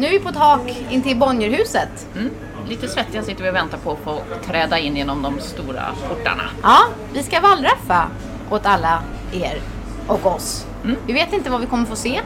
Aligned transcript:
Nu 0.00 0.06
är 0.06 0.10
vi 0.10 0.18
på 0.18 0.28
ett 0.28 0.36
hak 0.36 0.76
intill 0.90 1.16
Bonnierhuset. 1.16 2.06
Mm. 2.16 2.30
Lite 2.68 2.88
svettiga 2.88 3.22
sitter 3.22 3.42
vi 3.42 3.50
och 3.50 3.54
väntar 3.54 3.78
på 3.78 3.92
att 3.92 3.98
få 3.98 4.20
träda 4.46 4.78
in 4.78 4.96
genom 4.96 5.22
de 5.22 5.40
stora 5.40 5.82
portarna. 6.08 6.42
Ja, 6.62 6.78
vi 7.12 7.22
ska 7.22 7.40
wallraffa 7.40 8.08
åt 8.50 8.66
alla 8.66 9.02
er 9.32 9.60
och 10.06 10.26
oss. 10.26 10.66
Mm. 10.84 10.96
Vi 11.06 11.12
vet 11.12 11.32
inte 11.32 11.50
vad 11.50 11.60
vi 11.60 11.66
kommer 11.66 11.86
få 11.86 11.96
se. 11.96 12.20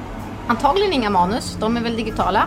Antagligen 0.47 0.93
inga 0.93 1.11
manus, 1.11 1.57
de 1.61 1.77
är 1.77 1.81
väl 1.81 1.97
digitala. 1.97 2.47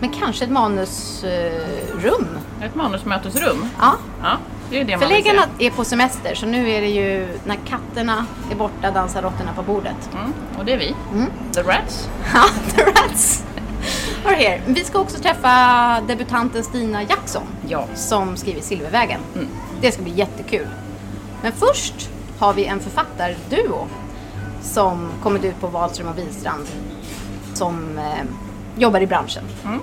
Men 0.00 0.10
kanske 0.10 0.44
ett 0.44 0.50
manusrum. 0.50 2.38
Ett 2.62 2.74
manusmötesrum. 2.74 3.66
Ja. 3.80 3.94
Ja, 4.22 4.36
det 4.70 4.80
är 4.80 4.84
det. 4.84 4.98
Förläggarna 4.98 5.42
är 5.58 5.70
på 5.70 5.84
semester 5.84 6.34
så 6.34 6.46
nu 6.46 6.70
är 6.70 6.80
det 6.80 6.90
ju 6.90 7.28
när 7.44 7.56
katterna 7.66 8.26
är 8.50 8.56
borta 8.56 8.90
dansar 8.90 9.22
råttorna 9.22 9.52
på 9.56 9.62
bordet. 9.62 10.10
Mm. 10.12 10.32
Och 10.58 10.64
det 10.64 10.72
är 10.72 10.78
vi. 10.78 10.94
Mm. 11.12 11.30
The 11.54 11.62
Rats. 11.62 12.08
Ja, 12.34 12.44
the 12.76 12.82
rats 12.82 13.44
are 14.24 14.34
here. 14.34 14.62
Vi 14.66 14.84
ska 14.84 14.98
också 14.98 15.18
träffa 15.18 16.00
debutanten 16.08 16.64
Stina 16.64 17.02
Jackson 17.02 17.42
Ja. 17.68 17.86
som 17.94 18.36
skriver 18.36 18.60
Silvervägen. 18.60 19.20
Mm. 19.34 19.48
Det 19.80 19.92
ska 19.92 20.02
bli 20.02 20.12
jättekul. 20.14 20.66
Men 21.42 21.52
först 21.52 22.10
har 22.38 22.52
vi 22.54 22.64
en 22.64 22.80
författarduo 22.80 23.86
som 24.62 25.08
kommit 25.22 25.44
ut 25.44 25.60
på 25.60 25.66
Wahlström 25.66 26.08
och 26.08 26.18
Wistrand 26.18 26.66
som 27.54 27.98
eh, 27.98 28.24
jobbar 28.76 29.00
i 29.00 29.06
branschen. 29.06 29.44
Mm. 29.64 29.80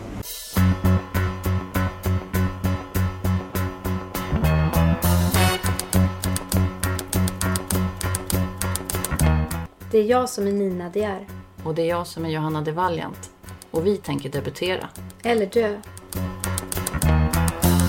Det 9.91 9.97
är 9.97 10.03
jag 10.03 10.29
som 10.29 10.47
är 10.47 10.51
Nina 10.51 10.89
De 10.89 11.03
är. 11.03 11.27
Och 11.63 11.75
det 11.75 11.81
är 11.81 11.85
jag 11.87 12.07
som 12.07 12.25
är 12.25 12.29
Johanna 12.29 12.61
de 12.61 12.71
Valiant. 12.71 13.29
Och 13.71 13.87
vi 13.87 13.97
tänker 13.97 14.29
debutera. 14.29 14.87
Eller 15.23 15.45
dö. 15.45 15.79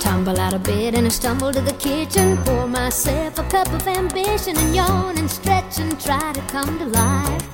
Tumble 0.01 0.45
out 0.45 0.53
of 0.53 0.63
bed 0.63 0.95
and 0.95 1.07
I 1.07 1.09
stumble 1.09 1.53
to 1.53 1.61
the 1.61 1.73
kitchen. 1.73 2.37
Pour 2.45 2.67
myself 2.67 3.39
a 3.39 3.43
cup 3.43 3.73
of 3.73 3.87
ambition 3.87 4.57
and 4.57 4.75
yawn 4.75 5.17
and 5.17 5.31
stretch 5.31 5.79
and 5.79 5.99
try 5.99 6.33
to 6.33 6.41
come 6.51 6.79
to 6.79 6.85
life. 6.85 7.47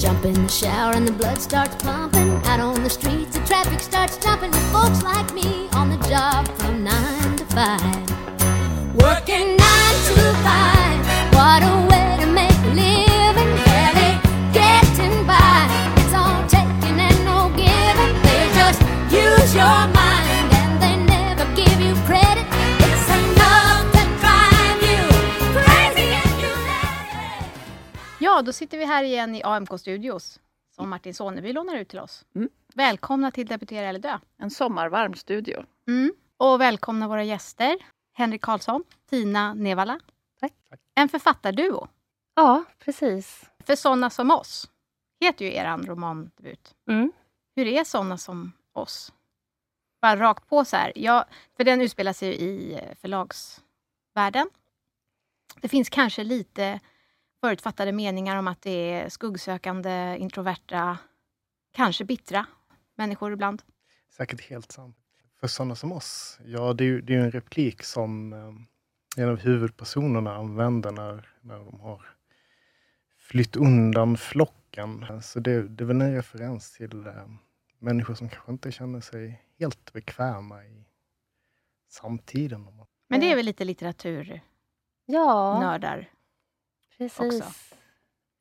Jump 0.00 0.24
in 0.24 0.34
the 0.34 0.48
shower 0.48 0.94
and 0.94 1.06
the 1.06 1.12
blood 1.12 1.38
starts 1.38 1.76
pumping. 1.84 2.30
Out 2.46 2.60
on 2.60 2.82
the 2.82 2.90
streets, 2.90 3.38
the 3.38 3.44
traffic 3.46 3.80
starts 3.80 4.16
jumping 4.16 4.50
with 4.50 4.72
folks 4.72 5.02
like 5.02 5.34
me 5.34 5.68
on 5.74 5.90
the 5.90 6.08
job 6.08 6.48
from 6.58 6.84
nine 6.84 7.36
to 7.36 7.44
five. 7.54 8.10
Working 8.94 9.56
nine 9.56 9.96
to 10.08 10.34
five. 10.42 11.00
What 11.34 11.62
a 11.62 11.86
way 11.90 11.99
Ja, 28.40 28.44
då 28.44 28.52
sitter 28.52 28.78
vi 28.78 28.84
här 28.84 29.04
igen 29.04 29.34
i 29.34 29.42
AMK 29.42 29.80
Studios 29.80 30.40
som 30.70 30.90
Martin 30.90 31.14
Soneby 31.14 31.52
lånar 31.52 31.76
ut 31.76 31.88
till 31.88 31.98
oss. 31.98 32.24
Mm. 32.34 32.48
Välkomna 32.74 33.30
till 33.30 33.46
Debutera 33.46 33.86
eller 33.86 33.98
dö. 33.98 34.18
En 34.38 34.50
sommarvarm 34.50 35.14
studio. 35.14 35.64
Mm. 35.88 36.14
Och 36.36 36.60
välkomna 36.60 37.08
våra 37.08 37.24
gäster. 37.24 37.76
Henrik 38.12 38.40
Karlsson, 38.40 38.84
Tina 39.10 39.54
Nevala. 39.54 40.00
Tack. 40.40 40.52
En 40.94 41.08
författarduo. 41.08 41.88
Ja, 42.34 42.64
precis. 42.78 43.50
För 43.64 43.76
sådana 43.76 44.10
som 44.10 44.30
oss 44.30 44.70
heter 45.20 45.44
ju 45.44 45.54
er 45.54 45.78
romandebut. 45.78 46.74
Mm. 46.88 47.12
Hur 47.56 47.66
är 47.66 47.84
sådana 47.84 48.18
som 48.18 48.52
oss? 48.72 49.12
Bara 50.02 50.16
rakt 50.16 50.48
på 50.48 50.64
så 50.64 50.76
här. 50.76 50.92
Ja, 50.94 51.24
för 51.56 51.64
den 51.64 51.80
utspelar 51.80 52.12
sig 52.12 52.28
ju 52.28 52.34
i 52.34 52.74
eh, 52.74 52.94
förlagsvärlden. 53.00 54.50
Det 55.60 55.68
finns 55.68 55.88
kanske 55.88 56.24
lite 56.24 56.80
förutfattade 57.40 57.92
meningar 57.92 58.36
om 58.36 58.48
att 58.48 58.62
det 58.62 58.92
är 58.92 59.08
skuggsökande, 59.08 60.16
introverta, 60.18 60.98
kanske 61.72 62.04
bittra 62.04 62.46
människor 62.94 63.32
ibland. 63.32 63.62
Säkert 64.16 64.40
helt 64.40 64.72
sant. 64.72 64.96
För 65.40 65.46
sådana 65.46 65.74
som 65.74 65.92
oss, 65.92 66.38
ja 66.44 66.72
det 66.72 66.84
är 66.84 66.86
ju 66.86 67.00
det 67.00 67.14
är 67.14 67.18
en 67.18 67.30
replik 67.30 67.82
som 67.82 68.32
eh, 68.32 69.22
en 69.22 69.28
av 69.28 69.38
huvudpersonerna 69.38 70.36
använder 70.36 70.90
när, 70.90 71.28
när 71.40 71.58
de 71.58 71.80
har 71.80 72.06
flytt 73.18 73.56
undan 73.56 74.16
flocken. 74.16 75.22
Så 75.22 75.40
det, 75.40 75.68
det 75.68 75.84
är 75.84 75.86
väl 75.86 76.00
en 76.00 76.14
referens 76.14 76.72
till 76.72 77.06
eh, 77.06 77.28
människor 77.78 78.14
som 78.14 78.28
kanske 78.28 78.52
inte 78.52 78.72
känner 78.72 79.00
sig 79.00 79.42
helt 79.58 79.92
bekväma 79.92 80.64
i 80.64 80.84
samtiden. 81.88 82.66
Men 83.08 83.20
det 83.20 83.32
är 83.32 83.36
väl 83.36 83.46
lite 83.46 83.64
litteraturnördar 83.64 84.42
Ja, 85.06 86.14
precis. 87.08 87.40
också. 87.40 87.52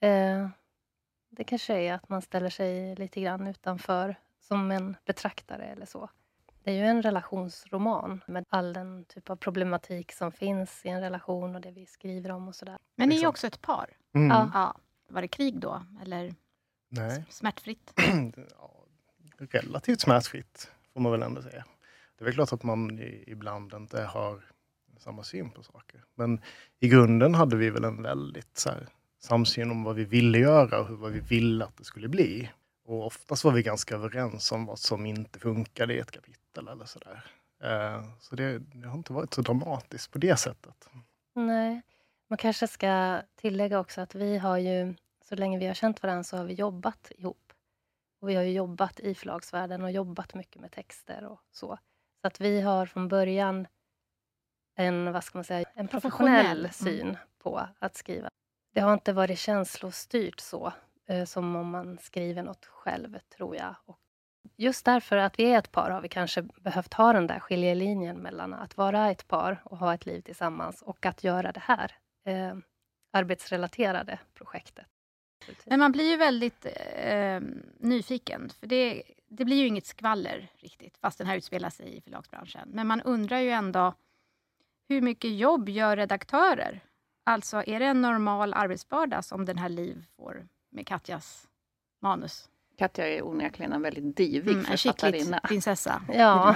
Eh, 0.05 0.49
det 1.29 1.43
kanske 1.43 1.73
är 1.73 1.93
att 1.93 2.09
man 2.09 2.21
ställer 2.21 2.49
sig 2.49 2.95
lite 2.95 3.21
grann 3.21 3.47
utanför 3.47 4.15
som 4.39 4.71
en 4.71 4.95
betraktare 5.05 5.65
eller 5.65 5.85
så. 5.85 6.09
Det 6.63 6.71
är 6.71 6.75
ju 6.75 6.85
en 6.85 7.01
relationsroman 7.01 8.23
med 8.27 8.45
all 8.49 8.73
den 8.73 9.05
typ 9.05 9.29
av 9.29 9.35
problematik 9.35 10.11
som 10.11 10.31
finns 10.31 10.85
i 10.85 10.89
en 10.89 11.01
relation 11.01 11.55
och 11.55 11.61
det 11.61 11.71
vi 11.71 11.85
skriver 11.85 12.31
om 12.31 12.47
och 12.47 12.55
sådär. 12.55 12.77
Men 12.95 13.09
ni 13.09 13.15
är 13.15 13.19
ju 13.19 13.21
Exakt. 13.21 13.29
också 13.29 13.47
ett 13.47 13.61
par. 13.61 13.89
Mm. 14.13 14.27
Ja. 14.27 14.51
Ja. 14.53 14.75
Var 15.09 15.21
det 15.21 15.27
krig 15.27 15.59
då? 15.59 15.85
Eller 16.01 16.35
Nej. 16.89 17.25
smärtfritt? 17.29 17.93
ja, 18.59 18.85
relativt 19.37 20.01
smärtfritt, 20.01 20.71
får 20.93 21.01
man 21.01 21.11
väl 21.11 21.23
ändå 21.23 21.41
säga. 21.41 21.65
Det 22.17 22.23
är 22.23 22.25
väl 22.25 22.33
klart 22.33 22.53
att 22.53 22.63
man 22.63 22.99
ibland 23.27 23.73
inte 23.73 24.01
har 24.01 24.43
samma 24.99 25.23
syn 25.23 25.51
på 25.51 25.63
saker. 25.63 26.03
Men 26.15 26.41
i 26.79 26.87
grunden 26.87 27.35
hade 27.35 27.55
vi 27.55 27.69
väl 27.69 27.83
en 27.83 28.03
väldigt 28.03 28.57
så 28.57 28.69
här, 28.69 28.87
samsyn 29.19 29.71
om 29.71 29.83
vad 29.83 29.95
vi 29.95 30.05
ville 30.05 30.37
göra 30.37 30.79
och 30.79 30.87
hur, 30.87 30.95
vad 30.95 31.11
vi 31.11 31.19
ville 31.19 31.65
att 31.65 31.77
det 31.77 31.83
skulle 31.83 32.07
bli. 32.07 32.49
Och 32.85 33.05
oftast 33.05 33.43
var 33.43 33.51
vi 33.51 33.63
ganska 33.63 33.95
överens 33.95 34.51
om 34.51 34.65
vad 34.65 34.79
som 34.79 35.05
inte 35.05 35.39
funkade 35.39 35.93
i 35.93 35.99
ett 35.99 36.11
kapitel 36.11 36.67
eller 36.67 36.85
sådär. 36.85 37.25
Eh, 37.63 38.03
så 38.19 38.35
det, 38.35 38.59
det 38.59 38.87
har 38.87 38.97
inte 38.97 39.13
varit 39.13 39.33
så 39.33 39.41
dramatiskt 39.41 40.11
på 40.11 40.17
det 40.19 40.39
sättet. 40.39 40.89
Nej. 41.35 41.81
Man 42.27 42.37
kanske 42.37 42.67
ska 42.67 43.21
tillägga 43.35 43.79
också 43.79 44.01
att 44.01 44.15
vi 44.15 44.37
har 44.37 44.57
ju, 44.57 44.95
så 45.23 45.35
länge 45.35 45.59
vi 45.59 45.67
har 45.67 45.73
känt 45.73 46.03
varandra, 46.03 46.23
så 46.23 46.37
har 46.37 46.43
vi 46.43 46.53
jobbat 46.53 47.11
ihop. 47.17 47.53
Och 48.21 48.29
vi 48.29 48.35
har 48.35 48.43
ju 48.43 48.51
jobbat 48.51 48.99
i 48.99 49.15
förlagsvärlden 49.15 49.83
och 49.83 49.91
jobbat 49.91 50.33
mycket 50.33 50.61
med 50.61 50.71
texter 50.71 51.25
och 51.25 51.39
så. 51.51 51.77
Så 52.21 52.27
att 52.27 52.41
vi 52.41 52.61
har 52.61 52.85
från 52.85 53.07
början 53.07 53.67
en, 54.79 55.11
vad 55.13 55.23
ska 55.23 55.37
man 55.37 55.43
säga, 55.43 55.69
en 55.75 55.87
Professionell. 55.87 56.45
professionell 56.45 56.73
syn 56.73 57.17
på 57.43 57.67
att 57.79 57.95
skriva. 57.95 58.29
Det 58.73 58.79
har 58.79 58.93
inte 58.93 59.13
varit 59.13 59.39
känslostyrt 59.39 60.39
så, 60.39 60.73
eh, 61.07 61.25
som 61.25 61.55
om 61.55 61.69
man 61.69 61.97
skriver 61.97 62.43
något 62.43 62.65
själv, 62.65 63.19
tror 63.37 63.55
jag. 63.55 63.75
Och 63.85 63.99
just 64.57 64.85
därför 64.85 65.17
att 65.17 65.39
vi 65.39 65.43
är 65.43 65.59
ett 65.59 65.71
par 65.71 65.89
har 65.89 66.01
vi 66.01 66.09
kanske 66.09 66.41
behövt 66.41 66.93
ha 66.93 67.13
den 67.13 67.27
där 67.27 67.39
skiljelinjen 67.39 68.17
mellan 68.17 68.53
att 68.53 68.77
vara 68.77 69.11
ett 69.11 69.27
par 69.27 69.61
och 69.65 69.77
ha 69.77 69.93
ett 69.93 70.05
liv 70.05 70.21
tillsammans 70.21 70.81
och 70.81 71.05
att 71.05 71.23
göra 71.23 71.51
det 71.51 71.63
här 71.63 71.95
eh, 72.25 72.55
arbetsrelaterade 73.13 74.19
projektet. 74.33 74.85
Men 75.65 75.79
man 75.79 75.91
blir 75.91 76.09
ju 76.09 76.17
väldigt 76.17 76.65
eh, 76.95 77.39
nyfiken, 77.79 78.49
för 78.59 78.67
det, 78.67 79.03
det 79.27 79.45
blir 79.45 79.57
ju 79.57 79.67
inget 79.67 79.85
skvaller 79.85 80.51
riktigt, 80.57 80.97
fast 80.97 81.17
den 81.17 81.27
här 81.27 81.37
utspelar 81.37 81.69
sig 81.69 81.97
i 81.97 82.01
förlagsbranschen. 82.01 82.69
Men 82.73 82.87
man 82.87 83.01
undrar 83.01 83.39
ju 83.39 83.49
ändå, 83.49 83.93
hur 84.89 85.01
mycket 85.01 85.31
jobb 85.37 85.69
gör 85.69 85.95
redaktörer? 85.97 86.79
Alltså, 87.23 87.63
är 87.67 87.79
det 87.79 87.85
en 87.85 88.01
normal 88.01 88.53
arbetsbörda 88.53 89.21
som 89.21 89.45
den 89.45 89.57
här 89.57 89.69
Liv 89.69 90.05
får 90.15 90.47
med 90.71 90.87
Katjas 90.87 91.47
manus? 92.01 92.49
Katja 92.77 93.07
är 93.07 93.25
onekligen 93.27 93.73
en 93.73 93.81
väldigt 93.81 94.17
divig 94.17 94.51
Mm, 94.53 94.65
en 94.65 94.77
författarinna. 94.77 95.39
prinsessa. 95.39 96.01
Ja, 96.13 96.55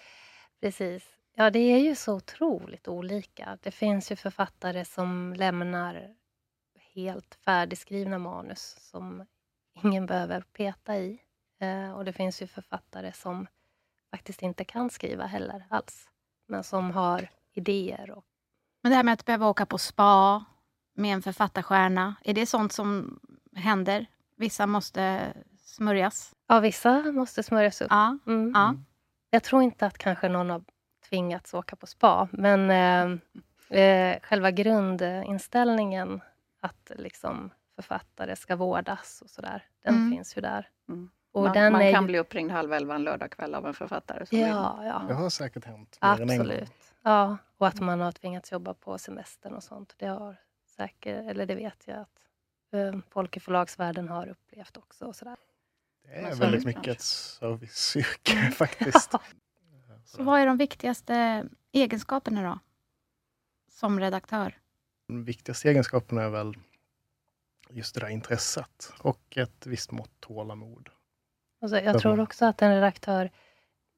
precis. 0.60 1.04
Ja, 1.34 1.50
det 1.50 1.58
är 1.58 1.78
ju 1.78 1.94
så 1.94 2.14
otroligt 2.14 2.88
olika. 2.88 3.58
Det 3.62 3.70
finns 3.70 4.12
ju 4.12 4.16
författare 4.16 4.84
som 4.84 5.34
lämnar 5.36 6.14
helt 6.94 7.34
färdigskrivna 7.44 8.18
manus 8.18 8.76
som 8.80 9.26
ingen 9.82 10.06
behöver 10.06 10.40
peta 10.40 10.96
i. 10.98 11.18
Eh, 11.60 11.90
och 11.92 12.04
det 12.04 12.12
finns 12.12 12.42
ju 12.42 12.46
författare 12.46 13.12
som 13.12 13.46
faktiskt 14.10 14.42
inte 14.42 14.64
kan 14.64 14.90
skriva 14.90 15.26
heller 15.26 15.66
alls, 15.70 16.08
men 16.48 16.64
som 16.64 16.90
har 16.90 17.28
idéer. 17.56 18.10
Och, 18.10 18.24
Men 18.82 18.90
det 18.90 18.96
här 18.96 19.02
med 19.04 19.12
att 19.14 19.24
behöva 19.24 19.48
åka 19.48 19.66
på 19.66 19.78
spa 19.78 20.44
med 20.94 21.14
en 21.14 21.22
författarstjärna, 21.22 22.14
är 22.24 22.34
det 22.34 22.46
sånt 22.46 22.72
som 22.72 23.20
händer? 23.56 24.06
Vissa 24.36 24.66
måste 24.66 25.32
smörjas. 25.58 26.34
ja, 26.46 26.60
vissa 26.60 27.02
måste 27.12 27.42
smörjas 27.42 27.80
upp. 27.80 27.88
Ja, 27.90 28.18
Mm. 28.26 28.52
ja. 28.54 28.74
Jag 29.30 29.42
tror 29.42 29.62
inte 29.62 29.86
att 29.86 29.98
kanske 29.98 30.28
någon 30.28 30.50
har 30.50 30.62
tvingats 31.08 31.54
åka 31.54 31.76
på 31.76 31.86
spa, 31.86 32.28
men 32.32 32.70
eh, 32.70 33.78
eh, 33.80 34.20
själva 34.22 34.50
grundinställningen 34.50 36.20
att 36.60 36.90
liksom 36.96 37.50
författare 37.76 38.36
ska 38.36 38.56
vårdas 38.56 39.22
och 39.24 39.30
sådär, 39.30 39.64
den 39.84 39.94
Mm. 39.94 40.10
finns 40.10 40.36
ju 40.36 40.40
där. 40.40 40.68
Mm. 40.88 41.10
Och 41.32 41.42
man 41.42 41.52
den 41.52 41.72
man 41.72 41.82
är 41.82 41.92
kan 41.92 42.02
ju, 42.04 42.06
bli 42.06 42.18
uppringd 42.18 42.50
halv 42.50 42.72
elva 42.72 42.94
en 42.94 43.04
lördagkväll 43.04 43.54
av 43.54 43.66
en 43.66 43.74
författare. 43.74 44.24
Ja, 44.30 44.80
ja. 44.84 45.02
Det 45.08 45.14
har 45.14 45.30
säkert 45.30 45.64
hänt 45.64 45.98
mer 46.02 46.08
än 46.08 46.20
en 46.20 46.26
gång. 46.26 46.40
Absolut. 46.40 46.85
Ja, 47.06 47.38
och 47.56 47.66
att 47.66 47.80
man 47.80 48.00
har 48.00 48.12
tvingats 48.12 48.52
jobba 48.52 48.74
på 48.74 48.98
semestern 48.98 49.54
och 49.54 49.62
sånt. 49.62 49.94
Det 49.98 50.06
har 50.06 50.36
säkert, 50.64 51.30
eller 51.30 51.46
det 51.46 51.54
vet 51.54 51.86
jag 51.86 51.98
att 51.98 52.20
eh, 52.72 53.00
folk 53.10 53.36
i 53.36 53.40
förlagsvärlden 53.40 54.08
har 54.08 54.28
upplevt 54.28 54.76
också. 54.76 55.06
Och 55.06 55.16
sådär. 55.16 55.36
Det 56.04 56.14
är 56.14 56.34
väldigt 56.34 56.64
mycket 56.64 56.86
ett 56.86 57.00
serviceyrke 57.00 58.50
faktiskt. 58.56 59.12
Så 60.04 60.22
vad 60.22 60.40
är 60.40 60.46
de 60.46 60.56
viktigaste 60.56 61.44
egenskaperna 61.72 62.42
då? 62.42 62.58
Som 63.68 64.00
redaktör? 64.00 64.58
Den 65.08 65.24
viktigaste 65.24 65.68
egenskapen 65.68 66.18
är 66.18 66.28
väl 66.28 66.54
just 67.70 67.94
det 67.94 68.00
där 68.00 68.08
intresset 68.08 68.92
och 68.98 69.36
ett 69.36 69.66
visst 69.66 69.92
mått 69.92 70.20
tålamod. 70.20 70.88
Alltså, 71.60 71.80
jag 71.80 72.00
tror 72.00 72.20
också 72.20 72.44
att 72.46 72.62
en 72.62 72.74
redaktör, 72.74 73.30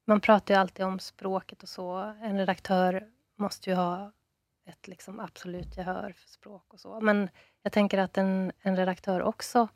man 0.08 0.20
pratar 0.20 0.54
ju 0.54 0.60
alltid 0.60 0.84
om 0.84 0.98
språket 0.98 1.62
och 1.62 1.68
så. 1.68 1.96
En 1.98 2.38
redaktör 2.38 3.10
måste 3.36 3.70
ju 3.70 3.76
ha 3.76 4.12
ett 4.66 4.88
liksom 4.88 5.20
absolut 5.20 5.76
gehör 5.76 6.12
för 6.12 6.28
språk 6.28 6.74
och 6.74 6.80
så. 6.80 7.00
Men 7.00 7.30
jag 7.62 7.72
tänker 7.72 7.98
att 7.98 8.18
en, 8.18 8.52
en 8.60 8.76
redaktör 8.76 9.22
också, 9.22 9.68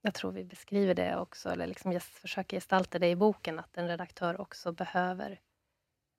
jag 0.00 0.14
tror 0.14 0.32
vi 0.32 0.44
beskriver 0.44 0.94
det 0.94 1.16
också, 1.16 1.48
eller 1.48 1.66
liksom 1.66 1.92
ges- 1.92 2.20
försöker 2.20 2.56
gestalta 2.56 2.98
det 2.98 3.08
i 3.08 3.16
boken, 3.16 3.58
att 3.58 3.76
en 3.76 3.88
redaktör 3.88 4.40
också 4.40 4.72
behöver 4.72 5.40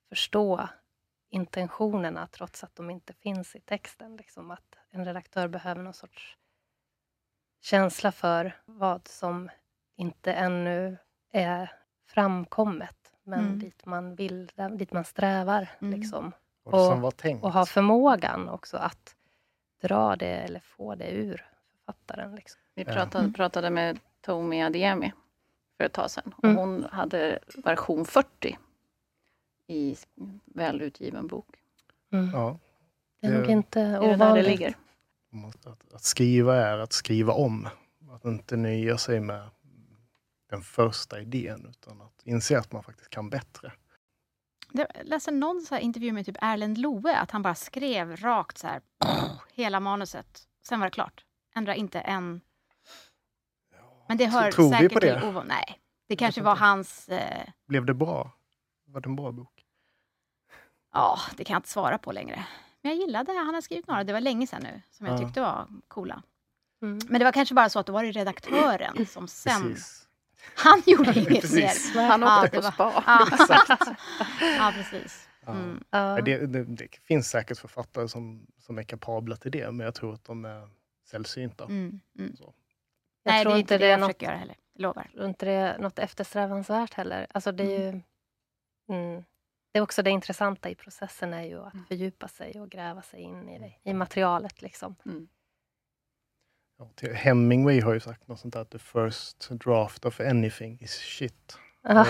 förstå 0.09 0.69
intentionerna 1.29 2.27
trots 2.27 2.63
att 2.63 2.75
de 2.75 2.89
inte 2.89 3.13
finns 3.13 3.55
i 3.55 3.59
texten. 3.59 4.17
Liksom 4.17 4.51
att 4.51 4.77
en 4.89 5.05
redaktör 5.05 5.47
behöver 5.47 5.83
någon 5.83 5.93
sorts 5.93 6.37
känsla 7.61 8.11
för 8.11 8.61
vad 8.65 9.07
som 9.07 9.49
inte 9.95 10.33
ännu 10.33 10.97
är 11.31 11.84
framkommet, 12.07 12.95
men 13.23 13.39
Mm. 13.39 13.59
dit 13.59 13.85
man 13.85 14.15
vill, 14.15 14.51
dit 14.71 14.93
man 14.93 15.05
strävar. 15.05 15.69
Mm. 15.81 15.99
Liksom. 15.99 16.31
Och 16.63 16.73
Och- 16.73 16.85
som 16.85 17.01
var 17.01 17.11
tänkt. 17.11 17.43
Och 17.43 17.53
ha 17.53 17.65
förmågan 17.65 18.49
också 18.49 18.77
att 18.77 19.15
dra 19.81 20.15
det 20.15 20.27
eller 20.35 20.59
få 20.59 20.95
det 20.95 21.11
ur 21.11 21.45
författaren. 21.85 22.35
Liksom. 22.35 22.61
Vi 22.75 22.85
pratade, 22.85 23.19
Mm. 23.23 23.33
pratade 23.33 23.69
med 23.69 23.99
Tomi 24.21 24.63
Adiemi 24.63 25.11
för 25.77 25.83
ett 25.83 25.93
tag 25.93 26.11
sedan. 26.11 26.33
Och 26.37 26.43
Mm. 26.43 26.57
Hon 26.57 26.85
hade 26.91 27.39
version 27.63 28.05
40 28.05 28.57
i 29.67 29.95
välutgiven 30.45 31.27
bok. 31.27 31.47
Mm. 32.13 32.29
Ja, 32.33 32.57
Det 33.21 33.27
är 33.27 33.39
nog 33.39 33.49
inte 33.49 33.81
Är 33.81 33.85
det 33.85 33.91
där 33.99 34.07
det 34.07 34.15
ovanligt. 34.15 34.45
ligger? 34.47 34.75
att, 35.65 35.93
att 35.93 36.03
skriva 36.03 36.55
är 36.55 36.77
att 36.77 36.93
skriva 36.93 37.33
om. 37.33 37.67
Att 38.11 38.25
inte 38.25 38.57
nöja 38.57 38.97
sig 38.97 39.19
med 39.19 39.49
den 40.49 40.61
första 40.61 41.19
idén 41.21 41.65
utan 41.69 42.01
att 42.01 42.21
inse 42.23 42.59
att 42.59 42.71
man 42.71 42.83
faktiskt 42.83 43.09
kan 43.09 43.29
bättre. 43.29 43.71
Jag 44.71 44.87
läste 45.03 45.31
någon 45.31 45.61
så 45.61 45.75
här 45.75 45.81
intervju 45.81 46.11
med 46.11 46.25
typ 46.25 46.37
Erlend 46.41 46.77
Loe, 46.77 47.17
att 47.17 47.31
han 47.31 47.41
bara 47.41 47.55
skrev 47.55 48.15
rakt 48.15 48.57
så 48.57 48.67
här, 48.67 48.81
hela 49.53 49.79
manuset. 49.79 50.47
Sen 50.61 50.79
var 50.79 50.87
det 50.87 50.91
klart. 50.91 51.25
Ändra 51.55 51.75
inte 51.75 51.99
en... 51.99 52.41
Men 54.07 54.17
det 54.17 54.25
hör 54.25 54.51
tror 54.51 54.65
vi 54.65 54.71
säkert 54.71 54.93
på 54.93 54.99
det? 54.99 55.19
till 55.19 55.29
ovan- 55.29 55.47
Nej, 55.47 55.79
det 56.07 56.15
kanske 56.15 56.41
var 56.41 56.55
hans... 56.55 57.09
Eh, 57.09 57.47
Blev 57.67 57.85
det 57.85 57.93
bra? 57.93 58.31
Var 58.85 59.01
det 59.01 59.07
en 59.09 59.15
bra 59.15 59.31
bok? 59.31 59.65
ja, 60.93 61.19
det 61.37 61.43
kan 61.43 61.53
jag 61.53 61.59
inte 61.59 61.69
svara 61.69 61.97
på 61.97 62.11
längre. 62.11 62.45
Men 62.81 62.91
jag 62.91 62.99
gillade, 63.07 63.31
han 63.33 63.53
har 63.53 63.61
skrivit 63.61 63.87
några, 63.87 64.03
det 64.03 64.13
var 64.13 64.21
länge 64.21 64.47
sedan 64.47 64.63
nu, 64.63 64.81
som 64.91 65.05
jag 65.05 65.15
Ja. 65.15 65.19
tyckte 65.25 65.41
var 65.41 65.67
coola. 65.87 66.23
Mm. 66.81 66.99
Men 67.09 67.19
det 67.19 67.25
var 67.25 67.31
kanske 67.31 67.55
bara 67.55 67.69
så 67.69 67.79
att 67.79 67.85
då 67.85 67.93
var 67.93 68.03
det 68.03 68.11
redaktören 68.11 69.05
som 69.05 69.27
sen... 69.27 69.61
Precis. 69.63 70.04
Han 70.55 70.81
gjorde 70.85 71.19
inget 71.19 71.51
mer. 71.53 72.07
Han 72.07 72.21
Ja, 72.21 72.43
åkte 72.43 72.57
det 72.57 72.61
på 72.61 72.83
var- 72.83 72.91
spa. 72.91 73.03
Ja, 73.07 73.95
ja 74.57 74.71
precis. 74.75 75.29
Ja. 75.45 75.51
Mm. 75.51 75.83
Ja. 75.89 76.15
Ja, 76.17 76.21
Det, 76.21 76.45
det, 76.47 76.63
det 76.63 76.87
finns 77.03 77.29
säkert 77.29 77.57
författare 77.57 78.07
som, 78.07 78.47
som 78.57 78.77
är 78.77 78.83
kapabla 78.83 79.35
till 79.35 79.51
det, 79.51 79.71
men 79.71 79.85
jag 79.85 79.95
tror 79.95 80.13
att 80.13 80.23
de 80.25 80.45
är 80.45 80.69
sällsynta. 81.09 81.63
Mm. 81.63 81.99
Mm. 82.19 82.35
Så. 82.35 82.53
Jag 83.23 83.31
Nej, 83.31 83.39
det 83.39 83.43
tror 83.43 83.55
är 83.55 83.59
inte 83.59 83.73
det 83.77 83.85
det 83.85 83.89
jag 83.91 83.99
något 83.99 84.07
försöker 84.07 84.25
göra 84.25 84.35
heller. 84.37 84.55
Jag 84.73 84.81
lovar. 84.81 85.09
tror 85.13 85.25
inte 85.25 85.45
det 85.45 85.51
är 85.51 85.77
något 85.77 85.99
eftersträvansvärt 85.99 86.93
heller. 86.93 87.27
Alltså 87.29 87.51
det 87.51 87.63
är 87.63 87.79
ju... 87.93 88.01
Mm. 88.89 89.23
Det 89.71 89.79
är 89.79 89.81
också 89.81 90.03
det 90.03 90.09
intressanta 90.09 90.69
i 90.69 90.75
processen 90.75 91.33
är 91.33 91.43
ju 91.43 91.59
att 91.65 91.73
Mm. 91.73 91.85
fördjupa 91.85 92.27
sig 92.27 92.61
och 92.61 92.69
gräva 92.69 93.01
sig 93.01 93.19
in 93.21 93.49
i, 93.49 93.59
det, 93.59 93.89
i 93.89 93.93
materialet. 93.93 94.61
Liksom. 94.61 94.95
Mm. 95.05 95.27
Ja, 96.77 96.89
Hemingway 97.13 97.81
har 97.81 97.93
ju 97.93 97.99
sagt 97.99 98.27
något 98.27 98.39
sånt 98.39 98.53
där, 98.53 98.61
att 98.61 98.69
the 98.69 98.79
first 98.79 99.49
draft 99.49 100.05
of 100.05 100.19
anything 100.19 100.77
is 100.81 100.91
shit. 100.91 101.57
Ja. 101.81 102.05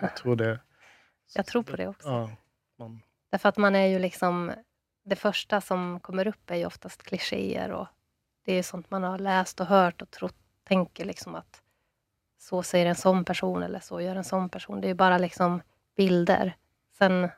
Jag 0.00 0.16
tror 0.16 0.36
det. 0.36 0.60
Jag 1.34 1.46
tror 1.46 1.62
på 1.62 1.76
det 1.76 1.88
också. 1.88 2.08
Ja, 2.08 2.30
man, 2.78 3.02
Därför 3.30 3.48
att 3.48 3.56
man 3.56 3.74
är 3.74 3.86
ju 3.86 3.98
liksom... 3.98 4.52
Det 5.04 5.16
första 5.16 5.60
som 5.60 6.00
kommer 6.00 6.26
upp 6.26 6.50
är 6.50 6.54
ju 6.54 6.66
oftast 6.66 7.02
klichéer 7.02 7.72
och 7.72 7.86
det 8.44 8.52
är 8.54 8.62
sånt 8.62 8.90
man 8.90 9.02
har 9.02 9.18
läst 9.18 9.60
och 9.60 9.66
hört 9.66 10.02
och 10.02 10.10
trott, 10.10 10.36
tänker 10.64 11.04
liksom 11.04 11.34
att 11.34 11.62
så 12.38 12.62
säger 12.62 12.86
en 12.86 12.94
sån 12.94 13.24
person 13.24 13.62
eller 13.62 13.80
så 13.80 14.00
gör 14.00 14.16
en 14.16 14.24
sån 14.24 14.48
person. 14.48 14.80
Det 14.80 14.86
är 14.86 14.88
ju 14.88 14.94
bara 14.94 15.18
liksom 15.18 15.62
bilder. 15.96 16.56
Sen 16.98 17.28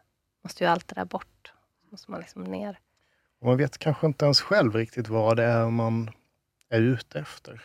måste 0.43 0.64
ju 0.64 0.70
allt 0.70 0.88
det 0.88 0.94
där 0.94 1.05
bort. 1.05 1.52
Så 1.82 1.88
måste 1.90 2.11
man 2.11 2.20
liksom 2.20 2.44
ner. 2.44 2.78
och 3.40 3.46
man 3.46 3.56
vet 3.56 3.78
kanske 3.78 4.06
inte 4.06 4.25
ens 4.25 4.40
själv 4.40 4.75
riktigt 4.75 5.08
vad 5.08 5.37
det 5.37 5.44
är 5.44 5.70
man 5.70 6.11
är 6.73 6.81
ute 6.81 7.21
efter. 7.21 7.63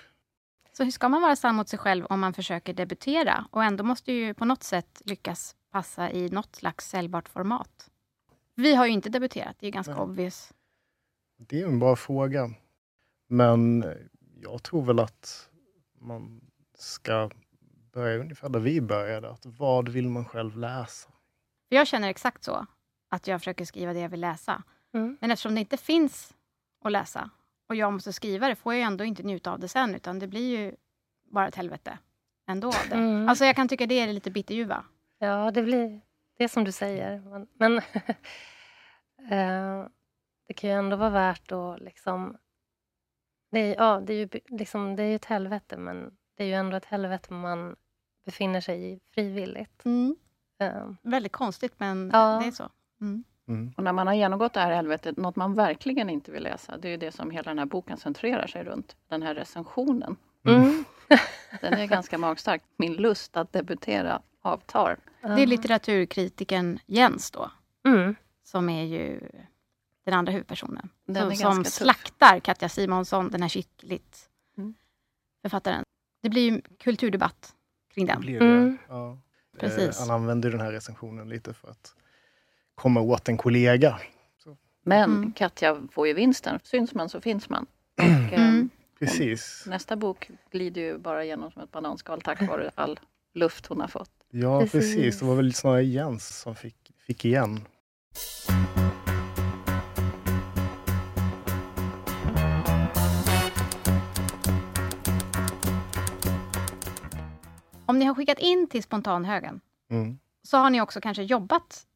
Så 0.74 0.84
hur 0.84 0.92
ska 0.92 1.10
man 1.10 1.22
vara 1.22 1.36
sann 1.36 1.56
mot 1.56 1.70
sig 1.70 1.80
själv 1.80 2.06
om 2.06 2.20
man 2.20 2.34
försöker 2.34 2.74
debutera 2.74 3.48
och 3.52 3.64
ändå 3.64 3.84
måste 3.84 4.12
ju 4.12 4.34
på 4.34 4.46
något 4.46 4.64
sätt 4.64 5.02
lyckas 5.06 5.56
passa 5.72 6.12
i 6.12 6.30
något 6.30 6.56
slags 6.56 6.90
säljbart 6.90 7.30
format? 7.30 7.90
Vi 8.56 8.76
har 8.76 8.86
ju 8.86 8.92
inte 8.92 9.10
debuterat, 9.10 9.56
det 9.60 9.68
är 9.68 9.72
ganska 9.72 9.94
Nej. 9.94 10.02
obvious. 10.02 10.54
Det 11.38 11.62
är 11.62 11.66
en 11.66 11.80
bra 11.80 11.96
fråga. 11.96 12.50
Men 13.28 13.86
jag 14.42 14.64
tror 14.64 14.86
väl 14.86 15.00
att 15.00 15.50
man 16.00 16.42
ska 16.78 17.30
börja 17.94 18.20
ungefär 18.20 18.50
där 18.50 18.60
vi 18.60 18.82
började. 18.82 19.30
Att 19.30 19.46
vad 19.46 19.90
vill 19.90 20.10
man 20.10 20.26
själv 20.26 20.58
läsa? 20.58 21.10
För 21.70 21.76
jag 21.76 21.88
känner 21.88 22.10
exakt 22.10 22.44
så, 22.44 22.66
att 23.10 23.28
jag 23.28 23.42
försöker 23.42 23.66
skriva 23.66 23.94
det 23.94 24.00
jag 24.00 24.10
vill 24.10 24.22
läsa. 24.22 24.64
Mm. 24.94 25.18
Men 25.22 25.32
eftersom 25.32 25.56
det 25.56 25.62
inte 25.62 25.78
finns 25.78 26.34
att 26.84 26.92
läsa 26.92 27.30
och 27.68 27.76
jag 27.76 27.94
måste 27.94 28.14
skriva 28.14 28.48
det, 28.48 28.56
får 28.56 28.74
jag 28.74 28.84
ändå 28.84 29.04
inte 29.04 29.24
njuta 29.24 29.52
av 29.52 29.60
det 29.60 29.68
sen, 29.68 29.96
utan 29.96 30.20
det 30.20 30.28
blir 30.28 30.58
ju 30.60 30.76
bara 31.32 31.48
ett 31.48 31.56
helvete 31.56 31.98
ändå. 32.48 32.72
Mm. 32.92 33.30
Alltså 33.30 33.46
jag 33.46 33.56
kan 33.56 33.68
tycka 33.68 33.86
det 33.86 34.00
är 34.00 34.14
lite 34.14 34.32
bitterljuva. 34.32 34.86
Ja, 35.20 35.52
det 35.52 35.64
blir 35.64 36.02
det 36.38 36.44
är 36.44 36.48
som 36.48 36.64
du 36.64 36.72
säger. 36.72 37.20
Men, 37.20 37.48
men 37.54 37.78
eh, 39.32 39.88
det 40.48 40.54
kan 40.54 40.70
ju 40.70 40.76
ändå 40.76 40.96
vara 40.98 41.10
värt 41.10 41.52
att 41.52 41.80
liksom... 41.82 42.38
Det 43.52 43.60
är, 43.60 43.76
ja, 43.76 44.00
det 44.00 44.14
är 44.14 44.18
ju 44.18 44.30
liksom, 44.48 44.96
det 44.96 45.04
är 45.04 45.16
ett 45.16 45.26
helvete, 45.26 45.78
men 45.78 46.18
det 46.36 46.44
är 46.44 46.48
ju 46.48 46.54
ändå 46.54 46.78
ett 46.78 46.86
helvete 46.86 47.34
man 47.34 47.76
befinner 48.26 48.62
sig 48.62 48.92
i 48.94 49.00
frivilligt. 49.14 49.84
Eh, 50.60 50.92
Väldigt 51.02 51.32
konstigt, 51.32 51.74
men 51.78 52.10
Ja. 52.14 52.40
det 52.42 52.48
är 52.48 52.52
så. 52.52 52.70
Mm. 53.02 53.24
Mm. 53.48 53.74
Och 53.78 53.84
när 53.84 53.94
man 53.94 54.08
har 54.08 54.14
genomgått 54.14 54.54
det 54.54 54.60
här 54.60 54.72
helvetet, 54.76 55.18
något 55.18 55.36
man 55.36 55.54
verkligen 55.54 56.10
inte 56.10 56.32
vill 56.32 56.44
läsa, 56.44 56.78
det 56.78 56.88
är 56.88 56.92
ju 56.92 56.98
det 56.98 57.12
som 57.12 57.32
hela 57.32 57.52
den 57.52 57.60
här 57.60 57.66
boken 57.66 57.98
centrerar 57.98 58.48
sig 58.48 58.64
runt. 58.64 58.96
Den 59.10 59.22
här 59.24 59.36
recensionen. 59.36 60.16
mm. 60.46 60.84
Den 61.62 61.74
är 61.74 61.86
ganska 61.88 62.18
magstark. 62.18 62.64
Min 62.78 62.94
lust 62.94 63.38
att 63.38 63.54
debutera 63.54 64.22
avtar. 64.42 64.98
Det 65.22 65.28
är 65.42 65.46
litteraturkritiken 65.48 66.80
Jens 66.86 67.32
då, 67.32 67.52
Mm. 67.88 68.16
som 68.44 68.70
är 68.70 68.84
ju 68.84 69.30
den 70.06 70.14
andra 70.14 70.32
huvudpersonen. 70.32 70.90
Den 71.06 71.22
som 71.22 71.32
är 71.32 71.36
som 71.54 71.64
tuff. 71.64 71.74
slaktar 71.74 72.40
Katja 72.40 72.70
Simonsson, 72.70 73.30
den 73.30 73.42
här 73.42 73.50
kittligt 73.50 74.30
Mm. 74.58 74.74
författaren. 75.42 75.84
Det 76.22 76.30
blir 76.30 76.52
ju 76.52 76.62
kulturdebatt 76.80 77.56
kring 77.94 78.06
Det 78.06 78.12
den. 78.14 78.22
blir 78.22 78.40
det. 78.40 78.46
Mm. 78.46 78.78
Ja. 78.90 79.18
Precis. 79.60 80.00
Eh, 80.02 80.08
han 80.08 80.16
använder 80.16 80.52
den 80.52 80.62
här 80.62 80.72
recensionen 80.72 81.30
lite 81.30 81.54
för 81.54 81.70
att 81.70 81.96
komma 82.78 83.02
åt 83.02 83.30
en 83.30 83.38
kollega. 83.38 84.00
Men 84.84 85.12
Mm. 85.16 85.32
Katja 85.34 85.82
får 85.92 86.08
ju 86.08 86.14
vinsten. 86.14 86.60
Syns 86.64 86.94
man 86.94 87.10
så 87.10 87.22
finns 87.22 87.50
man. 87.50 87.66
Och, 87.98 88.34
eh, 88.34 88.50
Mm. 88.50 88.70
Precis. 89.00 89.64
Nästa 89.68 89.96
bok 89.96 90.30
glider 90.52 90.82
ju 90.82 90.98
bara 90.98 91.24
igenom 91.24 91.52
som 91.52 91.62
ett 91.62 91.72
bananskal 91.72 92.22
tack 92.22 92.42
vare 92.48 92.72
all 92.76 93.00
luft 93.34 93.66
hon 93.66 93.82
har 93.82 93.88
fått. 93.88 94.10
Ja, 94.32 94.60
precis. 94.62 94.72
Precis. 94.96 95.20
Det 95.20 95.26
var 95.26 95.36
väl 95.36 95.54
snarare 95.54 95.84
Jens 95.84 96.40
som 96.40 96.56
fick, 96.56 96.92
fick 97.08 97.26
igen. 97.26 97.60
Om 107.86 108.00
ni 108.00 108.06
har 108.06 108.16
skickat 108.16 108.40
in 108.40 108.68
till 108.68 108.84
spontanhögen, 108.84 109.62
Mm. 109.90 110.20
så 110.44 110.58
har 110.58 110.70
ni 110.70 110.82
också 110.82 111.02
kanske 111.02 111.24
jobbat 111.24 111.87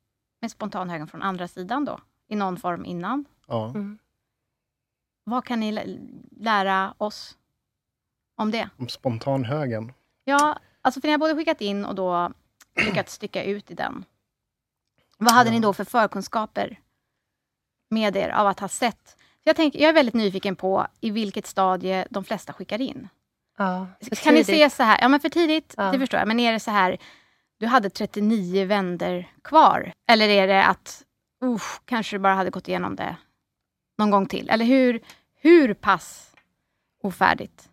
med 0.42 0.52
spontanhögen 0.52 1.08
från 1.08 1.22
andra 1.22 1.48
sidan 1.48 1.86
då, 1.86 2.00
i 2.28 2.36
någon 2.36 2.58
form 2.58 2.86
innan. 2.86 3.26
Ja. 3.48 3.66
Mm. 3.70 3.98
Vad 5.24 5.46
kan 5.46 5.60
ni 5.60 5.72
lä- 5.72 5.98
lära 6.32 6.94
oss 6.98 7.38
om 8.36 8.52
det? 8.52 8.70
Om 8.78 8.88
spontanhögen. 8.90 9.94
Ja, 10.24 10.60
Alltså 10.84 11.02
för 11.02 11.08
ni 11.08 11.12
har 11.12 11.18
både 11.20 11.36
skickat 11.36 11.62
in 11.62 11.86
och 11.86 11.96
då 11.96 12.32
lyckats 12.86 13.14
sticka 13.14 13.44
ut 13.44 13.72
i 13.72 13.74
den. 13.74 14.06
Vad 15.18 15.32
hade 15.34 15.50
Ja. 15.50 15.54
ni 15.54 15.60
då 15.60 15.74
för 15.74 15.84
förkunskaper 15.84 16.80
med 17.90 18.16
er 18.16 18.30
av 18.30 18.48
att 18.48 18.60
ha 18.60 18.68
sett? 18.68 19.18
Jag, 19.44 19.56
tänker, 19.56 19.80
jag 19.80 19.90
är 19.90 19.94
väldigt 19.94 20.16
nyfiken 20.16 20.56
på 20.56 20.88
i 21.02 21.12
vilket 21.12 21.48
stadie 21.48 22.08
de 22.10 22.24
flesta 22.24 22.54
skickar 22.54 22.82
in. 22.82 23.10
Ja, 23.58 23.88
för 24.02 24.16
kan 24.16 24.34
ni 24.34 24.44
se 24.44 24.70
så 24.70 24.84
här, 24.84 25.02
ja 25.02 25.08
men 25.08 25.20
för 25.20 25.30
tidigt, 25.30 25.74
Ja. 25.78 25.92
det 25.92 26.00
förstår 26.00 26.20
jag, 26.20 26.28
men 26.28 26.40
är 26.40 26.52
det 26.54 26.60
så 26.60 26.72
här, 26.72 26.98
du 27.62 27.68
hade 27.68 27.90
39 27.90 28.66
vänder 28.66 29.32
kvar? 29.44 29.94
Eller 30.08 30.30
är 30.30 30.48
det 30.48 30.66
att, 30.66 31.04
usch, 31.44 31.82
kanske 31.86 32.16
du 32.16 32.20
bara 32.20 32.34
hade 32.34 32.50
gått 32.50 32.68
igenom 32.68 32.96
det 32.96 33.16
någon 33.98 34.12
gång 34.12 34.26
till? 34.26 34.50
Eller 34.50 34.66
hur, 34.66 35.02
hur 35.36 35.74
pass 35.74 36.36
ofärdigt? 37.04 37.70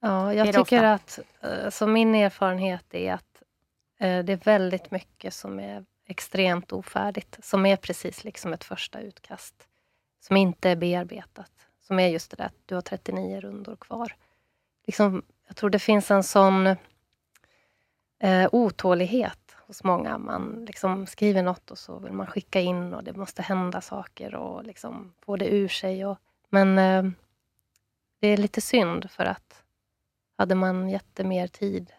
Ja, 0.00 0.34
jag 0.34 0.46
tycker 0.46 0.60
ofta. 0.60 0.92
att, 0.92 1.18
eh, 1.40 1.70
så 1.70 1.86
min 1.86 2.14
erfarenhet 2.14 2.94
är 2.94 3.12
att 3.12 3.42
eh, 4.00 4.24
det 4.24 4.32
är 4.32 4.44
väldigt 4.44 4.90
mycket 4.90 5.34
som 5.34 5.60
är 5.60 5.84
extremt 6.08 6.72
ofärdigt, 6.72 7.38
som 7.44 7.66
är 7.66 7.76
precis 7.76 8.24
liksom 8.24 8.52
ett 8.52 8.64
första 8.64 9.00
utkast, 9.00 9.54
som 10.20 10.36
inte 10.36 10.70
är 10.70 10.76
bearbetat, 10.76 11.52
som 11.86 11.98
är 11.98 12.08
just 12.08 12.30
det 12.30 12.36
där 12.36 12.46
att 12.46 12.62
du 12.66 12.74
har 12.74 12.82
39 12.82 13.40
rundor 13.40 13.76
kvar. 13.76 14.16
Liksom, 14.86 15.22
jag 15.46 15.56
tror 15.56 15.70
det 15.70 15.78
finns 15.78 16.10
en 16.10 16.22
sån 16.22 16.76
eh, 18.18 18.48
otålighet 18.52 19.56
hos 19.66 19.84
många. 19.84 20.18
Man 20.18 20.64
liksom 20.68 21.06
skriver 21.06 21.42
något 21.42 21.70
och 21.70 21.78
så 21.78 21.98
vill 21.98 22.12
man 22.12 22.26
skicka 22.26 22.60
in 22.60 22.94
och 22.94 23.04
det 23.04 23.12
måste 23.12 23.42
hända 23.42 23.80
saker 23.80 24.34
och 24.34 24.64
liksom 24.64 25.12
få 25.20 25.36
det 25.36 25.48
ur 25.48 25.68
sig. 25.68 26.06
Och, 26.06 26.18
men 26.48 26.78
eh, 26.78 27.12
det 28.20 28.28
är 28.28 28.36
lite 28.36 28.60
synd 28.60 29.10
för 29.10 29.24
att 29.24 29.62
hade 30.36 30.54
man 30.54 30.88
gett 30.88 31.14
det 31.14 31.24
mer 31.24 31.46
tid 31.46 31.92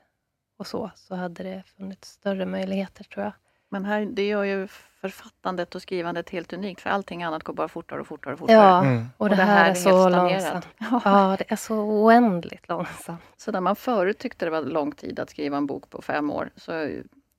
och 0.57 0.67
så, 0.67 0.91
så 0.95 1.15
hade 1.15 1.43
det 1.43 1.63
funnits 1.77 2.11
större 2.11 2.45
möjligheter 2.45 3.03
tror 3.03 3.23
jag. 3.23 3.33
Men 3.69 3.85
här, 3.85 4.05
det 4.05 4.27
gör 4.27 4.43
ju 4.43 4.67
författandet 5.01 5.75
och 5.75 5.81
skrivandet 5.81 6.29
helt 6.29 6.53
unikt, 6.53 6.81
för 6.81 6.89
allting 6.89 7.23
annat 7.23 7.43
går 7.43 7.53
bara 7.53 7.67
fortare 7.67 7.99
och 8.01 8.07
fortare 8.07 8.33
och 8.33 8.39
fortare. 8.39 8.57
Ja, 8.57 8.81
Mm. 8.85 9.05
och 9.17 9.29
det, 9.29 9.35
här, 9.35 9.69
är 9.69 9.73
så 9.73 10.03
helt 10.03 10.15
långsamt. 10.15 10.67
Ja, 11.05 11.35
det 11.39 11.51
är 11.51 11.55
så 11.55 11.75
oändligt 11.75 12.67
långsamt. 12.69 13.21
Så 13.37 13.51
där 13.51 13.61
man 13.61 13.75
förut 13.75 14.17
tyckte 14.19 14.45
det 14.45 14.51
var 14.51 14.61
lång 14.61 14.91
tid 14.91 15.19
att 15.19 15.29
skriva 15.29 15.57
en 15.57 15.65
bok 15.65 15.89
på 15.89 16.01
fem 16.01 16.31
år, 16.31 16.49
så 16.55 16.89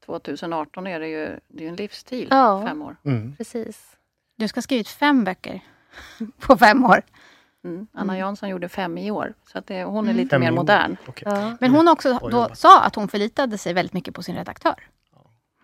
2018 0.06 0.86
är 0.86 1.00
det 1.00 1.08
ju, 1.08 1.40
det 1.48 1.64
är 1.64 1.68
en 1.68 1.76
livsstil, 1.76 2.28
Ja. 2.30 2.64
fem 2.68 2.82
år. 2.82 2.96
Mm. 3.04 3.36
Precis. 3.36 3.96
Du 4.36 4.48
ska 4.48 4.58
ha 4.58 4.62
skrivit 4.62 4.88
fem 4.88 5.24
böcker 5.24 5.60
på 6.40 6.56
fem 6.56 6.84
år. 6.84 7.02
Mm. 7.64 7.86
Anna 7.92 8.12
Mm. 8.12 8.16
Jansson 8.20 8.48
gjorde 8.48 8.68
fem 8.68 8.98
i 8.98 9.10
år, 9.10 9.34
så 9.52 9.58
att 9.58 9.66
det, 9.66 9.84
hon 9.84 9.96
är 10.04 10.10
Mm. 10.10 10.16
lite 10.16 10.30
Fem 10.30 10.40
mer 10.40 10.50
modern. 10.50 10.96
Okej. 11.06 11.28
Ja. 11.30 11.56
Men 11.60 11.70
hon 11.70 11.88
också 11.88 12.18
då 12.30 12.48
sa 12.54 12.80
att 12.82 12.94
hon 12.94 13.08
förlitade 13.08 13.58
sig 13.58 13.74
väldigt 13.74 13.92
mycket 13.92 14.14
på 14.14 14.22
sin 14.22 14.36
redaktör. 14.36 14.74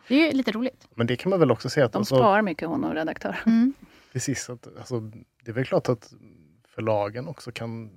Det 0.09 0.15
är 0.15 0.27
ju 0.27 0.33
lite 0.33 0.53
roligt. 0.53 0.89
Men 0.95 1.07
det 1.07 1.17
kan 1.17 1.31
man 1.31 1.41
väl 1.41 1.51
också 1.51 1.69
säga 1.71 1.87
att 1.87 1.93
De 1.93 1.99
alltså, 1.99 2.17
sparar 2.17 2.43
mycket 2.43 2.69
hon 2.69 2.85
och 2.85 2.95
redaktör. 2.95 3.37
Mm. 3.47 3.75
precis 4.13 4.51
att, 4.51 4.67
alltså, 4.79 5.01
det 5.45 5.51
är 5.51 5.53
väl 5.53 5.65
klart 5.65 5.89
att 5.89 6.15
förlagen 6.69 7.29
också 7.29 7.53
kan 7.53 7.85
eh, 7.85 7.91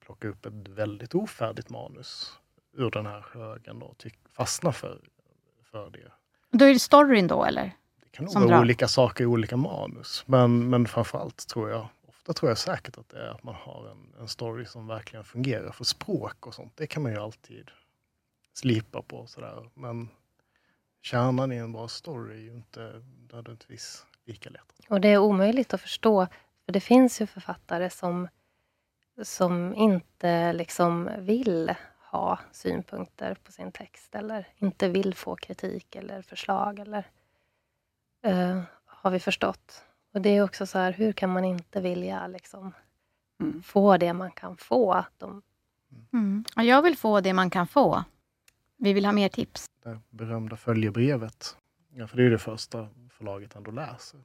plocka 0.00 0.28
upp 0.28 0.46
ett 0.46 0.68
väldigt 0.68 1.14
ofärdigt 1.14 1.70
manus 1.70 2.32
ur 2.76 2.90
den 2.90 3.06
här 3.06 3.26
högen 3.32 3.82
och 3.82 3.98
tyck, 3.98 4.14
fastna 4.32 4.72
för, 4.72 5.00
för 5.70 5.90
det. 5.90 6.12
Då 6.50 6.64
är 6.64 6.72
det 6.72 6.78
storyn 6.78 7.26
då, 7.26 7.44
eller? 7.44 7.72
Det 8.02 8.10
kan 8.10 8.24
nog 8.24 8.32
Som 8.32 8.42
vara 8.42 8.54
drar. 8.54 8.60
olika 8.60 8.88
saker 8.88 9.24
i 9.24 9.26
olika 9.26 9.56
manus. 9.56 10.24
Men, 10.26 10.70
men 10.70 10.86
framförallt 10.86 11.48
tror 11.48 11.70
jag, 11.70 11.88
ofta 12.08 12.32
tror 12.32 12.50
jag 12.50 12.58
säkert 12.58 12.98
att 12.98 13.08
det 13.08 13.18
är 13.26 13.28
att 13.28 13.42
man 13.42 13.54
har 13.54 13.88
en, 13.90 14.20
en 14.20 14.28
story 14.28 14.64
som 14.64 14.86
verkligen 14.86 15.24
fungerar. 15.24 15.72
För 15.72 15.84
språk 15.84 16.46
och 16.46 16.54
sånt, 16.54 16.72
det 16.76 16.86
kan 16.86 17.02
man 17.02 17.12
ju 17.12 17.18
alltid 17.18 17.70
slipa 18.52 19.02
på 19.02 19.26
sådär. 19.26 19.70
Men 19.74 20.08
kärnan 21.06 21.52
i 21.52 21.56
en 21.56 21.72
bra 21.72 21.88
story 21.88 22.34
är 22.34 22.40
ju 22.40 22.54
inte 22.54 23.02
nödvändigtvis 23.32 24.06
lika 24.24 24.50
lätt. 24.50 24.72
Och 24.88 25.00
det 25.00 25.08
är 25.08 25.18
omöjligt 25.18 25.74
att 25.74 25.80
förstå, 25.80 26.26
för 26.64 26.72
det 26.72 26.80
finns 26.80 27.20
ju 27.20 27.26
författare 27.26 27.90
som, 27.90 28.28
som 29.22 29.74
inte 29.74 30.52
liksom 30.52 31.10
vill 31.18 31.74
ha 32.10 32.38
synpunkter 32.52 33.34
på 33.44 33.52
sin 33.52 33.72
text 33.72 34.14
eller 34.14 34.48
inte 34.56 34.88
vill 34.88 35.14
få 35.14 35.36
kritik 35.36 35.96
eller 35.96 36.22
förslag. 36.22 36.78
Eller, 36.78 37.04
eh, 38.22 38.62
har 38.86 39.10
vi 39.10 39.18
förstått. 39.18 39.84
Och 40.14 40.20
det 40.20 40.30
är 40.30 40.42
också 40.44 40.66
så 40.66 40.78
här, 40.78 40.92
hur 40.92 41.12
kan 41.12 41.30
man 41.30 41.44
inte 41.44 41.80
vilja 41.80 42.26
liksom, 42.26 42.72
Mm. 43.40 43.62
få 43.62 43.96
det 43.96 44.12
man 44.12 44.30
kan 44.30 44.56
få? 44.56 45.04
De, 45.18 45.42
Mm. 46.12 46.44
Ja, 46.56 46.62
jag 46.62 46.82
vill 46.82 46.96
få 46.96 47.20
det 47.20 47.32
man 47.32 47.50
kan 47.50 47.66
få. 47.66 48.04
Vi 48.78 48.92
vill 48.92 49.04
ha 49.04 49.12
mer 49.12 49.28
tips. 49.28 49.70
Det 49.82 50.00
berömda 50.10 50.56
följebrevet. 50.56 51.56
Ja, 51.94 52.06
för 52.06 52.16
det 52.16 52.22
är 52.22 52.24
ju 52.24 52.30
det 52.30 52.38
första 52.38 52.88
förlaget 53.10 53.56
ändå 53.56 53.70
läser. 53.70 54.20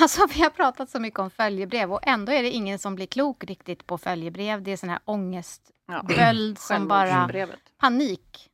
Alltså, 0.00 0.26
vi 0.34 0.42
har 0.42 0.50
pratat 0.50 0.90
så 0.90 1.00
mycket 1.00 1.20
om 1.20 1.30
följebrev 1.30 1.92
och 1.92 2.00
ändå 2.06 2.32
är 2.32 2.42
det 2.42 2.50
ingen 2.50 2.78
som 2.78 2.94
blir 2.94 3.06
klok 3.06 3.44
riktigt 3.44 3.86
på 3.86 3.98
följebrev. 3.98 4.62
Det 4.62 4.70
är 4.72 4.76
sån 4.76 4.88
här 4.88 5.00
ångestböld 5.04 6.56
Ja. 6.58 6.60
som 6.60 6.88
bara... 6.88 7.30
Panik. 7.78 8.50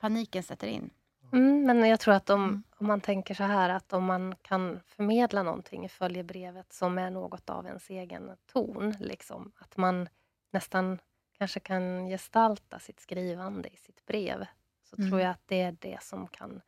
Paniken 0.00 0.42
sätter 0.42 0.66
in. 0.66 0.90
mm, 1.32 1.62
men 1.66 1.88
jag 1.88 2.00
tror 2.00 2.14
att 2.14 2.30
om, 2.30 2.44
Mm. 2.44 2.62
om 2.78 2.86
man 2.86 3.00
tänker 3.00 3.34
så 3.34 3.42
här 3.44 3.68
att 3.70 3.92
om 3.92 4.04
man 4.04 4.34
kan 4.42 4.80
förmedla 4.86 5.42
någonting 5.42 5.84
i 5.84 5.88
följebrevet 5.88 6.72
som 6.72 6.98
är 6.98 7.10
något 7.10 7.50
av 7.50 7.66
ens 7.66 7.90
egen 7.90 8.30
ton, 8.52 8.94
liksom, 9.00 9.52
att 9.58 9.76
man 9.76 10.08
nästan 10.52 10.98
kanske 11.42 11.60
kan 11.60 12.06
gestalta 12.08 12.78
sitt 12.78 13.00
skrivande 13.00 13.68
i 13.68 13.76
sitt 13.76 14.06
brev, 14.06 14.46
så 14.82 14.96
Mm. 14.96 15.10
tror 15.10 15.20
jag 15.20 15.30
att 15.30 15.42
det 15.46 15.60
är 15.62 15.76
det 15.80 16.02
som 16.02 16.26
kan 16.26 16.60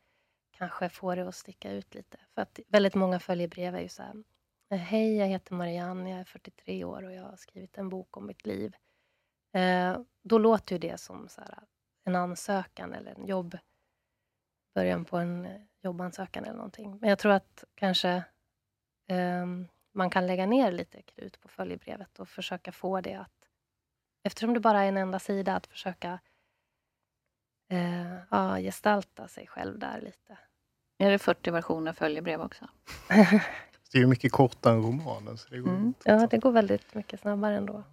kanske 0.51 0.89
få 0.89 1.15
det 1.15 1.27
att 1.27 1.35
sticka 1.35 1.71
ut 1.71 1.95
lite. 1.95 2.17
För 2.33 2.41
att 2.41 2.59
väldigt 2.67 2.95
många 2.95 3.19
följebrev 3.19 3.75
är 3.75 3.79
ju 3.81 3.89
så 3.89 4.03
här, 4.03 4.23
Hej, 4.69 5.15
jag 5.17 5.27
heter 5.27 5.53
Marianne, 5.55 6.09
jag 6.09 6.19
är 6.19 6.23
43 6.23 6.83
år 6.83 7.03
och 7.03 7.13
jag 7.13 7.23
har 7.23 7.35
skrivit 7.35 7.77
en 7.77 7.89
bok 7.89 8.17
om 8.17 8.25
mitt 8.27 8.45
liv. 8.45 8.75
Eh, 9.53 9.99
då 10.23 10.37
låter 10.37 10.75
ju 10.75 10.79
det 10.79 10.97
som 10.99 11.29
så 11.29 11.41
här, 11.41 11.59
en 12.03 12.15
ansökan 12.15 12.93
eller 12.93 13.11
en 13.11 13.25
jobb, 13.27 13.57
början 14.73 15.05
på 15.05 15.17
en 15.17 15.45
eh, 15.45 15.61
jobbansökan 15.81 16.43
eller 16.43 16.55
någonting. 16.55 16.97
Men 16.99 17.09
jag 17.09 17.19
tror 17.19 17.31
att 17.31 17.63
kanske 17.75 18.23
ehm, 19.07 19.67
man 19.91 20.09
kan 20.09 20.27
lägga 20.27 20.45
ner 20.45 20.71
lite 20.71 21.01
krut 21.01 21.39
på 21.39 21.47
följebrevet 21.47 22.19
och 22.19 22.29
försöka 22.29 22.71
få 22.71 23.01
det 23.01 23.13
att, 23.15 23.31
eftersom 24.25 24.53
det 24.53 24.59
bara 24.59 24.83
är 24.83 24.87
en 24.87 24.97
enda 24.97 25.19
sida, 25.19 25.55
att 25.55 25.67
försöka 25.67 26.19
eh, 27.69 28.15
ja, 28.31 28.57
gestalta 28.57 29.27
sig 29.27 29.47
själv 29.47 29.79
där 29.79 30.01
lite. 30.01 30.37
Är 30.97 31.11
det 31.11 31.19
40 31.19 31.51
versioner 31.51 31.93
följebrev 31.93 32.41
också? 32.41 32.67
Det 33.91 33.97
är 33.97 34.01
ju 34.01 34.07
mycket 34.07 34.31
kortare 34.31 34.73
än 34.73 34.81
romanen. 34.81 35.37
Så 35.37 35.49
det 35.49 35.59
går 35.59 35.69
Mm. 35.69 35.93
Ja, 36.05 36.27
det 36.27 36.37
går 36.37 36.51
väldigt 36.51 36.93
mycket 36.95 37.19
snabbare 37.19 37.55
ändå. 37.55 37.83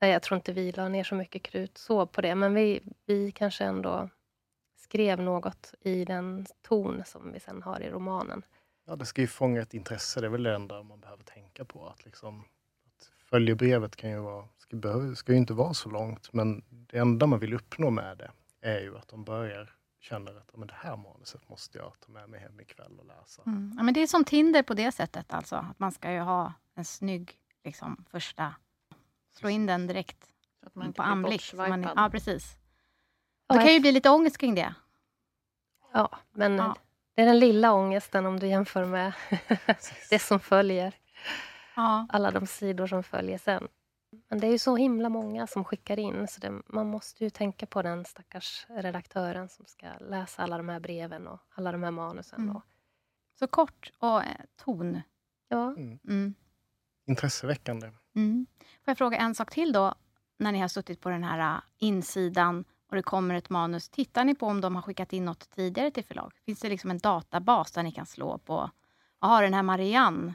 Nej, 0.00 0.10
jag 0.10 0.22
tror 0.22 0.36
inte 0.36 0.52
vi 0.52 0.72
la 0.72 0.88
ner 0.88 1.04
så 1.04 1.14
mycket 1.14 1.42
krut 1.42 1.78
så 1.78 2.06
på 2.06 2.20
det, 2.20 2.34
men 2.34 2.54
vi, 2.54 2.82
vi 3.06 3.32
kanske 3.32 3.64
ändå 3.64 4.08
skrev 4.76 5.20
något 5.20 5.74
i 5.80 6.04
den 6.04 6.46
ton 6.62 7.02
som 7.06 7.32
vi 7.32 7.40
sen 7.40 7.62
har 7.62 7.80
i 7.80 7.90
romanen. 7.90 8.42
Ja, 8.86 8.96
det 8.96 9.06
ska 9.06 9.20
ju 9.20 9.26
fånga 9.26 9.62
ett 9.62 9.74
intresse. 9.74 10.20
Det 10.20 10.26
är 10.26 10.30
väl 10.30 10.42
det 10.42 10.54
enda 10.54 10.82
man 10.82 11.00
behöver 11.00 11.24
tänka 11.24 11.64
på. 11.64 11.86
Att 11.86 12.04
liksom, 12.04 12.40
att 12.86 13.10
följebrevet 13.24 13.96
kan 13.96 14.10
ju 14.10 14.18
vara, 14.18 14.48
ska, 14.68 15.14
ska 15.16 15.32
ju 15.32 15.38
inte 15.38 15.52
vara 15.54 15.74
så 15.74 15.88
långt, 15.90 16.32
men 16.32 16.62
det 16.68 16.98
enda 16.98 17.26
man 17.26 17.38
vill 17.38 17.54
uppnå 17.54 17.90
med 17.90 18.18
det 18.18 18.30
är 18.60 18.80
ju 18.80 18.96
att 18.98 19.08
de 19.08 19.24
börjar 19.24 19.74
känna 20.00 20.30
att 20.30 20.48
"Ja, 20.52 20.58
men 20.58 20.68
det 20.68 20.74
här 20.76 20.96
manuset 20.96 21.48
måste 21.48 21.78
jag 21.78 21.92
ta 22.00 22.12
med 22.12 22.28
mig 22.28 22.40
hem 22.40 22.60
ikväll 22.60 22.98
och 22.98 23.06
läsa. 23.06 23.42
Mm. 23.46 23.74
Ja, 23.76 23.82
men 23.82 23.94
det 23.94 24.00
är 24.02 24.06
som 24.06 24.24
Tinder 24.24 24.62
på 24.62 24.74
det 24.74 24.92
sättet. 24.92 25.32
Alltså. 25.32 25.56
Att 25.56 25.78
man 25.78 25.92
ska 25.92 26.12
ju 26.12 26.20
ha 26.20 26.52
en 26.74 26.84
snygg 26.84 27.32
liksom, 27.64 28.04
första... 28.10 28.54
Slå 29.38 29.48
in 29.48 29.66
den 29.66 29.86
direkt 29.86 30.24
Så 30.60 30.66
att 30.66 30.74
man 30.74 30.92
på 30.92 31.02
anblick. 31.02 31.42
så 31.42 31.56
Man, 31.56 31.82
ja, 31.96 32.08
precis. 32.12 32.56
Det 33.48 33.54
kan 33.58 33.72
ju 33.72 33.80
bli 33.80 33.92
lite 33.92 34.10
ångest 34.10 34.38
kring 34.38 34.54
det. 34.54 34.74
Ja, 35.92 36.08
men 36.32 36.56
Ja. 36.56 36.76
det 37.14 37.22
är 37.22 37.26
den 37.26 37.38
lilla 37.38 37.72
ångesten 37.72 38.26
om 38.26 38.40
du 38.40 38.46
jämför 38.46 38.84
med 38.84 39.12
det 40.10 40.18
som 40.18 40.40
följer. 40.40 40.94
Ja. 41.76 42.06
Alla 42.08 42.30
de 42.30 42.46
sidor 42.46 42.86
som 42.86 43.02
följer 43.02 43.38
sen. 43.38 43.68
Men 44.28 44.40
det 44.40 44.46
är 44.46 44.50
ju 44.50 44.58
så 44.58 44.76
himla 44.76 45.08
många 45.08 45.46
som 45.46 45.64
skickar 45.64 45.98
in 45.98 46.28
så 46.28 46.40
det, 46.40 46.62
man 46.66 46.86
måste 46.86 47.24
ju 47.24 47.30
tänka 47.30 47.66
på 47.66 47.82
den 47.82 48.04
stackars 48.04 48.66
redaktören 48.68 49.48
som 49.48 49.66
ska 49.66 49.86
läsa 50.00 50.42
alla 50.42 50.56
de 50.56 50.68
här 50.68 50.80
breven 50.80 51.26
och 51.26 51.40
alla 51.54 51.72
de 51.72 51.82
här 51.82 51.90
manusen. 51.90 52.42
Mm. 52.42 52.56
Och, 52.56 52.62
Så 53.38 53.46
kort 53.46 53.92
och 53.98 54.22
eh, 54.22 54.28
ton. 54.64 55.00
ja. 55.48 55.70
Mm. 55.70 55.98
Mm. 56.08 56.34
Intresseväckande. 57.06 57.86
Mm. 58.16 58.46
Får 58.60 58.90
jag 58.90 58.98
fråga 58.98 59.18
en 59.18 59.34
sak 59.34 59.50
till 59.50 59.72
då? 59.72 59.94
När 60.38 60.52
ni 60.52 60.58
har 60.58 60.68
suttit 60.68 61.00
på 61.00 61.08
den 61.08 61.24
här 61.24 61.56
äh, 61.56 61.60
insidan 61.78 62.64
och 62.88 62.96
det 62.96 63.02
kommer 63.02 63.34
ett 63.34 63.50
manus. 63.50 63.88
Tittar 63.88 64.24
ni 64.24 64.34
på 64.34 64.46
om 64.46 64.60
de 64.60 64.74
har 64.74 64.82
skickat 64.82 65.12
in 65.12 65.24
något 65.24 65.50
tidigare 65.50 65.90
till 65.90 66.04
förlag? 66.04 66.32
Finns 66.46 66.60
det 66.60 66.68
liksom 66.68 66.90
en 66.90 66.98
databas 66.98 67.72
där 67.72 67.82
ni 67.82 67.92
kan 67.92 68.06
slå 68.06 68.38
på? 68.38 68.70
Jaha, 69.20 69.40
den 69.40 69.54
här 69.54 69.62
Marianne. 69.62 70.34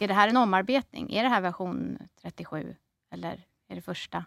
Är 0.00 0.08
det 0.08 0.14
här 0.14 0.28
en 0.28 0.36
omarbetning? 0.36 1.12
Är 1.12 1.22
det 1.22 1.28
här 1.28 1.40
version 1.40 1.98
37? 2.22 2.76
Eller 3.12 3.44
är 3.68 3.74
det 3.74 3.82
första? 3.82 4.24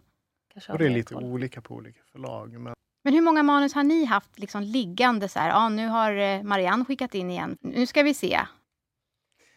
kanske 0.53 0.71
Och 0.71 0.77
det 0.79 0.86
är 0.86 0.89
lite 0.89 1.13
koll. 1.13 1.24
olika 1.24 1.62
på 1.62 1.75
olika 1.75 2.01
förlag. 2.12 2.59
Men 2.59 2.74
Men 3.03 3.13
hur 3.13 3.21
många 3.21 3.43
manus 3.43 3.74
har 3.74 3.83
ni 3.83 4.05
haft 4.05 4.39
liksom 4.39 4.62
liggande 4.62 5.29
så 5.29 5.39
här, 5.39 5.50
ja 5.50 5.69
nu 5.69 5.88
har 5.88 6.13
eh, 6.13 6.43
Marianne 6.43 6.86
skickat 6.86 7.15
in 7.15 7.29
igen, 7.31 7.57
nu 7.62 7.86
ska 7.88 8.03
vi 8.03 8.13
se. 8.13 8.39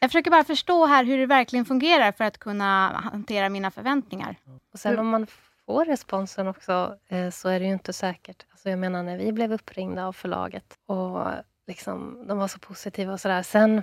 Jag 0.00 0.10
försöker 0.10 0.30
bara 0.30 0.44
förstå 0.44 0.86
här 0.86 1.04
hur 1.04 1.18
det 1.18 1.26
verkligen 1.26 1.64
fungerar 1.64 2.12
för 2.12 2.24
att 2.24 2.38
kunna 2.38 2.88
hantera 3.12 3.48
mina 3.48 3.70
förväntningar. 3.70 4.36
Och 4.72 4.78
sen 4.78 4.98
om 4.98 5.06
man 5.08 5.26
får 5.66 5.84
responsen 5.84 6.48
också 6.48 6.98
eh, 7.08 7.30
så 7.30 7.48
är 7.48 7.60
det 7.60 7.66
ju 7.66 7.72
inte 7.72 7.92
säkert. 7.92 8.46
Alltså 8.50 8.70
jag 8.70 8.78
menar 8.78 9.02
när 9.02 9.18
vi 9.18 9.32
blev 9.32 9.52
uppringda 9.52 10.06
av 10.06 10.12
förlaget 10.12 10.78
och 10.86 11.26
liksom, 11.66 12.24
de 12.28 12.38
var 12.38 12.48
så 12.48 12.58
positiva 12.58 13.12
och 13.12 13.20
sådär. 13.20 13.42
Sen 13.42 13.82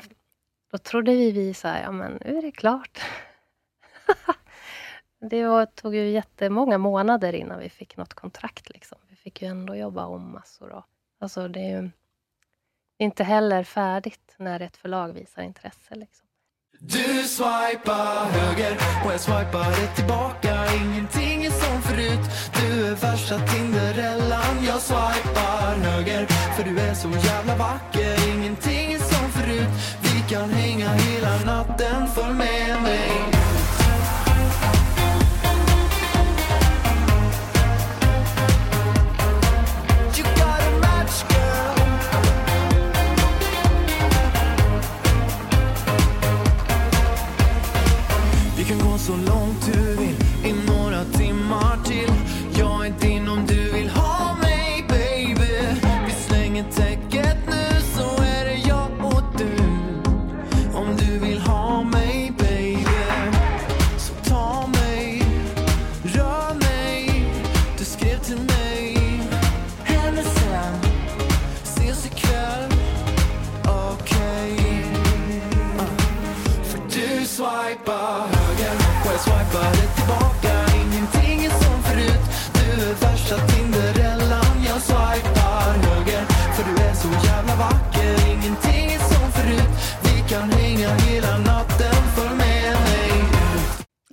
då 0.72 0.78
trodde 0.78 1.12
vi, 1.12 1.32
vi 1.32 1.54
så 1.54 1.68
här, 1.68 1.84
ja 1.84 1.92
men 1.92 2.12
nu 2.26 2.38
är 2.38 2.42
det 2.42 2.52
klart. 2.52 3.02
det 5.22 5.44
var, 5.48 5.66
tog 5.66 5.96
ju 5.96 6.10
jättemånga 6.10 6.78
månader 6.78 7.34
innan 7.34 7.60
vi 7.60 7.70
fick 7.70 7.98
något 7.98 8.14
kontrakt. 8.14 8.70
Liksom. 8.70 8.98
Vi 9.10 9.16
fick 9.16 9.42
ju 9.42 9.48
ändå 9.48 9.76
jobba 9.76 10.06
om 10.06 10.32
massor. 10.32 10.70
Och, 10.70 10.84
alltså 11.20 11.48
det 11.48 11.60
är 11.60 11.82
ju 11.82 11.90
inte 12.98 13.24
heller 13.24 13.64
färdigt 13.64 14.36
när 14.38 14.60
ett 14.60 14.78
förlag 14.78 15.14
visar 15.14 15.42
intresse. 15.42 15.96
Liksom. 15.96 16.30
Du 16.82 17.24
swipar 17.28 18.26
höger 18.26 18.78
och 19.06 19.14
jag 19.14 19.20
swipar 19.20 19.70
rätt 19.70 19.96
tillbaka 19.96 20.74
Ingenting 20.82 21.46
är 21.46 21.50
som 21.50 21.82
förut 21.82 22.26
Du 22.54 22.86
är 22.86 22.96
värsta 22.96 23.40
Tinderellan 23.40 24.66
Jag 24.68 24.82
swipar 24.82 25.76
höger 25.76 26.26
för 26.56 26.64
du 26.64 26.80
är 26.80 26.94
så 26.94 27.10
jävla 27.10 27.56
vacker 27.56 28.30
Ingenting 28.34 28.94
är 28.94 28.98
som 28.98 29.30
förut 29.30 29.70
Vi 30.02 30.36
kan 30.36 30.50
hänga 30.50 30.90
hela 30.90 31.46
natten 31.46 32.08
Följ 32.08 32.34
med 32.34 32.82
mig 32.84 33.49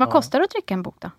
Vad 0.06 0.10
Ja. 0.14 0.18
kostar 0.18 0.38
det 0.38 0.44
att 0.44 0.50
trycka 0.50 0.74
en 0.74 0.82
bok 0.82 0.96
då? 1.00 1.10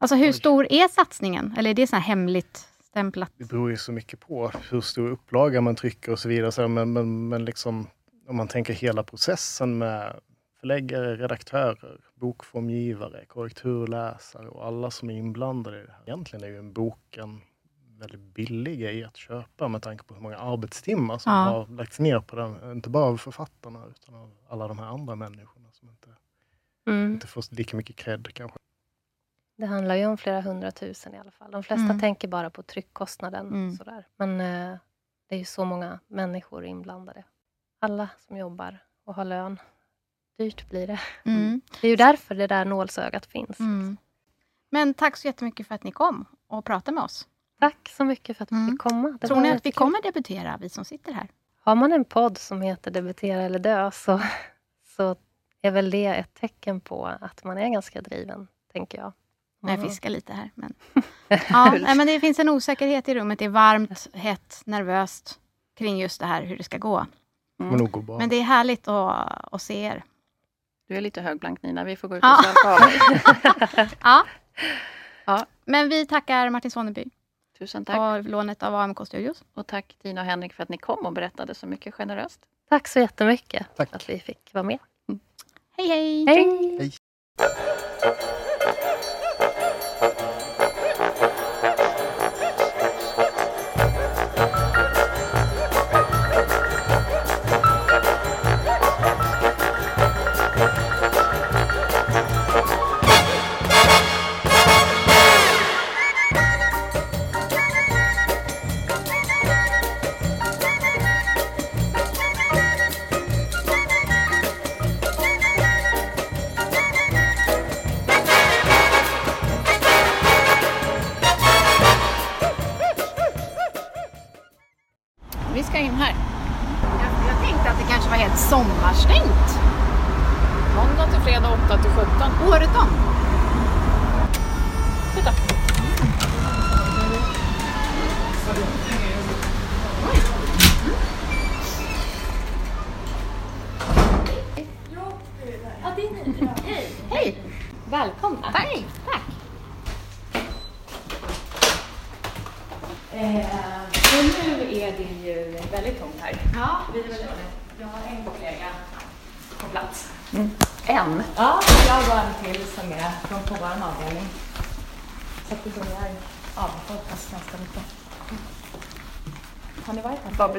Alltså 0.00 0.16
hur 0.16 0.28
Oj. 0.28 0.32
stor 0.32 0.66
är 0.72 0.88
satsningen? 0.88 1.54
Eller 1.58 1.70
är 1.70 1.74
det 1.74 1.86
så 1.86 1.96
hemligt 1.96 2.68
stämplat? 2.84 3.30
det 3.36 3.44
beror 3.44 3.70
ju 3.70 3.76
så 3.76 3.92
mycket 3.92 4.20
på 4.20 4.50
hur 4.70 4.80
stor 4.80 5.10
upplaga 5.10 5.60
man 5.60 5.74
trycker 5.76 6.12
och 6.12 6.18
så 6.18 6.28
vidare. 6.28 6.68
Men, 6.68 6.92
men, 6.92 7.28
men 7.28 7.44
liksom, 7.44 7.86
om 8.28 8.36
man 8.36 8.48
tänker 8.48 8.72
hela 8.72 9.02
processen 9.02 9.78
med 9.78 10.20
förläggare, 10.60 11.16
redaktörer, 11.16 12.00
bokformgivare, 12.14 13.24
korrekturläsare 13.24 14.48
och 14.48 14.66
alla 14.66 14.90
som 14.90 15.10
är 15.10 15.14
inblandade 15.14 15.80
i 15.82 15.86
det 15.86 15.92
här. 15.92 16.02
Egentligen 16.06 16.44
är 16.44 16.48
ju 16.48 16.58
en 16.58 16.72
bok 16.72 17.16
en 17.16 17.40
väldigt 17.98 18.20
billig 18.20 18.80
grej 18.80 19.04
att 19.04 19.16
köpa 19.16 19.68
med 19.68 19.82
tanke 19.82 20.04
på 20.04 20.14
hur 20.14 20.20
många 20.22 20.36
arbetstimmar 20.38 21.18
som 21.18 21.32
Ja. 21.32 21.38
har 21.38 21.66
lagts 21.76 21.98
ner 22.00 22.20
på 22.20 22.36
den. 22.36 22.72
Inte 22.72 22.90
bara 22.90 23.04
av 23.04 23.16
författarna 23.16 23.82
utan 23.90 24.14
av 24.14 24.30
alla 24.48 24.68
de 24.68 24.78
här 24.78 24.86
andra 24.86 25.14
människorna 25.14 25.68
som 25.72 25.88
Mm. 26.90 27.12
inte 27.12 27.26
får 27.26 27.44
lika 27.54 27.76
mycket 27.76 27.96
cred 27.96 28.34
kanske. 28.34 28.58
Det 29.56 29.66
handlar 29.66 29.94
ju 29.94 30.06
om 30.06 30.16
flera 30.18 30.40
hundratusen 30.40 31.14
i 31.14 31.18
alla 31.18 31.30
fall. 31.30 31.50
De 31.50 31.62
flesta 31.62 31.84
Mm. 31.84 32.00
tänker 32.00 32.28
bara 32.28 32.50
på 32.50 32.62
tryckkostnaden. 32.62 33.46
Mm. 33.46 33.72
Sådär. 33.76 34.06
Men 34.16 34.40
eh, 34.40 34.78
det 35.28 35.34
är 35.34 35.38
ju 35.38 35.44
så 35.44 35.64
många 35.64 35.98
människor 36.06 36.64
inblandade. 36.64 37.24
Alla 37.80 38.08
som 38.26 38.36
jobbar 38.36 38.78
och 39.04 39.14
har 39.14 39.24
lön. 39.24 39.58
Dyrt 40.38 40.68
blir 40.70 40.86
det. 40.86 41.00
Mm. 41.24 41.60
Det 41.80 41.86
är 41.86 41.90
ju 41.90 41.96
därför 41.96 42.34
det 42.34 42.46
där 42.46 42.64
nålsögat 42.64 43.26
finns. 43.26 43.60
Mm. 43.60 43.96
Men 44.70 44.94
tack 44.94 45.16
så 45.16 45.26
jättemycket 45.28 45.66
för 45.66 45.74
att 45.74 45.84
ni 45.84 45.92
kom 45.92 46.24
och 46.46 46.64
pratade 46.64 46.94
med 46.94 47.04
oss. 47.04 47.28
Tack 47.60 47.88
så 47.88 48.04
mycket 48.04 48.36
för 48.36 48.42
att 48.42 48.52
vi 48.52 48.56
Mm. 48.56 48.70
fick 48.70 48.80
komma. 48.80 49.18
Det 49.20 49.26
Tror 49.26 49.40
ni 49.40 49.50
att 49.50 49.66
vi 49.66 49.72
kommer 49.72 50.02
debutera, 50.02 50.58
vi 50.60 50.68
som 50.68 50.84
sitter 50.84 51.12
här? 51.12 51.28
Har 51.60 51.74
man 51.74 51.92
en 51.92 52.04
podd 52.04 52.38
som 52.38 52.62
heter 52.62 52.90
Debutera 52.90 53.42
eller 53.42 53.58
dö 53.58 53.90
så, 53.90 54.20
så 54.96 55.16
är 55.62 55.70
väl 55.70 55.90
det 55.90 56.06
ett 56.06 56.34
tecken 56.34 56.80
på 56.80 57.06
att 57.20 57.44
man 57.44 57.58
är 57.58 57.68
ganska 57.68 58.00
driven, 58.00 58.48
tänker 58.72 58.98
jag. 58.98 59.12
Jag 59.62 59.70
Mm. 59.70 59.88
fiskar 59.88 60.10
lite 60.10 60.32
här. 60.32 60.50
Men... 60.54 60.74
Ja, 61.48 61.74
nej, 61.80 61.94
men 61.96 62.06
det 62.06 62.20
finns 62.20 62.38
en 62.38 62.48
osäkerhet 62.48 63.08
i 63.08 63.14
rummet. 63.14 63.38
Det 63.38 63.44
är 63.44 63.48
varmt, 63.48 64.08
hett, 64.14 64.62
nervöst 64.64 65.40
kring 65.78 65.98
just 65.98 66.20
det 66.20 66.26
här 66.26 66.42
hur 66.42 66.56
det 66.56 66.62
ska 66.62 66.78
gå. 66.78 67.06
bra. 67.58 68.18
Men 68.18 68.28
det 68.28 68.36
är 68.36 68.42
härligt 68.42 68.88
att, 68.88 69.54
att 69.54 69.62
se 69.62 69.80
er. 69.82 70.04
Du 70.88 70.96
är 70.96 71.00
lite 71.00 71.20
högblank 71.20 71.62
Nina, 71.62 71.84
vi 71.84 71.96
får 71.96 72.08
gå 72.08 72.16
ut 72.16 72.24
och 72.24 72.44
svalka 72.44 72.84
av 72.84 72.90
dig. 73.76 73.88
Ja. 74.02 74.24
Ja. 75.24 75.46
Men 75.64 75.88
vi 75.88 76.06
tackar 76.06 76.50
Martin 76.50 76.70
Sonneby 76.70 77.04
Tusen 77.58 77.84
tack. 77.84 77.98
och 77.98 78.24
lånet 78.30 78.62
av 78.62 78.74
AMK 78.74 79.06
Studios. 79.06 79.44
Och 79.54 79.66
tack 79.66 79.96
Tina 80.02 80.20
och 80.20 80.26
Henrik 80.26 80.52
för 80.52 80.62
att 80.62 80.68
ni 80.68 80.78
kom 80.78 81.06
och 81.06 81.12
berättade 81.12 81.54
så 81.54 81.66
mycket 81.66 81.94
generöst. 81.94 82.40
Tack 82.68 82.88
så 82.88 82.98
jättemycket 82.98 83.66
Tack. 83.76 83.88
för 83.90 83.96
att 83.96 84.08
vi 84.08 84.18
fick 84.18 84.54
vara 84.54 84.62
med. 84.64 84.78
Hej, 85.80 85.88
hej! 85.88 86.24
Hej! 86.28 86.46
Hej. 86.78 88.39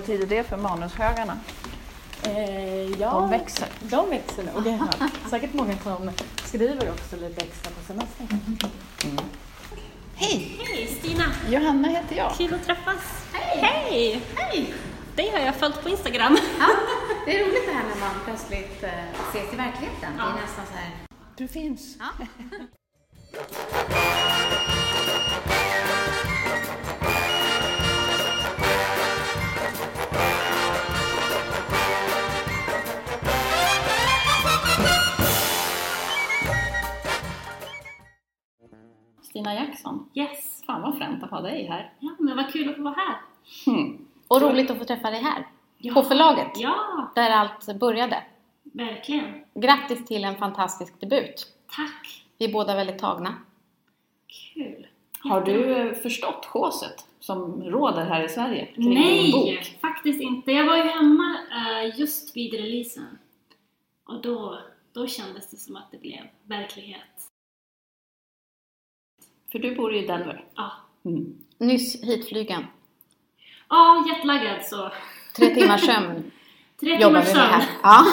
Betyder 0.02 0.28
det 0.28 0.44
för 0.44 0.58
manushögarna? 0.58 1.38
Eh, 2.24 3.00
ja, 3.00 3.12
De 3.12 3.30
växer. 3.30 3.68
De 3.80 4.10
växer 4.10 4.44
nog. 4.44 4.64
Det 4.64 4.70
är 4.70 5.30
säkert 5.30 5.54
många 5.54 5.78
som 5.78 6.12
skriver 6.46 6.90
också 6.90 7.16
lite 7.16 7.42
extra 7.42 7.72
på 7.72 7.84
semestern. 7.88 8.28
Hej! 10.16 10.88
Stina, 11.00 11.24
Johanna 11.50 11.88
heter 11.88 12.16
jag. 12.16 12.34
kul 12.38 12.54
att 12.54 12.66
träffas. 12.66 13.26
Hej! 13.34 14.22
Hej! 14.36 14.74
Dig 15.16 15.32
har 15.32 15.40
jag 15.40 15.56
följt 15.56 15.84
på 15.84 15.90
Instagram. 15.90 16.38
Ja, 16.60 16.68
det 17.26 17.40
är 17.40 17.46
roligt 17.46 17.66
det 17.68 17.74
här 17.74 17.84
när 17.84 18.00
man 18.00 18.16
plötsligt 18.26 18.84
eh, 18.84 18.90
ses 19.30 19.54
i 19.54 19.56
verkligheten. 19.56 20.18
Det 20.18 20.24
är 20.24 20.42
nästan 20.42 20.66
så 20.66 20.78
här... 20.78 20.92
Du 21.36 21.48
finns. 21.48 21.98
Ja. 22.00 22.26
Stina 39.42 39.56
Jackson. 39.56 40.10
Yes! 40.14 40.64
Fan 40.66 40.82
vad 40.82 40.98
fränt 40.98 41.24
att 41.24 41.30
ha 41.30 41.42
dig 41.42 41.66
här. 41.68 41.94
Ja, 42.00 42.16
men 42.20 42.36
vad 42.38 42.52
kul 42.54 42.70
att 42.70 42.76
få 42.76 42.82
vara 42.82 42.94
här. 42.94 43.18
Hmm. 43.66 44.06
Och 44.28 44.42
roligt 44.42 44.72
att 44.72 44.78
få 44.78 44.84
träffa 44.86 45.12
dig 45.12 45.22
här. 45.22 45.48
Ja. 45.78 45.94
På 45.94 46.04
förlaget. 46.04 46.48
Ja, 46.56 47.12
Där 47.16 47.30
allt 47.30 47.80
började. 47.80 48.24
verkligen. 48.64 49.44
Grattis 49.54 50.06
till 50.06 50.24
en 50.24 50.36
fantastisk 50.36 51.00
debut. 51.02 51.48
Tack! 51.76 52.26
Vi 52.38 52.46
är 52.46 52.54
båda 52.54 52.76
väldigt 52.76 53.00
tagna. 53.00 53.34
Kul. 54.54 54.88
Har 55.20 55.42
du 55.42 55.76
eh, 55.76 55.94
förstått 55.94 56.46
håset 56.46 57.06
som 57.20 57.64
råder 57.64 58.06
här 58.06 58.24
i 58.24 58.30
Sverige 58.30 58.66
kring 58.66 58.90
din 58.90 58.94
Nej, 58.94 59.32
bok? 59.32 59.78
faktiskt 59.82 60.22
inte. 60.22 60.52
Jag 60.52 60.66
var 60.66 60.78
ju 60.78 60.84
hemma 60.84 61.38
eh, 61.52 62.00
just 62.00 62.38
vid 62.38 62.54
releasen. 62.54 63.18
Och 64.06 64.22
då, 64.22 64.60
då 64.94 65.08
kändes 65.08 65.52
det 65.52 65.58
som 65.58 65.76
att 65.76 65.92
det 65.92 65.98
blev 65.98 66.22
verklighet. 66.44 67.02
För 69.52 69.60
du 69.60 69.76
bor 69.76 69.94
ju 69.94 70.04
i 70.04 70.08
Denver. 70.08 70.46
Ja, 70.56 70.72
Mm. 71.06 71.34
Nyss 71.58 72.02
hitflygen. 72.04 72.66
ja 73.70 74.06
jetlaggad 74.10 74.66
så. 74.66 74.92
Tre 75.36 75.56
timmars 75.56 75.86
sömn 75.86 76.32
Tre 76.80 76.92
jobbar 77.02 77.22
timmars 77.22 77.30
vi 77.30 77.34
med 77.34 77.44
här. 77.48 77.60
sömn. 77.62 77.72
Ja, 77.84 78.06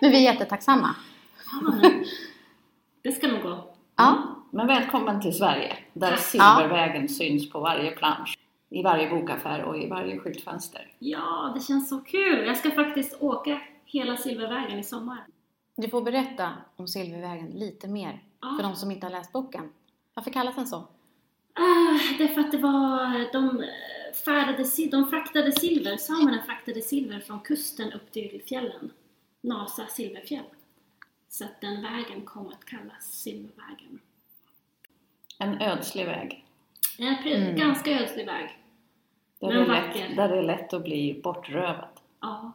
men 0.00 0.10
vi 0.10 0.16
är 0.26 0.32
jättetacksamma. 0.32 0.94
Ja, 1.52 1.70
men 1.70 2.04
det 3.02 3.12
ska 3.12 3.28
nog 3.28 3.42
gå. 3.42 3.74
Ja, 3.96 4.22
Men 4.50 4.66
välkommen 4.66 5.20
till 5.22 5.36
Sverige, 5.36 5.76
där 5.92 6.16
Silvervägen 6.16 7.08
syns 7.08 7.50
på 7.50 7.60
varje 7.60 7.90
plansch, 7.90 8.38
i 8.70 8.82
varje 8.82 9.10
bokaffär 9.10 9.62
och 9.62 9.78
i 9.78 9.88
varje 9.88 10.18
skyltfönster. 10.18 10.92
Ja, 10.98 11.52
det 11.54 11.60
känns 11.60 11.88
så 11.88 11.98
kul. 12.00 12.46
Jag 12.46 12.56
ska 12.56 12.70
faktiskt 12.70 13.22
åka 13.22 13.60
hela 13.84 14.16
Silvervägen 14.16 14.78
i 14.78 14.84
sommar. 14.84 15.24
du 15.76 15.88
får 15.88 16.02
berätta 16.02 16.50
om 16.76 16.88
Silvervägen 16.88 17.46
lite 17.46 17.88
mer 17.88 18.22
Ja. 18.40 18.56
för 18.56 18.62
de 18.68 18.76
som 18.76 18.90
inte 18.90 19.06
har 19.06 19.10
läst 19.12 19.32
boken. 19.32 19.68
Varför 20.20 20.30
kallas 20.30 20.54
den 20.56 20.66
så? 20.66 20.76
Ah, 21.54 21.98
det 22.18 22.24
är 22.24 22.28
för 22.28 22.40
att 22.40 22.50
det 22.52 22.58
var, 22.58 23.32
de 23.32 23.60
eh, 23.62 24.14
färdade, 24.24 24.64
de 24.90 25.10
fraktade 25.10 25.52
silver, 25.52 25.96
samerna 25.96 26.42
fraktade 26.46 26.82
silver 26.82 27.20
från 27.20 27.40
kusten 27.40 27.92
upp 27.92 28.12
till 28.12 28.42
fjällen. 28.46 28.90
Nasa 29.40 29.86
silverfjäll. 29.86 30.44
Så 31.28 31.44
att 31.44 31.60
den 31.60 31.82
vägen 31.82 32.22
kom 32.24 32.48
att 32.48 32.64
kallas 32.64 33.04
Silvervägen. 33.12 33.98
En 35.38 35.60
ödslig 35.62 36.06
väg, 36.06 36.44
En 36.98 37.06
Mm. 37.32 37.56
ganska 37.56 37.90
ödslig 38.00 38.26
väg. 38.26 38.58
där, 39.38 39.48
Men 39.48 39.68
vacker. 39.68 40.08
lätt, 40.08 40.16
där 40.16 40.28
det 40.28 40.38
är 40.38 40.42
lätt 40.42 40.72
att 40.72 40.82
bli 40.84 41.20
bortrövad 41.24 41.88
Ja, 42.20 42.52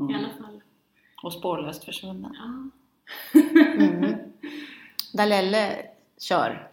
Mm. 0.00 0.10
i 0.10 0.18
alla 0.18 0.28
fall. 0.42 0.60
och 1.22 1.32
spårlöst 1.32 1.84
försvunnen. 1.84 2.36
Ja. 2.38 2.70
Mm. 3.54 4.14
Där 5.12 5.26
Lelle 5.26 5.86
kör. 6.18 6.67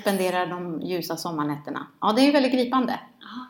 Spenderar 0.00 0.46
de 0.46 0.80
ljusa 0.82 1.16
sommarnätterna. 1.16 1.86
Ja, 2.00 2.12
det 2.12 2.22
är 2.22 2.26
ju 2.26 2.32
väldigt 2.32 2.52
gripande. 2.52 3.00
Ja. 3.20 3.46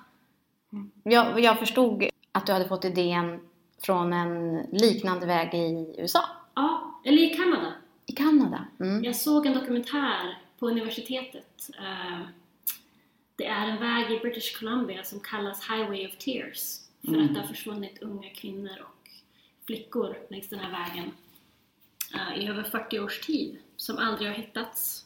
Jag, 1.03 1.41
jag 1.41 1.59
förstod 1.59 2.05
att 2.33 2.47
du 2.47 2.53
hade 2.53 2.69
fått 2.69 2.85
idén 2.85 3.41
från 3.83 4.13
en 4.13 4.57
liknande 4.73 5.27
väg 5.27 5.55
i 5.55 5.95
USA. 5.99 6.21
ja, 6.55 7.01
eller 7.05 7.23
i 7.23 7.29
Kanada. 7.35 7.73
I 8.07 8.13
Kanada. 8.13 8.65
Mm. 8.81 9.05
Jag 9.05 9.17
såg 9.17 9.47
en 9.47 9.55
dokumentär 9.55 10.39
på 10.59 10.69
universitetet. 10.69 11.71
Eh, 11.79 12.21
Det 13.37 13.47
är 13.47 13.67
en 13.69 13.79
väg 13.81 14.11
i 14.13 14.19
British 14.19 14.59
Columbia 14.59 15.05
som 15.05 15.21
kallas 15.21 15.71
Highway 15.71 16.07
of 16.07 16.17
Tears 16.17 16.79
för 17.05 17.15
Mm. 17.15 17.25
att 17.27 17.35
det 17.35 17.41
har 17.41 17.47
försvunnit 17.49 18.03
unga 18.03 18.31
kvinnor 18.31 18.79
och 18.83 19.11
flickor 19.67 20.17
längs 20.31 20.49
den 20.49 20.59
här 20.59 20.71
vägen 20.71 21.11
eh, 22.15 22.39
i 22.45 22.49
över 22.49 22.63
40 22.63 22.99
års 23.01 23.21
tid 23.21 23.59
som 23.77 23.99
aldrig 23.99 24.29
har 24.31 24.37
hittats. 24.37 25.05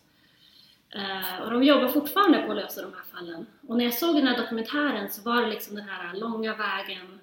Eh, 0.94 1.42
och 1.42 1.50
de 1.50 1.62
jobbar 1.62 1.88
fortfarande 1.88 2.42
på 2.42 2.50
att 2.50 2.56
lösa 2.56 2.82
de 2.82 2.92
här 2.92 3.04
fallen. 3.04 3.46
Och 3.68 3.76
när 3.76 3.84
jag 3.84 3.94
såg 3.94 4.16
den 4.16 4.26
här 4.26 4.42
dokumentären 4.42 5.10
så 5.10 5.22
var 5.22 5.42
det 5.42 5.48
liksom 5.48 5.76
den 5.76 5.88
här 5.88 6.16
långa 6.16 6.56
vägen, 6.56 7.20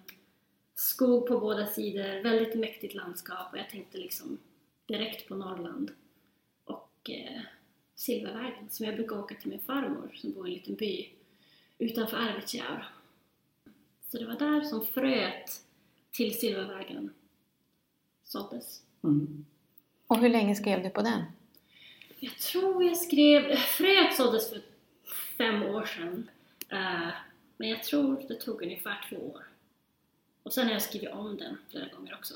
skog 0.75 1.27
på 1.27 1.39
båda 1.39 1.65
sidor, 1.65 2.23
väldigt 2.23 2.55
mäktigt 2.55 2.95
landskap 2.95 3.51
och 3.51 3.57
jag 3.57 3.69
tänkte 3.69 3.97
liksom 3.97 4.37
direkt 4.85 5.27
på 5.27 5.35
Norrland 5.35 5.91
och 6.65 7.09
eh, 7.09 7.41
Silvervägen 7.95 8.69
som 8.69 8.85
jag 8.85 8.95
brukar 8.95 9.19
åka 9.19 9.35
till 9.35 9.49
min 9.49 9.59
farmor 9.59 10.11
som 10.15 10.33
bor 10.33 10.47
i 10.47 10.51
en 10.51 10.57
liten 10.57 10.75
by 10.75 11.09
utanför 11.77 12.17
Arvidsjaur. 12.17 12.85
Så 14.11 14.17
det 14.17 14.25
var 14.25 14.35
där 14.35 14.61
som 14.61 14.85
fröet 14.85 15.51
till 16.11 16.39
Silvervägen 16.39 17.13
såddes. 18.23 18.83
Mm. 19.03 19.45
Och 20.07 20.17
hur 20.17 20.29
länge 20.29 20.55
skrev 20.55 20.83
du 20.83 20.89
på 20.89 21.01
den? 21.01 21.21
Jag 22.19 22.37
tror 22.37 22.83
jag 22.83 22.97
skrev, 22.97 23.55
fröet 23.55 24.15
såddes 24.15 24.49
för 24.49 24.61
fem 25.37 25.63
år 25.63 25.85
sedan. 25.85 26.29
Eh, 26.69 27.09
men 27.57 27.69
jag 27.69 27.83
tror 27.83 28.25
det 28.27 28.35
tog 28.35 28.61
ungefär 28.61 29.05
två 29.09 29.15
år. 29.15 29.43
Och 30.43 30.53
sen 30.53 30.65
har 30.65 30.73
jag 30.73 30.81
skrivit 30.81 31.09
om 31.09 31.37
den 31.37 31.57
flera 31.71 31.85
gånger 31.97 32.13
också. 32.13 32.33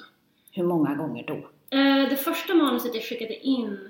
Hur 0.52 0.64
många 0.64 0.96
gånger 0.96 1.24
då? 1.28 1.50
Eh, 1.78 2.10
det 2.10 2.18
första 2.18 2.54
manuset 2.54 2.96
jag 2.96 3.04
skickade 3.04 3.36
in 3.36 3.90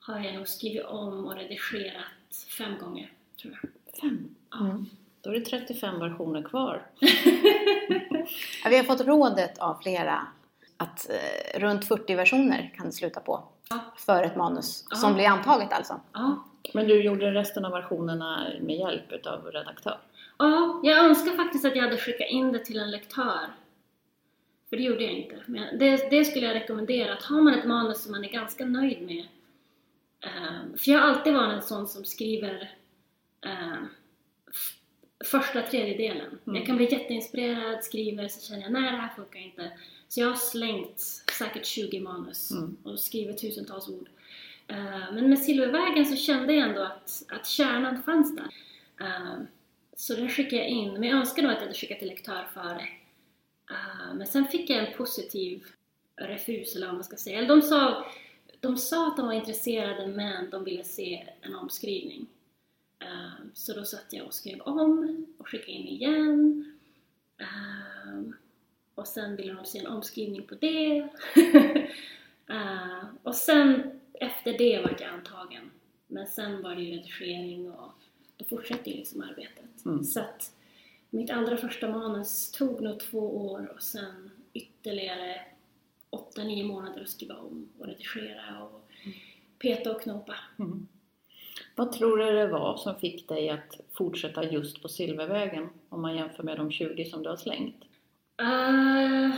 har 0.00 0.20
jag 0.20 0.34
nog 0.34 0.48
skrivit 0.48 0.84
om 0.84 1.24
och 1.24 1.36
redigerat 1.36 2.46
fem 2.58 2.78
gånger, 2.78 3.12
tror 3.42 3.58
jag. 3.62 3.70
Fem. 4.00 4.34
Mm. 4.60 4.86
Då 5.20 5.30
är 5.30 5.34
det 5.34 5.44
35 5.44 6.00
versioner 6.00 6.42
kvar. 6.42 6.86
Ja, 8.64 8.70
vi 8.70 8.76
har 8.76 8.84
fått 8.84 9.00
rådet 9.00 9.58
av 9.58 9.78
flera 9.82 10.26
att 10.76 11.10
eh, 11.10 11.60
runt 11.60 11.84
40 11.88 12.14
versioner 12.14 12.72
kan 12.76 12.86
det 12.86 12.92
sluta 12.92 13.20
på 13.20 13.44
Ja. 13.70 13.78
för 13.96 14.22
ett 14.22 14.36
manus 14.36 14.86
Ja. 14.90 14.96
som 14.96 15.14
blir 15.14 15.26
antaget 15.28 15.72
alltså. 15.72 16.00
Ja. 16.12 16.44
Men 16.74 16.88
du 16.88 17.02
gjorde 17.02 17.30
resten 17.34 17.64
av 17.64 17.72
versionerna 17.72 18.46
med 18.60 18.76
hjälp 18.76 19.12
utav 19.12 19.44
redaktör? 19.46 19.98
ja, 20.38 20.80
jag 20.84 20.98
önskar 21.04 21.30
faktiskt 21.36 21.64
att 21.64 21.76
jag 21.76 21.82
hade 21.82 21.96
skickat 21.96 22.28
in 22.30 22.52
det 22.52 22.58
till 22.64 22.78
en 22.78 22.90
lektör. 22.90 23.40
För 24.70 24.76
det 24.76 24.82
gjorde 24.82 25.02
jag 25.04 25.12
inte. 25.12 25.42
Men 25.46 25.78
det, 25.78 26.10
det 26.10 26.24
skulle 26.24 26.46
jag 26.46 26.54
rekommendera. 26.54 27.12
Att 27.12 27.22
har 27.22 27.40
man 27.40 27.54
ett 27.54 27.64
manus 27.66 28.02
som 28.02 28.12
man 28.12 28.24
är 28.24 28.28
ganska 28.28 28.64
nöjd 28.64 29.02
med. 29.06 29.26
eh, 30.20 30.76
för 30.78 30.90
jag 30.90 31.00
har 31.00 31.08
alltid 31.08 31.34
varit 31.34 31.52
en 31.52 31.62
sån 31.62 31.86
som 31.86 32.04
skriver 32.04 32.72
eh, 33.46 33.72
f- 34.50 34.74
första 35.24 35.62
tredjedelen. 35.62 36.38
Mm. 36.46 36.56
Jag 36.56 36.66
kan 36.66 36.76
bli 36.76 36.92
jätteinspirerad, 36.92 37.84
skriver, 37.84 38.28
så 38.28 38.40
känner 38.48 38.62
jag 38.62 38.72
nej 38.72 38.82
det 38.90 38.96
här 38.98 39.08
funkar 39.16 39.38
inte. 39.40 39.70
Så 40.14 40.20
jag 40.20 40.28
har 40.28 40.34
slängt 40.34 41.00
säkert 41.38 41.66
20 41.66 42.00
manus 42.00 42.50
Mm. 42.50 42.76
och 42.82 43.00
skrivit 43.00 43.38
tusentals 43.38 43.88
ord. 43.88 44.08
Eh, 44.68 45.12
men 45.12 45.28
med 45.28 45.38
Silvervägen 45.38 46.06
så 46.06 46.16
kände 46.16 46.54
jag 46.54 46.68
ändå 46.68 46.82
att, 46.82 47.22
att 47.28 47.46
kärnan 47.46 48.02
fanns 48.02 48.36
där. 48.36 48.48
Eh, 49.00 49.34
så 49.96 50.14
den 50.14 50.28
skickade 50.28 50.62
jag 50.62 50.68
in, 50.68 50.92
men 50.92 51.02
jag 51.02 51.18
önskar 51.18 51.42
nog 51.42 51.52
att 51.52 51.58
jag 51.58 51.66
hade 51.66 51.78
skickat 51.78 51.98
till 51.98 52.08
lektör 52.08 52.46
före. 52.54 52.88
Eh, 53.70 54.14
men 54.14 54.26
sen 54.26 54.46
fick 54.46 54.70
jag 54.70 54.78
en 54.88 54.96
positiv 54.96 55.64
refus, 56.16 56.76
eller 56.76 56.86
vad 56.86 56.94
man 56.94 57.04
ska 57.04 57.16
säga. 57.16 57.38
Eller 57.38 57.48
de 57.48 57.62
sa, 57.62 58.06
de 58.60 58.76
sa 58.76 59.08
att 59.08 59.16
de 59.16 59.26
var 59.26 59.32
intresserade, 59.32 60.06
men 60.06 60.50
de 60.50 60.64
ville 60.64 60.84
se 60.84 61.28
en 61.40 61.54
omskrivning. 61.54 62.26
Så 63.54 63.72
då 63.72 63.84
satt 63.84 64.06
jag 64.10 64.26
och 64.26 64.34
skrev 64.34 64.60
om 64.60 65.26
och 65.38 65.48
skickade 65.48 65.72
in 65.72 65.88
igen. 65.88 66.72
Eh, 67.38 68.34
och 68.94 69.06
sen 69.06 69.36
ville 69.36 69.52
de 69.52 69.64
se 69.64 69.78
en 69.78 69.86
omskrivning 69.86 70.46
på 70.46 70.54
det. 70.54 71.08
Eh, 72.48 73.04
och 73.22 73.34
sen 73.34 74.00
efter 74.14 74.58
det 74.58 74.80
var 74.80 74.96
jag 75.00 75.10
antagen. 75.10 75.70
Men 76.06 76.26
sen 76.26 76.62
var 76.62 76.74
det 76.74 76.82
ju 76.82 76.96
redigering 76.96 77.70
och 77.70 77.92
då 78.36 78.44
fortsatte 78.44 78.90
ju 78.90 78.96
liksom 78.96 79.22
arbetet. 79.22 79.84
Mm. 79.84 80.04
Så 80.04 80.20
att 80.20 80.52
mitt 81.10 81.30
allra 81.30 81.56
första 81.56 81.88
manus 81.88 82.50
tog 82.50 82.80
nog 82.80 83.00
två 83.00 83.50
år 83.50 83.72
och 83.74 83.82
sen 83.82 84.30
ytterligare 84.52 85.40
åtta, 86.10 86.44
nio 86.44 86.64
månader 86.64 87.02
att 87.02 87.08
skriva 87.08 87.34
om 87.34 87.68
och 87.78 87.86
redigera 87.86 88.62
och 88.62 88.90
peta 89.58 89.90
och 89.90 90.02
knopa. 90.02 90.34
Mm. 90.58 90.86
Vad 91.74 91.92
tror 91.92 92.18
du 92.18 92.32
det 92.32 92.46
var 92.46 92.76
som 92.76 92.96
fick 92.96 93.28
dig 93.28 93.50
att 93.50 93.80
fortsätta 93.92 94.44
just 94.44 94.82
på 94.82 94.88
Silvervägen 94.88 95.68
om 95.88 96.02
man 96.02 96.16
jämför 96.16 96.42
med 96.42 96.56
de 96.56 96.70
20 96.70 97.04
som 97.04 97.22
du 97.22 97.28
har 97.28 97.36
slängt? 97.36 97.84
Uh, 98.42 99.34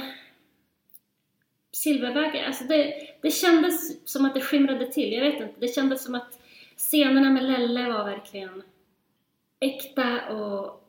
Silvervägen, 1.72 2.44
alltså 2.46 2.64
det, 2.64 3.08
det 3.22 3.30
kändes 3.30 4.08
som 4.12 4.24
att 4.24 4.34
det 4.34 4.40
skimrade 4.40 4.86
till, 4.92 5.12
jag 5.12 5.20
vet 5.20 5.40
inte. 5.40 5.60
Det 5.60 5.68
kändes 5.74 6.04
som 6.04 6.14
att 6.14 6.38
scenerna 6.76 7.30
med 7.30 7.44
Lelle 7.44 7.88
var 7.92 8.04
verkligen 8.04 8.62
äkta 9.60 10.28
och 10.28 10.88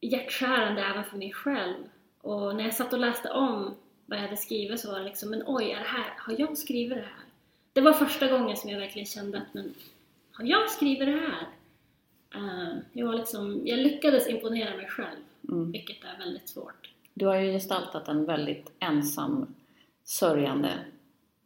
hjärtskärande 0.00 0.82
även 0.82 1.04
för 1.04 1.16
mig 1.16 1.32
själv. 1.32 1.74
Och 2.20 2.56
när 2.56 2.64
jag 2.64 2.74
satt 2.74 2.92
och 2.92 2.98
läste 2.98 3.30
om 3.30 3.74
vad 4.06 4.18
jag 4.18 4.22
hade 4.22 4.36
skrivit 4.36 4.80
så 4.80 4.92
var 4.92 4.98
det 4.98 5.04
liksom, 5.04 5.30
men 5.30 5.42
oj, 5.46 5.70
är 5.70 5.78
det 5.78 5.84
här, 5.84 6.12
har 6.18 6.34
jag 6.38 6.58
skrivit 6.58 6.98
det 6.98 7.02
här? 7.04 7.24
Det 7.72 7.80
var 7.80 7.92
första 7.92 8.28
gången 8.28 8.56
som 8.56 8.70
jag 8.70 8.80
verkligen 8.80 9.06
kände 9.06 9.38
att, 9.38 9.54
men 9.54 9.74
har 10.32 10.44
jag 10.44 10.70
skrivit 10.70 10.98
det 11.06 11.20
här? 11.20 11.46
Eh, 12.34 12.74
jag, 12.92 13.06
var 13.06 13.14
liksom, 13.14 13.62
jag 13.64 13.78
lyckades 13.78 14.28
imponera 14.28 14.76
mig 14.76 14.86
själv, 14.88 15.18
Mm. 15.48 15.72
vilket 15.72 16.04
är 16.04 16.18
väldigt 16.18 16.48
svårt. 16.48 16.90
Du 17.14 17.26
har 17.26 17.36
ju 17.36 17.52
gestaltat 17.52 18.08
en 18.08 18.24
väldigt 18.24 18.72
ensam, 18.78 19.54
sörjande 20.04 20.78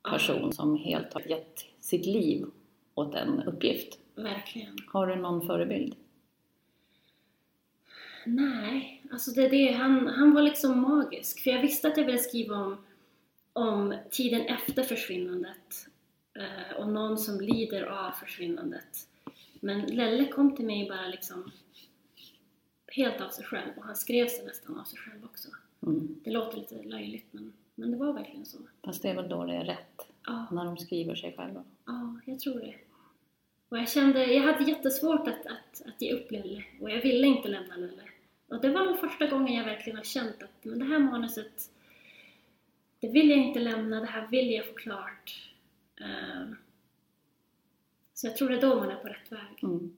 person 0.02 0.52
som 0.52 0.76
helt 0.76 1.14
har 1.14 1.20
gett 1.20 1.64
sitt 1.80 2.06
liv 2.06 2.46
åt 2.94 3.14
en 3.14 3.42
uppgift. 3.42 3.98
Verkligen. 4.14 4.76
Har 4.86 5.06
du 5.06 5.16
någon 5.16 5.46
förebild? 5.46 5.94
Nej, 8.26 9.02
alltså 9.12 9.30
det, 9.30 9.48
det, 9.48 9.72
han, 9.72 10.06
han 10.08 10.34
var 10.34 10.42
liksom 10.42 10.80
magisk. 10.80 11.42
För 11.42 11.50
jag 11.50 11.62
visste 11.62 11.88
att 11.88 11.96
jag 11.96 12.04
ville 12.04 12.18
skriva 12.18 12.56
om, 12.56 12.76
om 13.52 13.94
tiden 14.10 14.40
efter 14.40 14.82
försvinnandet 14.82 15.88
eh, 16.34 16.76
och 16.76 16.88
någon 16.88 17.18
som 17.18 17.40
lider 17.40 17.82
av 17.82 18.10
försvinnandet. 18.10 19.08
Men 19.60 19.80
Lelle 19.80 20.28
kom 20.28 20.56
till 20.56 20.66
mig 20.66 20.88
bara 20.88 21.06
liksom 21.06 21.50
helt 22.86 23.20
av 23.20 23.28
sig 23.28 23.44
själv 23.44 23.70
och 23.76 23.84
han 23.84 23.96
skrev 23.96 24.28
sig 24.28 24.46
nästan 24.46 24.78
av 24.78 24.84
sig 24.84 24.98
själv 24.98 25.24
också. 25.24 25.48
Mm. 25.82 26.20
Det 26.24 26.30
låter 26.30 26.58
lite 26.58 26.82
löjligt 26.82 27.26
men, 27.32 27.52
men 27.74 27.90
det 27.90 27.96
var 27.96 28.12
verkligen 28.12 28.46
så. 28.46 28.58
Fast 28.84 29.02
det 29.02 29.08
är 29.10 29.14
väl 29.14 29.28
då 29.28 29.44
det 29.44 29.54
är 29.54 29.64
rätt, 29.64 30.08
Ja, 30.26 30.46
när 30.52 30.64
de 30.64 30.76
skriver 30.76 31.14
sig 31.14 31.34
själva. 31.36 31.64
ja 31.86 32.20
jag 32.24 32.40
tror 32.40 32.60
det. 32.60 32.74
Och 33.68 33.78
jag 33.78 33.88
kände, 33.88 34.24
jag 34.26 34.42
hade 34.42 34.64
jättesvårt 34.70 35.28
att, 35.28 35.46
att, 35.46 35.82
att 35.86 36.02
ge 36.02 36.12
upp 36.12 36.30
Lelle 36.30 36.64
och 36.80 36.90
jag 36.90 37.02
ville 37.02 37.26
inte 37.26 37.48
lämna 37.48 37.76
Lelle. 37.76 38.02
Och 38.48 38.60
det 38.60 38.70
var 38.70 38.84
nog 38.84 38.98
första 38.98 39.26
gången 39.26 39.54
jag 39.54 39.64
verkligen 39.64 39.96
har 39.96 40.04
känt 40.04 40.42
att 40.42 40.64
men 40.64 40.78
det 40.78 40.84
här 40.84 40.98
manuset, 40.98 41.70
det 43.00 43.08
vill 43.08 43.30
jag 43.30 43.38
inte 43.38 43.60
lämna, 43.60 44.00
det 44.00 44.06
här 44.06 44.26
vill 44.28 44.50
jag 44.50 44.66
få 44.66 44.72
klart. 44.74 45.52
Eh, 46.00 46.48
så 48.14 48.26
jag 48.26 48.36
tror 48.36 48.48
det 48.48 48.56
är 48.56 48.60
då 48.60 48.74
man 48.74 48.90
är 48.90 48.96
på 48.96 49.08
rätt 49.08 49.32
väg. 49.32 49.62
Mm. 49.62 49.96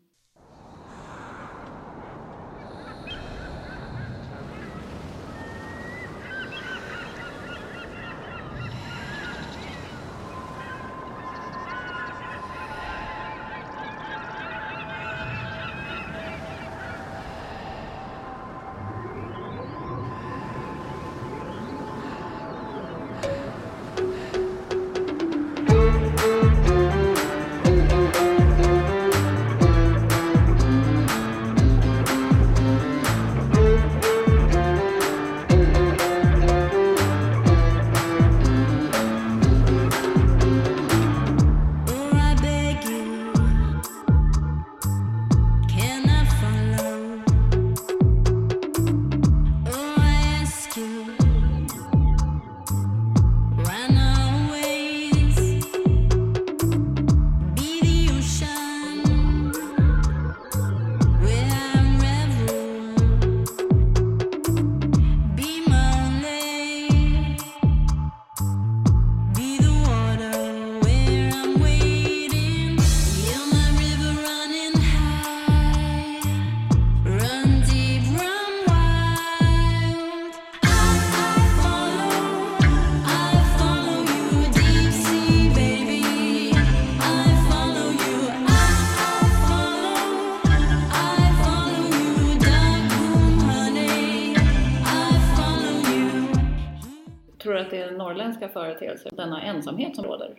Företeelser, 98.51 99.11
denna 99.17 99.43
ensamhet 99.43 99.97
som 99.97 100.05
råder? 100.05 100.37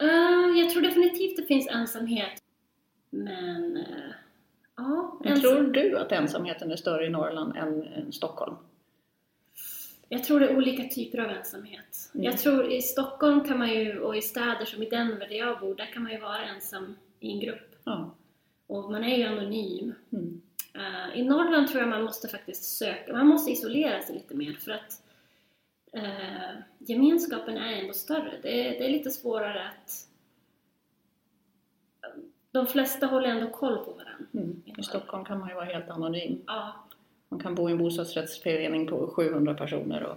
Eh, 0.00 0.58
jag 0.60 0.70
tror 0.70 0.82
definitivt 0.82 1.36
det 1.36 1.42
finns 1.42 1.68
ensamhet. 1.68 2.42
Men, 3.10 3.76
eh, 3.76 4.12
ja. 4.76 5.18
Men 5.24 5.40
tror 5.40 5.62
du 5.62 5.98
att 5.98 6.12
ensamheten 6.12 6.70
är 6.70 6.76
större 6.76 7.06
i 7.06 7.10
Norrland 7.10 7.56
än, 7.56 7.82
än 7.82 8.12
Stockholm? 8.12 8.56
Jag 10.08 10.24
tror 10.24 10.40
det 10.40 10.48
är 10.48 10.56
olika 10.56 10.84
typer 10.84 11.18
av 11.18 11.30
ensamhet. 11.30 12.10
Mm. 12.14 12.24
Jag 12.24 12.38
tror 12.38 12.72
i 12.72 12.82
Stockholm 12.82 13.44
kan 13.44 13.58
man 13.58 13.70
ju, 13.70 13.98
och 13.98 14.16
i 14.16 14.22
städer 14.22 14.64
som 14.64 14.82
i 14.82 14.88
Denver 14.88 15.28
där 15.28 15.36
jag 15.36 15.60
bor, 15.60 15.74
där 15.74 15.86
kan 15.86 16.02
man 16.02 16.12
ju 16.12 16.18
vara 16.18 16.44
ensam 16.44 16.96
i 17.20 17.32
en 17.32 17.40
grupp. 17.40 17.76
Ja. 17.84 18.14
Och 18.66 18.90
man 18.90 19.04
är 19.04 19.16
ju 19.16 19.24
anonym. 19.24 19.94
Mm. 20.12 20.40
Eh, 20.74 21.20
I 21.20 21.22
Norrland 21.22 21.68
tror 21.68 21.80
jag 21.80 21.88
man 21.88 22.04
måste 22.04 22.28
faktiskt 22.28 22.64
söka, 22.64 23.12
man 23.12 23.26
måste 23.26 23.50
isolera 23.50 24.02
sig 24.02 24.14
lite 24.14 24.34
mer 24.34 24.52
för 24.52 24.70
att 24.70 25.02
eh, 25.92 26.54
gemenskapen 26.78 27.56
är 27.56 27.72
ändå 27.80 27.92
större. 27.92 28.32
Det 28.42 28.66
är, 28.66 28.70
det 28.78 28.86
är 28.86 28.90
lite 28.90 29.10
svårare 29.10 29.68
att... 29.68 30.04
De 32.50 32.66
flesta 32.66 33.06
håller 33.06 33.28
ändå 33.28 33.50
koll 33.50 33.76
på 33.84 33.90
varandra. 33.92 34.26
Mm. 34.34 34.62
I 34.78 34.82
Stockholm 34.82 35.24
kan 35.24 35.38
man 35.38 35.48
ju 35.48 35.54
vara 35.54 35.64
helt 35.64 35.88
anonym. 35.88 36.42
Ja, 36.46 36.72
Man 37.28 37.40
kan 37.40 37.54
bo 37.54 37.68
i 37.68 37.72
en 37.72 37.78
bostadsrättsförening 37.78 38.86
på 38.86 39.06
700 39.08 39.54
personer 39.54 40.02
och 40.02 40.16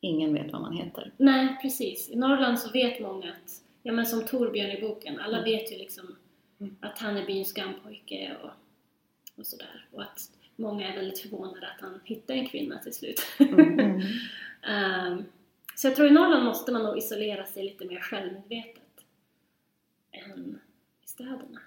ingen 0.00 0.34
vet 0.34 0.52
vad 0.52 0.60
man 0.62 0.76
heter. 0.76 1.12
nej 1.16 1.58
precis. 1.62 2.10
I 2.10 2.16
Norrland 2.16 2.58
så 2.58 2.70
vet 2.70 3.00
många 3.00 3.30
att, 3.30 3.50
ja 3.82 3.92
men 3.92 4.06
som 4.06 4.24
Torbjörn 4.26 4.70
i 4.70 4.80
boken, 4.80 5.20
alla 5.20 5.38
Mm. 5.38 5.50
vet 5.50 5.72
ju 5.72 5.76
liksom 5.78 6.16
Mm. 6.60 6.76
att 6.80 6.98
han 6.98 7.16
är 7.16 7.26
byns 7.26 7.48
skampojke 7.48 8.36
och, 8.42 8.50
och 9.36 9.46
sådär. 9.46 9.86
Och 9.92 10.02
att 10.02 10.30
många 10.60 10.92
är 10.92 10.96
väldigt 10.96 11.18
förvånade 11.18 11.66
att 11.66 11.80
han 11.80 12.00
hittar 12.04 12.34
en 12.34 12.48
kvinna 12.48 12.78
till 12.78 12.94
slut. 12.94 13.22
Mm. 13.38 14.00
Ehm, 14.62 15.24
så 15.76 15.86
jag 15.86 15.96
tror 15.96 16.08
i 16.08 16.10
Norrland 16.10 16.44
måste 16.44 16.72
man 16.72 16.82
nog 16.82 16.98
isolera 16.98 17.46
sig 17.46 17.64
lite 17.64 17.84
mer 17.84 18.00
självmedvetet 18.00 18.82
än 20.12 20.60
i 21.04 21.08
städerna. 21.08 21.60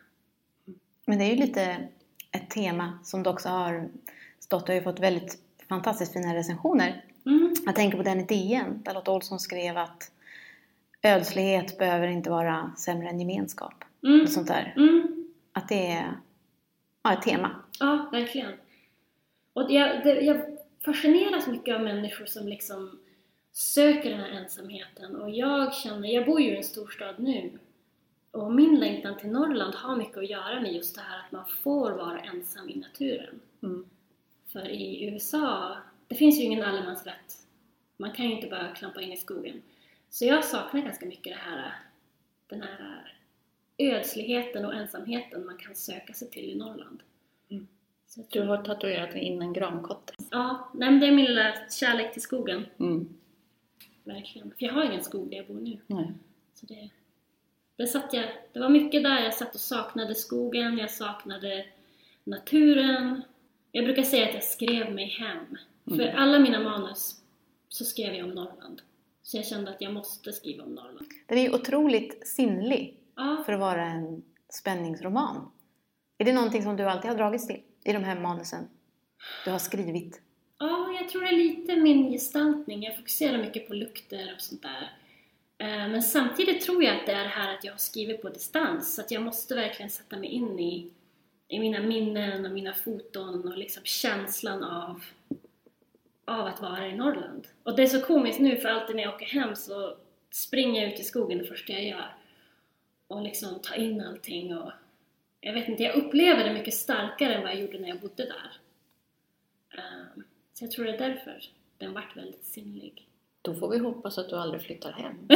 Men 1.05 1.19
det 1.19 1.25
är 1.25 1.29
ju 1.29 1.35
lite 1.35 1.87
ett 2.31 2.49
tema 2.49 2.99
som 3.03 3.23
du 3.23 3.29
också 3.29 3.49
har 3.49 3.89
stått 4.39 4.61
och 4.61 4.67
har 4.67 4.75
ju 4.75 4.83
fått 4.83 4.99
väldigt 4.99 5.37
fantastiskt 5.69 6.13
fina 6.13 6.35
recensioner. 6.35 7.05
Mm. 7.25 7.53
Jag 7.65 7.75
tänker 7.75 7.97
på 7.97 8.03
den 8.03 8.19
i 8.19 8.23
DN 8.23 8.81
där 8.83 8.93
Lotta 8.93 9.11
Olsson 9.11 9.39
skrev 9.39 9.77
att 9.77 10.11
ödslighet 11.03 11.77
behöver 11.77 12.07
inte 12.07 12.29
vara 12.29 12.71
sämre 12.77 13.09
än 13.09 13.19
gemenskap. 13.19 13.83
Mm. 14.03 14.21
Och 14.21 14.29
sånt 14.29 14.47
där. 14.47 14.73
Mm. 14.77 15.25
Att 15.53 15.69
det 15.69 15.91
är 15.91 16.17
ja, 17.03 17.13
ett 17.13 17.21
tema. 17.21 17.55
Ja, 17.79 18.09
verkligen. 18.11 18.51
Och 19.53 19.71
jag, 19.71 20.03
det, 20.03 20.21
jag 20.21 20.57
fascineras 20.85 21.47
mycket 21.47 21.75
av 21.75 21.81
människor 21.81 22.25
som 22.25 22.47
liksom 22.47 22.99
söker 23.51 24.09
den 24.09 24.19
här 24.19 24.29
ensamheten. 24.29 25.15
Och 25.15 25.29
jag 25.29 25.73
känner, 25.73 26.09
jag 26.09 26.25
bor 26.25 26.41
ju 26.41 26.53
i 26.53 26.57
en 26.57 26.63
storstad 26.63 27.15
nu. 27.17 27.59
Och 28.31 28.53
min 28.53 28.79
längtan 28.79 29.17
till 29.17 29.29
Norrland 29.29 29.75
har 29.75 29.95
mycket 29.95 30.17
att 30.17 30.29
göra 30.29 30.61
med 30.61 30.73
just 30.73 30.95
det 30.95 31.01
här 31.01 31.19
att 31.19 31.31
man 31.31 31.45
får 31.45 31.91
vara 31.91 32.19
ensam 32.19 32.69
i 32.69 32.75
naturen. 32.75 33.39
Mm. 33.63 33.85
För 34.47 34.67
i 34.67 35.05
USA, 35.05 35.77
det 36.07 36.15
finns 36.15 36.39
ju 36.39 36.43
ingen 36.43 36.63
allemansrätt. 36.63 37.37
Man 37.97 38.11
kan 38.11 38.25
ju 38.25 38.35
inte 38.35 38.47
bara 38.47 38.75
klampa 38.75 39.01
in 39.01 39.11
i 39.11 39.17
skogen. 39.17 39.61
Så 40.09 40.25
jag 40.25 40.45
saknar 40.45 40.81
ganska 40.81 41.05
mycket 41.05 41.33
det 41.33 41.39
här, 41.39 41.75
den 42.47 42.61
här 42.61 43.17
ödsligheten 43.77 44.65
och 44.65 44.73
ensamheten 44.73 45.45
man 45.45 45.57
kan 45.57 45.75
söka 45.75 46.13
sig 46.13 46.29
till 46.29 46.49
i 46.49 46.55
Norrland. 46.55 47.03
Mm. 48.17 48.27
Så 48.27 48.39
Du 48.39 48.47
har 48.47 48.57
tatuerat 48.57 49.15
in 49.15 49.41
en 49.41 49.53
grankotte. 49.53 50.13
ja, 50.31 50.69
nej, 50.73 50.91
men 50.91 50.99
det 50.99 51.07
är 51.07 51.11
min 51.11 51.25
lilla 51.25 51.53
kärlek 51.69 52.13
till 52.13 52.21
skogen. 52.21 52.65
Mm. 52.79 53.09
Verkligen. 54.03 54.51
För 54.59 54.65
jag 54.65 54.73
har 54.73 54.83
ingen 54.83 55.03
skog 55.03 55.29
där 55.29 55.37
jag 55.37 55.47
bor 55.47 55.59
nu. 55.59 55.77
Nej. 55.87 56.13
Så 56.53 56.65
det, 56.65 56.89
det, 57.75 57.87
satt 57.87 58.13
jag, 58.13 58.25
det 58.53 58.59
var 58.59 58.69
mycket 58.69 59.03
där 59.03 59.23
jag 59.23 59.33
satt 59.33 59.55
och 59.55 59.61
saknade 59.61 60.15
skogen, 60.15 60.77
jag 60.77 60.91
saknade 60.91 61.65
naturen. 62.23 63.21
Jag 63.71 63.85
brukar 63.85 64.03
säga 64.03 64.27
att 64.27 64.33
jag 64.33 64.43
skrev 64.43 64.93
mig 64.93 65.05
hem. 65.05 65.57
För 65.97 66.07
alla 66.07 66.39
mina 66.39 66.59
manus 66.59 67.21
så 67.69 67.85
skrev 67.85 68.13
jag 68.13 68.25
om 68.25 68.31
Norrland. 68.31 68.81
Så 69.23 69.37
jag 69.37 69.45
kände 69.45 69.71
att 69.71 69.81
jag 69.81 69.93
måste 69.93 70.33
skriva 70.33 70.63
om 70.63 70.75
Norrland. 70.75 71.07
Den 71.25 71.37
är 71.37 71.41
ju 71.41 71.53
otroligt 71.53 72.27
sinnlig 72.27 72.97
Ja, 73.15 73.43
för 73.45 73.53
att 73.53 73.59
vara 73.59 73.85
en 73.85 74.23
spänningsroman. 74.49 75.51
Är 76.17 76.25
det 76.25 76.33
någonting 76.33 76.63
som 76.63 76.75
du 76.75 76.83
alltid 76.83 77.09
har 77.11 77.17
dragits 77.17 77.47
till 77.47 77.61
i 77.83 77.93
de 77.93 78.03
här 78.03 78.19
manusen 78.19 78.69
du 79.45 79.51
har 79.51 79.59
skrivit? 79.59 80.21
ja, 80.63 80.93
jag 80.99 81.09
tror 81.09 81.21
det 81.21 81.27
är 81.27 81.37
lite 81.37 81.75
min 81.75 82.11
gestaltning. 82.11 82.83
Jag 82.83 82.97
fokuserar 82.97 83.37
mycket 83.37 83.67
på 83.67 83.73
lukter 83.73 84.33
och 84.35 84.41
sånt 84.41 84.61
där. 84.61 84.91
Eh, 85.57 85.89
men 85.89 86.03
samtidigt 86.03 86.61
tror 86.61 86.83
jag 86.83 86.97
att 86.97 87.05
det 87.05 87.11
är 87.11 87.23
det 87.23 87.29
här 87.29 87.53
att 87.53 87.63
jag 87.63 87.73
har 87.73 87.77
skrivit 87.77 88.21
på 88.21 88.29
distans. 88.29 88.95
Så 88.95 89.01
att 89.01 89.11
jag 89.11 89.21
måste 89.21 89.55
verkligen 89.55 89.89
sätta 89.89 90.17
mig 90.17 90.29
in 90.29 90.59
i, 90.59 90.91
i 91.47 91.59
mina 91.59 91.79
minnen 91.79 92.45
och 92.45 92.51
mina 92.51 92.73
foton 92.73 93.47
och 93.47 93.57
liksom 93.57 93.83
känslan 93.83 94.63
av, 94.63 95.03
av 96.25 96.45
att 96.45 96.61
vara 96.61 96.87
i 96.87 96.95
Norrland. 96.95 97.47
Och 97.63 97.75
det 97.75 97.83
är 97.83 97.87
så 97.87 98.01
komiskt 98.01 98.39
nu 98.39 98.57
för 98.57 98.69
alltid 98.69 98.95
när 98.95 99.03
jag 99.03 99.15
åker 99.15 99.25
hem 99.25 99.55
så 99.55 99.97
springer 100.31 100.81
jag 100.81 100.93
ut 100.93 100.99
i 100.99 101.03
skogen 101.03 101.37
det 101.37 101.45
första 101.45 101.73
jag 101.73 101.83
gör. 101.83 102.15
Och 103.07 103.21
liksom 103.21 103.59
tar 103.59 103.75
in 103.75 104.01
allting 104.01 104.57
och 104.57 104.71
jag 105.43 105.53
vet 105.53 105.67
inte, 105.69 105.83
jag 105.83 105.95
upplever 105.95 106.43
det 106.43 106.53
mycket 106.53 106.73
starkare 106.73 107.33
än 107.35 107.41
vad 107.41 107.51
jag 107.51 107.59
gjorde 107.59 107.79
när 107.79 107.87
jag 107.89 107.99
bodde 107.99 108.25
där. 108.25 108.51
Eh, 109.77 110.21
Så 110.53 110.63
jag 110.63 110.71
tror 110.71 110.85
det 110.85 110.93
är 110.93 110.97
därför 111.09 111.43
den 111.77 111.93
vart 111.93 112.17
väldigt 112.17 112.45
sinnlig. 112.45 113.07
Då 113.41 113.55
får 113.55 113.69
vi 113.69 113.77
hoppas 113.77 114.17
att 114.17 114.29
du 114.29 114.35
aldrig 114.35 114.61
flyttar 114.63 114.91
hem. 114.91 115.15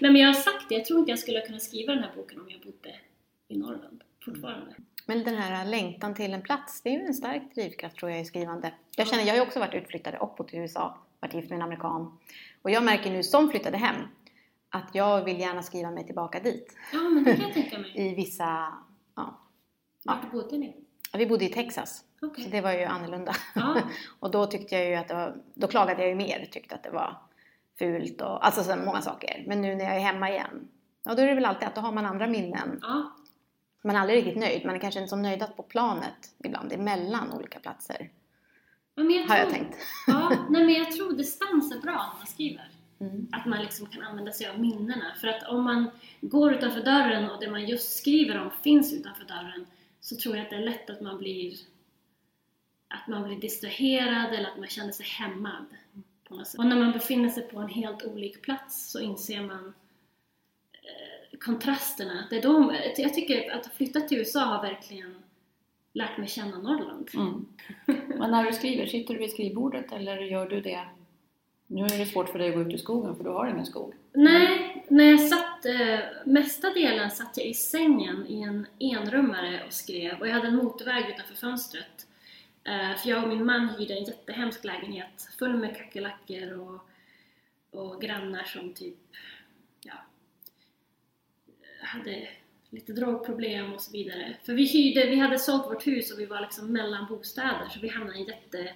Nej 0.00 0.10
men 0.12 0.16
jag 0.16 0.28
har 0.28 0.34
sagt 0.34 0.68
det, 0.68 0.74
jag 0.74 0.84
tror 0.84 0.98
inte 0.98 1.10
jag 1.12 1.18
skulle 1.18 1.40
kunna 1.40 1.58
skriva 1.58 1.94
den 1.94 2.04
här 2.04 2.12
boken 2.16 2.40
om 2.40 2.50
jag 2.50 2.60
bodde 2.60 2.94
i 3.48 3.56
Norrland 3.58 4.04
fortfarande. 4.24 4.74
Men 5.06 5.24
den 5.24 5.34
här 5.34 5.66
längtan 5.66 6.14
till 6.14 6.34
en 6.34 6.42
plats, 6.42 6.80
det 6.82 6.88
är 6.88 6.92
ju 6.92 7.06
en 7.06 7.14
stark 7.14 7.54
drivkraft 7.54 7.96
tror 7.96 8.10
jag 8.10 8.20
i 8.20 8.24
skrivande. 8.24 8.74
Jag 8.96 9.08
känner, 9.08 9.22
jag 9.22 9.30
har 9.30 9.36
ju 9.36 9.42
också 9.42 9.60
varit 9.60 9.74
utflyttad 9.74 10.14
bott 10.38 10.54
i 10.54 10.56
USA, 10.56 10.98
varit 11.20 11.34
gift 11.34 11.50
med 11.50 11.56
en 11.56 11.62
amerikan. 11.62 12.18
Och 12.62 12.70
jag 12.70 12.84
märker 12.84 13.10
nu 13.10 13.22
som 13.22 13.50
flyttade 13.50 13.76
hem 13.76 13.96
att 14.68 14.90
jag 14.94 15.24
vill 15.24 15.40
gärna 15.40 15.62
skriva 15.62 15.90
mig 15.90 16.06
tillbaka 16.06 16.40
dit. 16.40 16.76
Ja 16.92 16.98
men 17.00 17.24
det 17.24 17.34
kan 17.36 17.44
jag 17.44 17.52
tänka 17.54 17.78
mig. 17.84 17.92
I 17.94 18.14
vissa, 18.14 18.72
ja. 19.16 19.40
Vart 20.04 20.32
bodde 20.32 20.58
ni? 20.58 20.76
Vi 21.12 21.26
bodde 21.26 21.44
i 21.44 21.48
Texas, 21.48 22.04
Okej. 22.22 22.44
så 22.44 22.50
det 22.50 22.60
var 22.60 22.72
ju 22.72 22.84
annorlunda. 22.84 23.34
Ja. 23.54 23.80
och 24.20 24.30
då 24.30 24.46
tyckte 24.46 24.74
jag 24.74 24.86
ju 24.88 24.94
att 24.94 25.08
det 25.08 25.14
var, 25.14 25.36
då 25.54 25.66
klagade 25.66 26.00
jag 26.00 26.08
ju 26.08 26.14
mer, 26.14 26.48
tyckte 26.52 26.74
att 26.74 26.82
det 26.82 26.90
var 26.90 27.16
fult 27.78 28.20
och 28.20 28.46
alltså 28.46 28.62
så 28.64 28.76
många 28.76 29.02
saker. 29.02 29.44
Men 29.46 29.60
nu 29.60 29.74
när 29.74 29.84
jag 29.84 29.96
är 29.96 30.00
hemma 30.00 30.30
igen, 30.30 30.68
ja 31.02 31.14
då 31.14 31.22
är 31.22 31.26
det 31.26 31.34
väl 31.34 31.44
alltid 31.44 31.68
att 31.68 31.74
då 31.74 31.80
har 31.80 31.92
man 31.92 32.06
andra 32.06 32.26
minnen. 32.26 32.78
Ja, 32.82 33.12
Man 33.84 33.96
är 33.96 34.00
aldrig 34.00 34.18
riktigt 34.18 34.38
nöjd, 34.40 34.64
man 34.66 34.74
är 34.74 34.78
kanske 34.78 35.00
inte 35.00 35.10
så 35.10 35.16
nöjdast 35.16 35.56
på 35.56 35.62
planet 35.62 36.34
ibland, 36.44 36.72
emellan 36.72 37.32
olika 37.32 37.58
platser. 37.58 38.10
Ja, 38.94 39.02
men 39.02 39.16
jag 39.16 39.26
Har 39.28 39.36
jag 39.36 39.48
tror, 39.48 39.58
tänkt. 39.58 39.76
Ja, 40.06 40.28
nej 40.50 40.64
men 40.64 40.74
jag 40.74 40.92
tror 40.92 41.12
distans 41.12 41.72
är 41.72 41.80
bra 41.80 41.92
när 41.92 42.18
man 42.18 42.26
skriver. 42.26 42.70
Mm. 43.00 43.28
Att 43.32 43.46
man 43.46 43.62
liksom 43.62 43.86
kan 43.86 44.02
använda 44.02 44.32
sig 44.32 44.48
av 44.48 44.60
minnena. 44.60 45.14
För 45.20 45.28
att 45.28 45.48
om 45.48 45.64
man 45.64 45.90
går 46.20 46.54
utanför 46.54 46.80
dörren 46.80 47.30
och 47.30 47.40
det 47.40 47.50
man 47.50 47.66
just 47.66 47.96
skriver 47.96 48.38
om 48.38 48.50
finns 48.62 48.92
utanför 48.92 49.24
dörren 49.24 49.66
så 50.00 50.16
tror 50.16 50.36
jag 50.36 50.44
att 50.44 50.50
det 50.50 50.56
är 50.56 50.64
lätt 50.64 50.90
att 50.90 51.00
man 51.00 51.18
blir 51.18 51.56
att 52.88 53.08
man 53.08 53.24
blir 53.24 53.40
distraherad 53.40 54.34
eller 54.34 54.48
att 54.50 54.58
man 54.58 54.68
känner 54.68 54.92
sig 54.92 55.06
hämmad. 55.06 55.66
På 56.28 56.34
något 56.34 56.46
sätt. 56.46 56.58
Och 56.58 56.66
när 56.66 56.76
man 56.76 56.92
befinner 56.92 57.28
sig 57.28 57.42
på 57.42 57.58
en 57.58 57.68
helt 57.68 58.02
olik 58.02 58.42
plats 58.42 58.90
så 58.90 59.00
inser 59.00 59.40
man 59.40 59.74
eh, 60.72 61.38
kontrasterna. 61.38 62.26
Det 62.30 62.36
är 62.36 62.42
då, 62.42 62.74
jag 62.96 63.14
tycker 63.14 63.50
att 63.50 63.66
flytta 63.66 64.00
till 64.00 64.18
USA 64.18 64.40
har 64.40 64.62
verkligen 64.62 65.22
lärt 65.92 66.18
mig 66.18 66.28
känna 66.28 66.58
Norrland. 66.58 67.10
Mm. 67.14 67.46
Men 68.18 68.30
när 68.30 68.44
du 68.44 68.52
skriver, 68.52 68.86
sitter 68.86 69.14
du 69.14 69.20
vid 69.20 69.30
skrivbordet 69.30 69.92
eller 69.92 70.18
gör 70.18 70.48
du 70.48 70.60
det? 70.60 70.84
Nu 71.66 71.84
är 71.84 71.98
det 71.98 72.06
svårt 72.06 72.28
för 72.28 72.38
dig 72.38 72.48
att 72.48 72.54
gå 72.54 72.60
ut 72.60 72.74
i 72.74 72.78
skogen 72.78 73.16
för 73.16 73.24
du 73.24 73.30
har 73.30 73.46
ingen 73.46 73.66
skog. 73.66 73.94
Nej, 74.12 74.84
när 74.88 75.04
jag 75.04 75.20
satt, 75.20 75.66
eh, 75.66 75.98
mesta 76.24 76.70
delen 76.70 77.10
satt 77.10 77.36
jag 77.36 77.46
i 77.46 77.54
sängen 77.54 78.26
i 78.26 78.42
en 78.42 78.66
enrummare 78.78 79.62
och 79.66 79.72
skrev 79.72 80.20
och 80.20 80.28
jag 80.28 80.32
hade 80.32 80.48
en 80.48 80.56
motorväg 80.56 81.04
utanför 81.08 81.34
fönstret. 81.34 82.06
Eh, 82.64 82.96
för 82.96 83.10
jag 83.10 83.22
och 83.22 83.28
min 83.28 83.44
man 83.44 83.68
hyrde 83.68 83.94
en 83.94 84.04
jättehemsk 84.04 84.64
lägenhet 84.64 85.28
full 85.38 85.56
med 85.56 85.76
kackerlackor 85.76 86.52
och, 86.52 86.80
och 87.80 88.02
grannar 88.02 88.44
som 88.44 88.74
typ, 88.74 88.98
ja, 89.80 89.94
hade 91.82 92.28
lite 92.70 92.92
drogproblem 92.92 93.72
och 93.72 93.80
så 93.80 93.92
vidare. 93.92 94.36
För 94.42 94.52
vi 94.52 94.64
hyrde, 94.64 95.10
vi 95.10 95.16
hade 95.16 95.38
sålt 95.38 95.66
vårt 95.66 95.86
hus 95.86 96.12
och 96.12 96.20
vi 96.20 96.26
var 96.26 96.40
liksom 96.40 96.72
mellan 96.72 97.06
bostäder 97.06 97.68
så 97.70 97.80
vi 97.80 97.88
hamnade 97.88 98.18
i 98.18 98.20
en 98.20 98.26
jätte, 98.26 98.72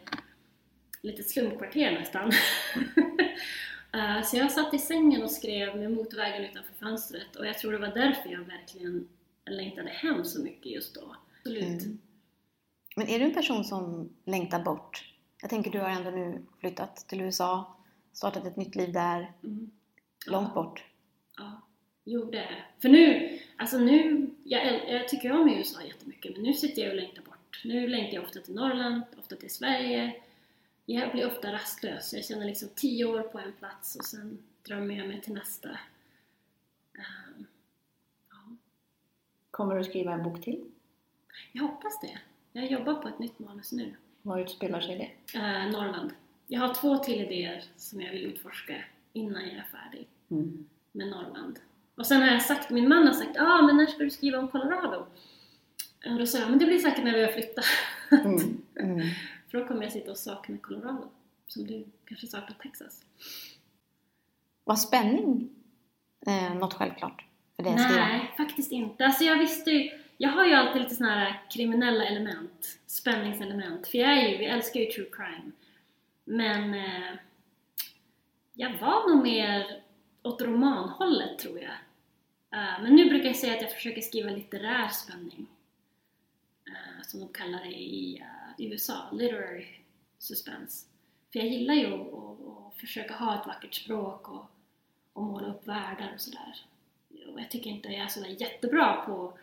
lite 1.02 1.22
slumkvarter 1.22 1.92
nästan. 1.92 2.32
Eh, 3.92 4.22
Så 4.22 4.37
jag 4.37 4.52
satt 4.52 4.74
i 4.74 4.78
sängen 4.78 5.22
och 5.22 5.30
skrev 5.30 5.76
med 5.76 5.90
motorvägen 5.90 6.44
utanför 6.44 6.74
fönstret 6.74 7.37
och 7.37 7.46
jag 7.46 7.58
tror 7.58 7.72
det 7.72 7.78
var 7.78 7.88
därför 7.88 8.30
jag 8.30 8.38
verkligen 8.40 9.08
längtade 9.46 9.88
hem 9.88 10.24
så 10.24 10.42
mycket 10.42 10.72
just 10.72 10.94
då. 10.94 11.16
Absolut. 11.38 11.62
Mm. 11.82 11.98
Men 12.96 13.08
är 13.08 13.18
du 13.18 13.24
en 13.24 13.34
person 13.34 13.64
som 13.64 14.08
längtar 14.24 14.62
bort? 14.62 15.12
Jag 15.40 15.50
tänker 15.50 15.70
du 15.70 15.78
har 15.80 15.88
ändå 15.88 16.11
nu 16.11 16.42
flyttat 16.61 16.96
till 16.96 17.20
USA, 17.20 17.76
startat 18.12 18.46
ett 18.46 18.56
nytt 18.56 18.74
liv 18.76 18.92
där, 18.92 19.32
Mm. 19.44 19.70
långt 20.26 20.54
bort. 20.54 20.84
Ja, 21.38 21.61
jo 22.04 22.24
det 22.30 22.38
är 22.38 22.66
För 22.82 22.88
nu, 22.88 23.38
alltså 23.56 23.78
nu, 23.78 24.26
jag, 24.44 24.88
jag 24.88 25.08
tycker 25.08 25.32
om 25.32 25.48
USA 25.50 25.82
jättemycket 25.82 26.32
men 26.32 26.42
nu 26.42 26.54
sitter 26.54 26.82
jag 26.82 26.90
och 26.90 26.96
längtar 26.96 27.22
bort. 27.22 27.61
Nu 27.64 27.87
längtar 27.88 28.14
jag 28.14 28.24
ofta 28.24 28.40
till 28.40 28.54
Norrland, 28.54 29.02
ofta 29.18 29.37
till 29.37 29.50
Sverige. 29.50 30.12
Jag 30.90 31.12
blir 31.12 31.27
ofta 31.27 31.53
rastlös. 31.53 32.12
Jag 32.14 32.24
känner 32.24 32.46
liksom 32.46 32.68
tio 32.77 33.05
år 33.05 33.22
på 33.22 33.38
en 33.38 33.53
plats 33.53 33.96
och 33.96 34.05
sen 34.05 34.38
drömmer 34.62 34.94
jag 34.98 35.09
mig 35.09 35.20
till 35.20 35.33
nästa. 35.35 35.68
Ehm, 36.94 37.46
ja. 38.31 38.57
Kommer 39.51 39.77
du 39.77 39.85
skriva 39.85 40.12
en 40.12 40.22
bok 40.22 40.44
till? 40.44 40.64
Jag 41.53 41.62
hoppas 41.62 42.01
det. 42.01 42.18
Jag 42.53 42.70
jobbar 42.70 42.94
på 42.94 43.09
ett 43.09 43.18
nytt 43.18 43.38
manus 43.38 43.72
nu. 43.72 43.94
Var 44.22 44.38
utspelar 44.38 44.81
sig 44.81 44.96
det? 45.33 45.38
Eh, 45.38 45.70
Norrland. 45.70 46.11
Jag 46.46 46.61
har 46.61 46.74
två 46.74 46.98
till 46.98 47.20
idéer 47.20 47.64
som 47.77 48.01
jag 48.01 48.12
vill 48.12 48.24
utforska 48.24 48.85
innan 49.12 49.42
jag 49.42 49.53
är 49.57 49.66
färdig 49.72 50.09
Mm. 50.31 50.68
med 50.92 51.09
Norrland. 51.09 51.59
Och 51.94 52.07
sen 52.07 52.22
har 52.22 52.29
jag 52.29 52.42
sagt, 52.42 52.70
min 52.70 52.88
man 52.88 53.07
har 53.07 53.14
sagt 53.14 53.37
ah, 53.38 53.62
men 53.62 53.77
när 53.77 53.87
ska 53.87 53.98
du 54.05 54.11
skriva 54.11 54.38
om 54.38 54.48
Colorado? 54.48 55.07
Och 56.07 56.18
då 56.18 56.27
sa 56.27 56.38
jag, 56.38 56.51
men 56.51 56.59
det 56.59 56.66
blir 56.66 56.79
säkert 56.79 57.05
när 57.05 57.14
vi 57.14 57.24
har 57.24 57.33
flyttat. 57.33 57.64
Mm. 58.11 58.62
Mm. 58.81 59.07
För 59.50 59.58
då 59.58 59.66
kommer 59.66 59.82
jag 59.82 59.92
sitta 59.92 60.11
och 60.11 60.18
sakna 60.18 60.58
Colorado. 60.58 61.08
Som 61.46 61.66
du 61.66 61.87
kanske 62.04 62.26
saknar 62.26 62.56
Texas. 62.62 63.04
Var 64.64 64.76
spänning 64.76 65.50
eh, 66.26 66.54
något 66.54 66.74
självklart 66.74 67.24
för 67.56 67.62
dig? 67.62 67.74
Nej, 67.74 68.34
faktiskt 68.37 68.72
inte. 68.72 69.04
Alltså 69.04 69.24
jag 69.24 69.38
visste 69.38 69.70
ju, 69.70 70.00
jag 70.16 70.30
har 70.30 70.46
ju 70.46 70.54
alltid 70.54 70.82
lite 70.82 70.94
såna 70.94 71.14
här 71.14 71.42
kriminella 71.50 72.04
element, 72.04 72.78
spänningselement. 72.87 73.87
För 73.87 73.98
jag 73.98 74.12
är 74.12 74.28
ju, 74.28 74.38
vi 74.38 74.44
älskar 74.44 74.80
ju 74.80 74.87
true 74.87 75.08
crime. 75.12 75.52
Men 76.24 76.74
eh, 76.74 77.14
jag 78.54 78.78
var 78.78 79.14
nog 79.14 79.22
mer 79.22 79.82
åt 80.22 80.42
romanhållet 80.42 81.38
tror 81.38 81.58
jag. 81.58 81.74
Eh, 82.61 82.82
men 82.82 82.96
nu 82.96 83.08
brukar 83.08 83.26
jag 83.26 83.37
säga 83.37 83.54
att 83.54 83.62
jag 83.62 83.72
försöker 83.72 84.00
skriva 84.00 84.30
litterär 84.30 84.88
spänning. 84.88 85.46
Eh, 86.66 87.02
som 87.02 87.20
de 87.20 87.28
kallar 87.28 87.64
det 87.64 87.72
i 87.72 88.24
i 88.61 88.73
USA, 88.73 89.11
literary 89.12 89.66
suspense. 90.18 90.87
För 91.33 91.38
jag 91.38 91.49
gillar 91.49 91.75
ju 91.75 91.87
att, 91.87 92.01
att, 92.01 92.66
att 92.66 92.81
försöka 92.81 93.14
ha 93.14 93.40
ett 93.40 93.47
vackert 93.47 93.75
språk 93.75 94.29
och, 94.29 94.44
och 95.12 95.23
måla 95.23 95.47
upp 95.47 95.66
världar 95.66 96.12
och 96.14 96.21
sådär. 96.21 96.57
Och 97.32 97.41
jag 97.41 97.51
tycker 97.51 97.70
inte 97.70 97.89
jag 97.89 98.05
är 98.05 98.09
sådär 98.09 98.37
jättebra 98.41 99.03
på, 99.07 99.39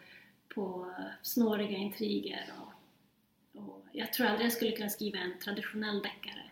på 0.56 0.94
eh, 0.98 1.06
snåriga 1.22 1.78
intriger 1.78 2.54
och, 2.58 3.62
och 3.62 3.86
jag 3.92 4.14
tror 4.14 4.28
aldrig 4.28 4.46
jag 4.46 4.54
skulle 4.54 4.72
kunna 4.72 4.89
skriva 4.89 5.20
en 5.20 5.39
traditionell 5.39 6.02
deckare 6.02 6.52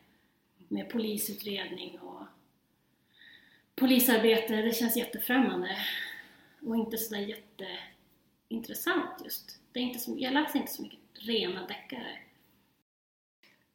med 0.67 0.89
polisutredning 0.89 1.99
och 1.99 2.23
polisarbete, 3.75 4.55
det 4.55 4.75
känns 4.75 4.97
jättefrämmande 4.97 5.77
och 6.61 6.75
inte 6.75 6.97
sådär 6.97 7.21
jätteintressant 8.49 9.21
just. 9.23 9.59
Det 9.71 9.79
är 9.79 9.83
inte 9.83 9.99
så, 9.99 10.15
jag 10.19 10.33
läser 10.33 10.59
inte 10.59 10.71
så 10.71 10.81
mycket 10.81 10.99
rena 11.13 11.67
deckare. 11.67 12.17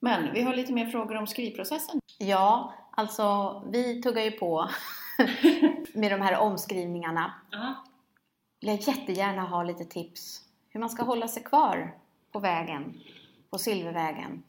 Men 0.01 0.33
vi 0.33 0.43
har 0.43 0.55
lite 0.55 0.73
mer 0.73 0.87
frågor 0.87 1.17
om 1.17 1.27
skrivprocessen. 1.27 2.01
Ja, 2.19 2.75
alltså 2.91 3.63
vi 3.73 4.03
tuggar 4.03 4.23
ju 4.23 4.31
på 4.31 4.69
med 5.93 6.13
de 6.13 6.21
här 6.21 6.39
omskrivningarna. 6.39 7.35
Ja, 7.51 7.85
Jag 8.61 8.77
vill 8.77 8.89
jättegärna 8.89 9.43
ha 9.43 9.63
lite 9.63 9.85
tips 9.85 10.43
hur 10.69 10.81
man 10.81 10.91
ska 10.91 11.03
hålla 11.03 11.29
sig 11.29 11.43
kvar 11.43 11.95
på 12.33 12.39
vägen, 12.39 13.01
på 13.51 13.59
Silvervägen 13.59 14.43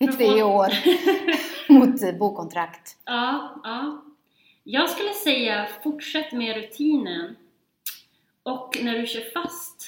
i 0.00 0.06
tre 0.06 0.42
år 0.42 0.68
mot 1.72 2.18
bokontrakt. 2.18 2.96
ja, 3.04 3.60
ja. 3.64 4.02
Jag 4.68 4.90
skulle 4.90 5.12
säga 5.12 5.68
fortsätt 5.82 6.32
med 6.32 6.56
rutinen 6.56 7.36
och 8.42 8.78
när 8.82 8.98
du 8.98 9.06
kör 9.06 9.30
fast 9.42 9.86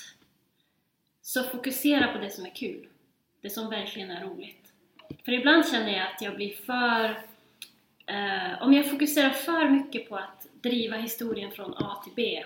Så 1.22 1.43
fokusera 1.43 2.12
på 2.12 2.18
det 2.18 2.30
som 2.30 2.45
är 2.47 2.55
kul. 2.55 2.89
Det 3.41 3.51
som 3.51 3.70
verkligen 3.70 4.11
är 4.11 4.24
roligt. 4.24 4.67
För 5.24 5.32
ibland 5.32 5.68
känner 5.68 5.92
jag 5.98 6.06
att 6.06 6.22
jag 6.22 6.36
blir 6.36 6.54
för... 6.54 7.04
Eh, 8.06 8.62
om 8.62 8.72
jag 8.72 8.90
fokuserar 8.90 9.30
för 9.30 9.68
mycket 9.68 10.09
på 10.09 10.16
att 10.16 10.46
driva 10.52 10.96
historien 10.96 11.50
från 11.50 11.74
A 11.74 12.00
till 12.04 12.12
B 12.16 12.44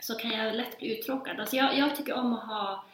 så 0.00 0.14
kan 0.14 0.30
jag 0.30 0.54
lätt 0.54 0.78
bli 0.78 0.98
uttråkad. 0.98 1.40
Alltså 1.40 1.56
jag, 1.56 1.78
jag 1.78 1.96
tycker 1.96 2.14
om 2.14 2.32
att 2.32 2.46
ha 2.46 2.84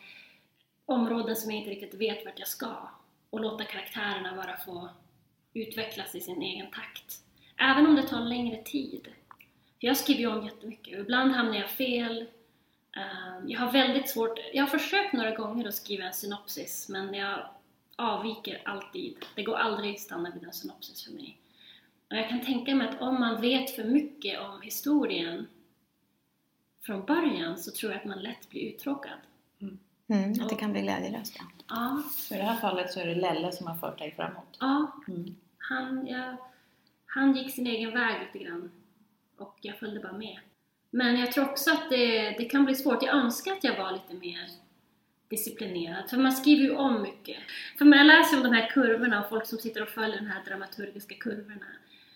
områden 0.87 1.37
som 1.37 1.51
jag 1.51 1.59
inte 1.59 1.70
riktigt 1.70 2.01
vet 2.01 2.24
vart 2.24 2.39
jag 2.39 2.49
ska 2.49 2.89
och 3.31 3.41
låta 3.41 3.64
karaktärerna 3.64 4.37
bara 4.37 4.57
få 4.57 4.89
utvecklas 5.55 6.14
i 6.14 6.20
sin 6.20 6.43
egen 6.43 6.70
takt. 6.70 7.22
Även 7.57 7.87
om 7.87 7.97
det 7.97 8.03
tar 8.03 8.20
längre 8.20 8.62
tid. 8.62 9.09
För 9.81 9.87
jag 9.87 9.97
skriver 9.97 10.20
ju 10.20 10.26
om 10.26 10.45
jättemycket 10.45 10.95
och 10.95 11.01
ibland 11.01 11.33
hamnar 11.33 11.59
jag 11.59 11.70
fel. 11.70 12.26
Eh, 12.97 13.47
jag 13.47 13.61
har 13.61 13.72
väldigt 13.72 14.11
svårt, 14.11 14.39
jag 14.53 14.62
har 14.62 14.79
försökt 14.79 15.12
några 15.12 15.35
gånger 15.35 15.68
att 15.68 15.74
skriva 15.74 16.05
en 16.05 16.12
synopsis 16.12 16.89
men 16.89 17.14
jag 17.14 17.49
avviker 17.99 18.62
alltid. 18.64 19.16
Det 19.34 19.42
går 19.42 19.57
aldrig 19.57 19.94
att 19.94 20.01
stanna 20.01 20.30
vid 20.30 20.44
en 20.44 20.53
synopsis 20.53 21.05
för 21.05 21.12
mig. 21.12 21.38
Och 22.11 22.16
jag 22.16 22.28
kan 22.28 22.40
tänka 22.40 22.74
mig 22.74 22.88
att 22.88 23.01
om 23.01 23.20
man 23.20 23.40
vet 23.40 23.70
för 23.70 23.84
mycket 23.84 24.40
om 24.40 24.62
historien 24.62 25.46
från 26.82 27.05
början 27.05 27.59
så 27.59 27.70
tror 27.70 27.92
jag 27.92 27.99
att 28.01 28.07
man 28.07 28.22
lätt 28.22 28.51
blir 28.51 28.62
uttråkad. 28.74 29.18
Mm, 30.11 30.32
att 30.42 30.49
det 30.49 30.55
kan 30.55 30.72
bli 30.72 30.80
glädjelöst. 30.80 31.36
Ja. 31.38 31.44
Ja, 31.68 32.03
Så 32.11 32.34
i 32.34 32.38
det 32.38 32.44
här 32.44 32.57
fallet 32.61 32.92
så 32.92 33.01
är 33.01 33.07
det 33.07 33.14
Lelle 33.14 33.53
som 33.53 33.66
har 33.66 33.76
fört 33.76 33.99
dig 33.99 34.14
framåt. 34.16 34.57
ja 34.61 34.92
Mm. 35.09 35.36
han, 35.59 36.07
jag, 36.07 36.36
han 37.07 37.36
gick 37.36 37.55
sin 37.55 37.66
egen 37.66 37.90
väg 37.90 38.20
lite 38.20 38.44
grann 38.44 38.70
och 39.36 39.59
jag 39.61 39.78
följde 39.78 40.01
bara 40.01 40.12
med. 40.12 40.38
Men 40.90 41.16
jag 41.20 41.32
tror 41.32 41.51
också 41.51 41.70
att 41.72 41.90
det, 41.90 42.30
det 42.30 42.44
kan 42.44 42.64
bli 42.64 42.74
svårt. 42.74 43.03
Jag 43.03 43.16
önskar 43.16 43.53
att 43.53 43.64
jag 43.64 43.76
var 43.78 43.92
lite 43.92 44.14
mer 44.14 44.49
disciplinerad, 45.29 46.11
för 46.11 46.16
man 46.16 46.33
skriver 46.33 46.62
ju 46.62 46.76
om 46.76 47.03
mycket. 47.03 47.37
För 47.79 47.85
när 47.85 47.97
jag 47.99 48.07
läser 48.07 48.37
om 48.37 48.43
de 48.43 48.53
här 48.53 48.70
kurvorna 48.70 49.22
och 49.22 49.29
folk 49.29 49.47
som 49.47 49.59
sitter 49.59 49.83
och 49.83 49.89
följer 49.89 50.18
de 50.18 50.26
här 50.26 50.45
dramaturgiska 50.45 51.14
kurvorna 51.14 51.66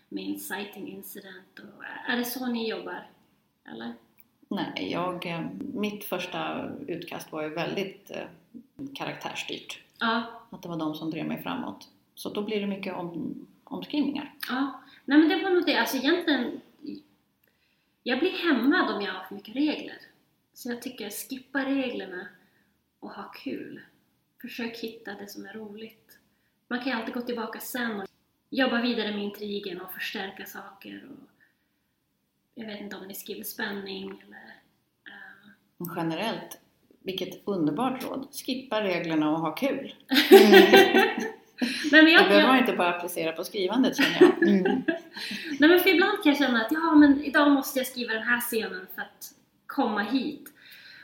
med 0.08 0.24
inciting 0.24 0.88
incident 0.88 1.58
och 1.58 1.84
är 2.08 2.16
det 2.16 2.24
så 2.24 2.46
ni 2.46 2.70
jobbar? 2.70 3.06
Eller? 3.72 3.92
Nej, 4.48 4.88
jag, 4.92 5.26
eh, 5.26 5.46
mitt 5.74 6.04
första 6.04 6.70
utkast 6.86 7.32
var 7.32 7.42
ju 7.42 7.48
väldigt 7.48 8.10
eh, 8.10 8.24
karaktärsstyrt. 8.94 9.78
Ja, 9.98 10.42
Att 10.50 10.62
det 10.62 10.68
var 10.68 10.76
de 10.76 10.94
som 10.94 11.10
drev 11.10 11.26
mig 11.26 11.42
framåt. 11.42 11.88
Så 12.14 12.28
då 12.28 12.42
blir 12.42 12.60
det 12.60 12.66
mycket 12.66 12.94
om, 12.94 13.34
omskrivningar. 13.64 14.34
Ja, 14.48 14.82
nej 15.04 15.18
men 15.18 15.28
det 15.28 15.36
var 15.44 15.50
nog 15.50 15.66
det. 15.66 15.76
Alltså 15.76 15.96
egentligen, 15.96 16.60
jag 18.02 18.18
blir 18.18 18.30
hämmad 18.30 18.96
om 18.96 19.02
jag 19.02 19.12
har 19.12 19.24
för 19.24 19.34
mycket 19.34 19.56
regler. 19.56 19.96
Så 20.54 20.68
jag 20.68 20.82
tycker, 20.82 21.10
skippa 21.10 21.64
reglerna 21.64 22.26
och 23.02 23.10
ha 23.10 23.22
kul. 23.22 23.80
Försök 24.40 24.76
hitta 24.76 25.14
det 25.14 25.26
som 25.26 25.46
är 25.46 25.52
roligt. 25.52 26.18
Man 26.68 26.78
kan 26.78 26.88
ju 26.88 26.92
alltid 26.92 27.14
gå 27.14 27.20
tillbaka 27.20 27.60
sen 27.60 28.00
och 28.00 28.08
jobba 28.50 28.82
vidare 28.82 29.10
med 29.10 29.24
intrigen 29.24 29.80
och 29.80 29.92
förstärka 29.92 30.44
saker. 30.44 31.08
Och 31.10 31.28
jag 32.54 32.66
vet 32.66 32.80
inte 32.80 32.96
om 32.96 33.06
ni 33.06 33.14
skriver 33.14 33.44
spänning 33.44 34.22
eller... 34.26 34.54
Men 35.76 35.94
generellt, 35.96 36.60
vilket 37.02 37.42
underbart 37.44 38.04
råd. 38.04 38.28
Skippa 38.32 38.82
reglerna 38.82 39.30
och 39.30 39.40
ha 39.40 39.54
kul. 39.54 39.94
Nej, 41.92 42.02
men 42.02 42.04
Det 42.04 42.10
jag, 42.10 42.28
behöver 42.28 42.48
man 42.48 42.58
inte 42.58 42.72
bara 42.72 42.94
applicera 42.94 43.32
på 43.32 43.44
skrivandet 43.44 43.96
känner 43.96 44.16
jag. 44.20 44.48
Mm. 44.48 44.64
nej 45.60 45.70
men 45.70 45.80
för 45.80 45.90
ibland 45.90 46.22
kan 46.22 46.32
jag 46.32 46.38
känna 46.38 46.64
att 46.64 46.72
ja, 46.72 46.94
men 46.94 47.24
idag 47.24 47.50
måste 47.50 47.78
jag 47.78 47.86
skriva 47.86 48.12
den 48.12 48.22
här 48.22 48.40
scenen 48.40 48.86
för 48.94 49.02
att 49.02 49.34
komma 49.66 50.02
hit. 50.02 50.51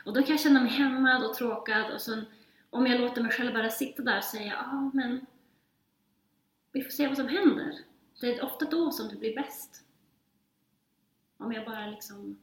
Och 0.05 0.13
då 0.13 0.21
kan 0.21 0.31
jag 0.31 0.39
känna 0.39 0.61
mig 0.61 0.71
hämmad 0.71 1.23
och 1.23 1.33
tråkad 1.33 1.91
och 1.93 2.01
sen 2.01 2.25
om 2.69 2.87
jag 2.87 3.01
låter 3.01 3.21
mig 3.21 3.31
själv 3.31 3.53
bara 3.53 3.69
sitta 3.69 4.03
där 4.03 4.17
och 4.17 4.23
säga 4.23 4.53
ja 4.53 4.91
men 4.93 5.25
vi 6.71 6.81
får 6.81 6.91
se 6.91 7.07
vad 7.07 7.17
som 7.17 7.27
händer. 7.27 7.79
Det 8.21 8.35
är 8.35 8.45
ofta 8.45 8.65
då 8.65 8.91
som 8.91 9.07
det 9.09 9.15
blir 9.15 9.35
bäst. 9.35 9.83
Om 11.37 11.53
jag 11.53 11.65
bara 11.65 11.87
liksom 11.87 12.39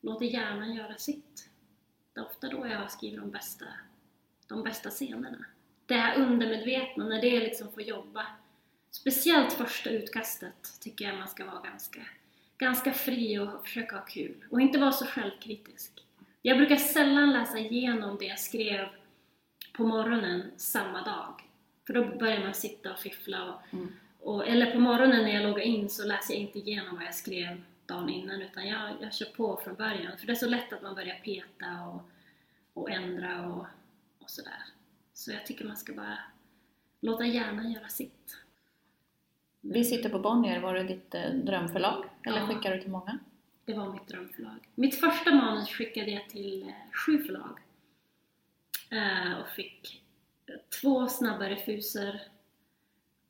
låter 0.00 0.26
hjärnan 0.26 0.74
göra 0.74 0.96
sitt. 0.96 1.48
Det 2.12 2.20
är 2.20 2.26
ofta 2.26 2.48
då 2.48 2.66
jag 2.66 2.90
skriver 2.90 3.18
de 3.18 3.30
bästa, 3.30 3.64
de 4.46 4.62
bästa 4.62 4.90
scenerna. 4.90 5.44
Det 5.86 5.94
här 5.94 6.20
undermedvetna, 6.20 7.04
när 7.04 7.20
det 7.20 7.40
liksom 7.40 7.72
får 7.72 7.82
jobba. 7.82 8.26
Speciellt 8.90 9.52
första 9.52 9.90
utkastet 9.90 10.80
tycker 10.80 11.04
jag 11.04 11.18
man 11.18 11.28
ska 11.28 11.44
vara 11.44 11.60
ganska, 11.60 12.00
ganska 12.58 12.92
fri 12.92 13.38
och 13.38 13.62
försöka 13.64 13.96
ha 13.96 14.04
kul. 14.04 14.44
Och 14.50 14.60
inte 14.60 14.78
vara 14.78 14.92
så 14.92 15.06
självkritisk. 15.06 16.05
Jag 16.46 16.56
brukar 16.58 16.76
sällan 16.76 17.32
läsa 17.32 17.58
igenom 17.58 18.16
det 18.18 18.24
jag 18.24 18.38
skrev 18.38 18.88
på 19.72 19.86
morgonen 19.86 20.50
samma 20.56 21.02
dag. 21.02 21.42
För 21.86 21.94
då 21.94 22.04
börjar 22.18 22.40
man 22.40 22.54
sitta 22.54 22.92
och 22.92 22.98
fiffla. 22.98 23.44
Och, 23.44 23.60
Mm. 23.72 23.92
och, 24.20 24.48
eller 24.48 24.72
på 24.72 24.78
morgonen 24.78 25.22
när 25.22 25.30
jag 25.34 25.42
loggar 25.42 25.62
in 25.64 25.88
så 25.90 26.06
läser 26.06 26.34
jag 26.34 26.40
inte 26.42 26.58
igenom 26.58 26.96
vad 26.96 27.04
jag 27.04 27.14
skrev 27.14 27.62
dagen 27.86 28.08
innan 28.08 28.42
utan 28.42 28.66
jag, 28.68 28.92
jag 29.00 29.14
kör 29.14 29.26
på 29.26 29.60
från 29.64 29.74
början. 29.74 30.18
För 30.18 30.26
det 30.26 30.32
är 30.32 30.34
så 30.34 30.48
lätt 30.48 30.72
att 30.72 30.82
man 30.82 30.94
börjar 30.94 31.14
peta 31.24 31.82
och, 31.86 32.02
och 32.74 32.90
ändra 32.90 33.46
och, 33.46 33.66
och 34.18 34.30
sådär. 34.30 34.62
Så 35.14 35.30
jag 35.32 35.46
tycker 35.46 35.64
man 35.64 35.76
ska 35.76 35.92
bara 35.92 36.18
låta 37.00 37.26
hjärnan 37.26 37.72
göra 37.72 37.88
sitt. 37.88 38.36
Vi 39.60 39.84
sitter 39.84 40.08
på 40.08 40.18
Bonnier, 40.18 40.60
var 40.60 40.74
det 40.74 40.82
ditt 40.82 41.14
eh, 41.14 41.30
drömförlag? 41.34 42.04
Eller 42.22 42.38
Ja. 42.38 42.46
skickar 42.46 42.74
du 42.74 42.80
till 42.80 42.90
många? 42.90 43.18
Det 43.66 43.74
var 43.74 43.92
mitt 43.92 44.08
drömförlag. 44.08 44.68
Mitt 44.74 45.00
första 45.00 45.34
manus 45.34 45.68
skickade 45.68 46.10
jag 46.10 46.28
till 46.28 46.62
eh, 46.62 46.92
sju 46.92 47.24
förlag. 47.24 47.60
Eh, 48.90 49.40
och 49.40 49.48
fick 49.48 50.02
eh, 50.46 50.54
två 50.80 51.08
snabba 51.08 51.48
refuser. 51.48 52.22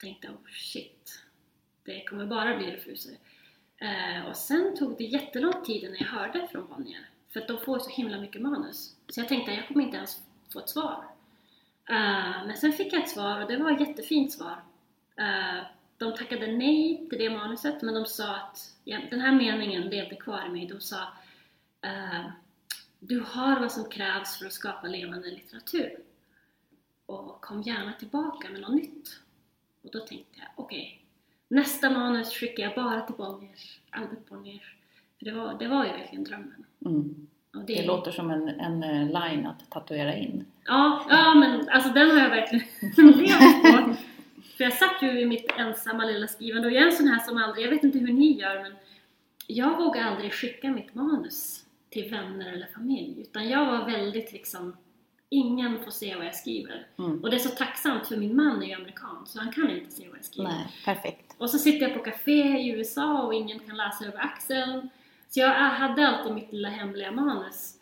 Tänkte, 0.00 0.28
oh 0.28 0.50
shit, 0.52 1.22
det 1.84 2.04
kommer 2.04 2.26
bara 2.26 2.56
bli 2.56 2.70
refuser. 2.70 3.16
Och 4.28 4.36
sen 4.36 4.76
tog 4.76 4.98
det 4.98 5.04
jättelång 5.04 5.64
tid 5.64 5.82
innan 5.82 5.96
jag 6.00 6.06
hörde 6.06 6.48
från 6.52 6.68
Bonnier. 6.68 7.08
För 7.32 7.40
att 7.40 7.48
de 7.48 7.58
får 7.58 7.78
så 7.78 7.90
himla 7.90 8.20
mycket 8.20 8.42
manus. 8.42 8.96
Så 9.08 9.20
jag 9.20 9.28
tänkte, 9.28 9.52
jag 9.52 9.68
kommer 9.68 9.84
inte 9.84 9.96
ens 9.96 10.22
få 10.52 10.58
ett 10.58 10.68
svar. 10.68 11.04
Men 12.46 12.56
sen 12.56 12.72
fick 12.72 12.92
jag 12.92 13.02
ett 13.02 13.08
svar 13.08 13.42
och 13.42 13.48
det 13.48 13.56
var 13.56 13.72
ett 13.72 13.88
jättefint 13.88 14.32
svar. 14.32 14.62
De 15.98 16.14
tackade 16.14 16.46
nej 16.46 17.06
till 17.10 17.18
det 17.18 17.30
manuset 17.30 17.82
men 17.82 17.94
de 17.94 18.06
sa 18.06 18.36
att 18.36 18.74
ja, 18.84 18.98
den 19.10 19.20
här 19.20 19.32
meningen 19.32 19.82
levde 19.82 20.16
kvar 20.16 20.46
i 20.46 20.48
mig. 20.48 20.66
De 20.66 20.80
sa 20.80 21.02
eh, 21.82 22.26
Du 22.98 23.20
har 23.20 23.60
vad 23.60 23.72
som 23.72 23.90
krävs 23.90 24.38
för 24.38 24.46
att 24.46 24.52
skapa 24.52 24.86
levande 24.86 25.30
litteratur. 25.30 25.96
Och 27.06 27.40
kom 27.40 27.62
gärna 27.62 27.92
tillbaka 27.92 28.48
med 28.48 28.60
något 28.60 28.74
nytt. 28.74 29.20
Och 29.82 29.90
då 29.92 29.98
tänkte 29.98 30.38
jag, 30.38 30.48
okej, 30.56 31.00
nästa 31.48 31.90
manus 31.90 32.32
skickar 32.32 32.62
jag 32.62 32.74
bara 32.74 33.00
till 33.00 33.14
Bonniers, 33.14 33.80
Albert 33.90 34.28
Bonniers. 34.28 34.74
För 35.18 35.24
det 35.24 35.32
var, 35.32 35.58
det 35.58 35.68
var 35.68 35.84
ju 35.84 35.90
verkligen 35.90 36.24
drömmen. 36.24 36.64
Mm. 36.84 37.26
Och 37.54 37.64
Det 37.64 37.86
låter 37.86 38.10
som 38.10 38.30
en, 38.30 38.48
en 38.48 38.82
eh, 38.82 39.06
line 39.06 39.46
att 39.46 39.70
tatuera 39.70 40.14
in. 40.14 40.44
Ja, 40.64 41.06
ja 41.08 41.34
men 41.34 41.68
alltså 41.68 41.90
den 41.92 42.10
har 42.10 42.18
jag 42.18 42.30
verkligen 42.30 42.66
levt 43.18 43.62
på. 43.62 43.96
För 44.56 44.64
jag 44.64 44.72
satt 44.72 45.02
ju 45.02 45.20
i 45.20 45.26
mitt 45.26 45.50
ensamma 45.56 46.04
lilla 46.04 46.26
skrivande 46.26 46.68
och 46.68 46.74
jag 46.74 46.82
är 46.82 46.86
en 46.86 46.92
sån 46.92 47.08
här 47.08 47.18
som 47.18 47.36
aldrig, 47.36 47.66
jag 47.66 47.70
vet 47.70 47.84
inte 47.84 47.98
hur 47.98 48.12
ni 48.12 48.40
gör 48.40 48.62
men 48.62 48.72
jag 49.46 49.76
vågar 49.76 50.02
aldrig 50.02 50.32
skicka 50.32 50.70
mitt 50.70 50.94
manus 50.94 51.64
till 51.90 52.10
vänner 52.10 52.52
eller 52.52 52.66
familj 52.66 53.20
utan 53.20 53.48
jag 53.48 53.66
var 53.66 53.90
väldigt 53.90 54.32
liksom 54.32 54.76
Ingen 55.28 55.84
får 55.84 55.90
se 55.90 56.16
vad 56.16 56.26
jag 56.26 56.34
skriver. 56.34 56.86
Mm. 56.98 57.22
Och 57.22 57.30
det 57.30 57.36
är 57.36 57.40
så 57.40 57.48
tacksamt 57.48 58.06
för 58.06 58.16
min 58.16 58.36
man 58.36 58.62
är 58.62 58.66
ju 58.66 58.72
amerikan 58.72 59.26
så 59.26 59.38
han 59.38 59.52
kan 59.52 59.70
inte 59.70 59.90
se 59.90 60.08
vad 60.08 60.18
jag 60.18 60.24
skriver. 60.24 60.50
Nej, 60.50 60.66
perfekt. 60.84 61.34
Och 61.38 61.50
så 61.50 61.58
sitter 61.58 61.88
jag 61.88 61.96
på 61.96 62.04
café 62.04 62.58
i 62.58 62.68
USA 62.68 63.22
och 63.22 63.34
ingen 63.34 63.58
kan 63.58 63.76
läsa 63.76 64.04
över 64.04 64.18
axeln. 64.18 64.88
Så 65.28 65.40
jag 65.40 65.48
hade 65.52 66.08
alltid 66.08 66.34
mitt 66.34 66.52
lilla 66.52 66.68
hemliga 66.68 67.12
manus. 67.12 67.74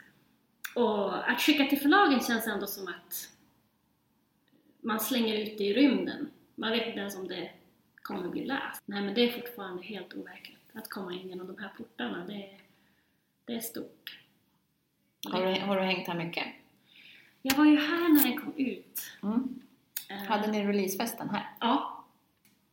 Och 0.75 1.31
att 1.31 1.41
skicka 1.41 1.65
till 1.65 1.81
förlagen 1.81 2.21
känns 2.21 2.47
ändå 2.47 2.67
som 2.67 2.89
att 2.89 3.29
man 4.81 5.01
slänger 5.01 5.39
ut 5.39 5.59
det 5.59 5.65
i 5.65 5.75
rymden. 5.75 6.31
Man 6.55 6.71
vet 6.73 6.87
inte 6.87 7.01
ens 7.01 7.17
om 7.17 7.29
det 7.29 7.51
kommer 8.03 8.29
bli 8.29 8.45
läst. 8.45 8.83
Nej 8.87 9.03
men 9.03 9.15
det 9.15 9.21
är 9.29 9.33
fortfarande 9.41 9.83
helt 9.83 10.15
overkligt. 10.15 10.59
Att 10.73 10.89
komma 10.91 11.13
in 11.13 11.29
genom 11.29 11.47
de 11.47 11.63
här 11.63 11.71
portarna, 11.77 12.25
det 12.27 12.35
är, 12.35 12.59
det 13.45 13.53
är 13.55 13.61
stort. 13.61 14.19
Har 15.29 15.47
du, 15.47 15.61
har 15.61 15.77
du 15.77 15.83
hängt 15.83 16.09
här 16.09 16.15
mycket? 16.15 16.45
Jag 17.43 17.57
var 17.57 17.65
ju 17.65 17.77
här 17.77 18.15
när 18.15 18.23
den 18.23 18.39
kom 18.41 18.53
ut. 18.57 19.01
Mm. 19.23 19.61
Eh, 20.11 20.17
Hade 20.17 20.51
ni 20.51 20.65
releasefesten 20.67 21.31
här? 21.31 21.47
Ja. 21.61 22.05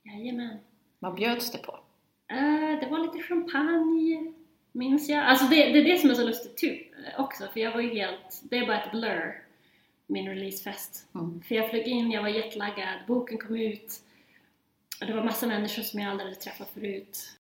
Jajamän. 0.03 0.57
Vad 0.99 1.15
bjöds 1.15 1.51
det 1.51 1.57
på? 1.57 1.79
Eh, 2.27 2.79
det 2.79 2.87
var 2.91 2.99
lite 2.99 3.27
champagne, 3.27 4.33
minns 4.71 5.09
jag. 5.09 5.23
Alltså 5.23 5.45
det, 5.45 5.55
det 5.55 5.79
är 5.79 5.83
det 5.83 5.97
som 5.97 6.09
är 6.09 6.13
så 6.13 6.23
lustigt 6.25 6.57
typ, 6.57 6.87
också, 7.17 7.47
för 7.53 7.59
jag 7.59 7.71
var 7.71 7.81
ju 7.81 7.89
helt... 7.89 8.41
Det 8.43 8.57
är 8.57 8.65
bara 8.65 8.81
ett 8.83 8.91
blur, 8.91 9.43
min 10.11 10.29
releasefest. 10.29 11.07
Mm. 11.15 11.41
För 11.41 11.55
jag 11.55 11.69
flög 11.69 11.87
in, 11.87 12.11
jag 12.11 12.21
var 12.21 12.29
jetlaggad, 12.29 12.99
boken 13.07 13.37
kom 13.37 13.55
ut. 13.55 14.01
Och 15.01 15.07
det 15.07 15.13
var 15.13 15.23
massa 15.23 15.47
människor 15.47 15.83
som 15.83 15.99
jag 15.99 16.11
aldrig 16.11 16.29
hade 16.29 16.41
träffat 16.41 16.69
förut. 16.73 17.37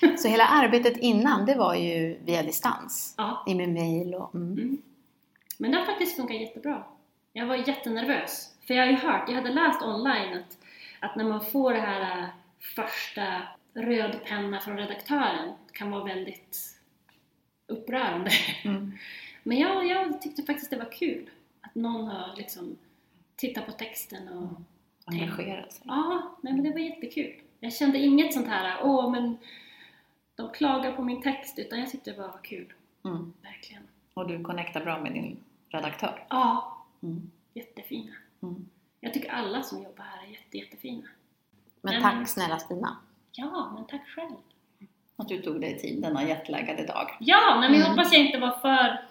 Så 0.18 0.28
hela 0.28 0.46
arbetet 0.46 0.96
innan, 0.96 1.46
det 1.46 1.54
var 1.54 1.74
ju 1.74 2.18
via 2.24 2.42
distans? 2.42 3.14
Ja. 3.16 3.44
I 3.46 3.54
med 3.54 3.68
mail 3.68 4.14
och... 4.14 4.34
Mm. 4.34 4.52
Mm. 4.52 4.82
men 5.58 5.70
det 5.70 5.78
har 5.78 5.86
faktiskt 5.86 6.16
funkat 6.16 6.40
jättebra. 6.40 6.84
Jag 7.32 7.46
var 7.46 7.56
jättenervös. 7.56 8.54
För 8.66 8.74
jag 8.74 8.82
har 8.82 8.90
ju 8.90 8.96
hört, 8.96 9.28
jag 9.28 9.34
hade 9.34 9.50
läst 9.50 9.82
online 9.82 10.38
att, 10.38 10.58
att 11.00 11.16
när 11.16 11.24
man 11.24 11.44
får 11.44 11.72
det 11.72 11.80
här 11.80 12.22
äh, 12.22 12.28
första 12.76 13.42
röd 13.74 14.18
penna 14.24 14.60
från 14.60 14.76
redaktören 14.76 15.52
kan 15.72 15.90
vara 15.90 16.04
väldigt 16.04 16.58
upprörande. 17.68 18.30
Mm. 18.64 18.92
Men 19.42 19.58
jag, 19.58 19.86
jag 19.86 20.22
tyckte 20.22 20.42
faktiskt 20.42 20.70
det 20.70 20.76
var 20.76 20.92
kul 20.92 21.30
att 21.74 21.82
någon 21.82 22.06
har 22.08 22.36
liksom 22.36 22.76
tittat 23.36 23.66
på 23.66 23.72
texten 23.72 24.28
och 24.28 24.48
Engagerat 25.06 25.72
sig. 25.72 25.82
Ja, 25.86 26.36
nej, 26.40 26.52
men 26.52 26.62
det 26.64 26.70
var 26.70 26.78
jättekul. 26.78 27.34
Jag 27.60 27.72
kände 27.72 27.98
inget 27.98 28.34
sånt 28.34 28.48
här, 28.48 28.78
åh 28.82 29.10
men 29.10 29.38
de 30.34 30.50
klagar 30.52 30.92
på 30.92 31.02
min 31.02 31.22
text, 31.22 31.58
utan 31.58 31.80
jag 31.80 31.90
tyckte 31.90 32.10
det 32.10 32.16
bara 32.16 32.28
var 32.28 32.42
kul. 32.42 32.72
Mm. 33.04 33.32
Verkligen. 33.42 33.82
Och 34.14 34.28
du 34.28 34.42
connectar 34.44 34.84
bra 34.84 35.00
med 35.00 35.12
din 35.12 35.36
redaktör. 35.68 36.26
Ja, 36.30 36.70
Mm. 37.02 37.30
jättefina. 37.54 38.12
Mm. 38.42 38.68
Jag 39.00 39.14
tycker 39.14 39.30
alla 39.32 39.62
som 39.62 39.82
jobbar 39.82 40.04
här 40.04 40.26
är 40.26 40.30
jätte, 40.30 40.58
jättefina. 40.58 41.08
Men 41.80 42.02
tack 42.02 42.14
men- 42.14 42.26
snälla 42.26 42.58
Stina. 42.58 42.96
Ja, 43.32 43.72
men 43.74 43.86
tack 43.86 44.08
själv. 44.08 44.34
Att 45.16 45.28
du 45.28 45.42
tog 45.42 45.60
dig 45.60 45.78
tid 45.78 46.02
denna 46.02 46.24
jetlaggade 46.24 46.86
dag. 46.86 47.10
Ja, 47.20 47.56
men 47.60 47.72
jag 47.72 47.80
Mm. 47.80 47.90
hoppas 47.90 48.12
jag 48.12 48.26
inte 48.26 48.38
var 48.38 48.50
för 48.58 49.02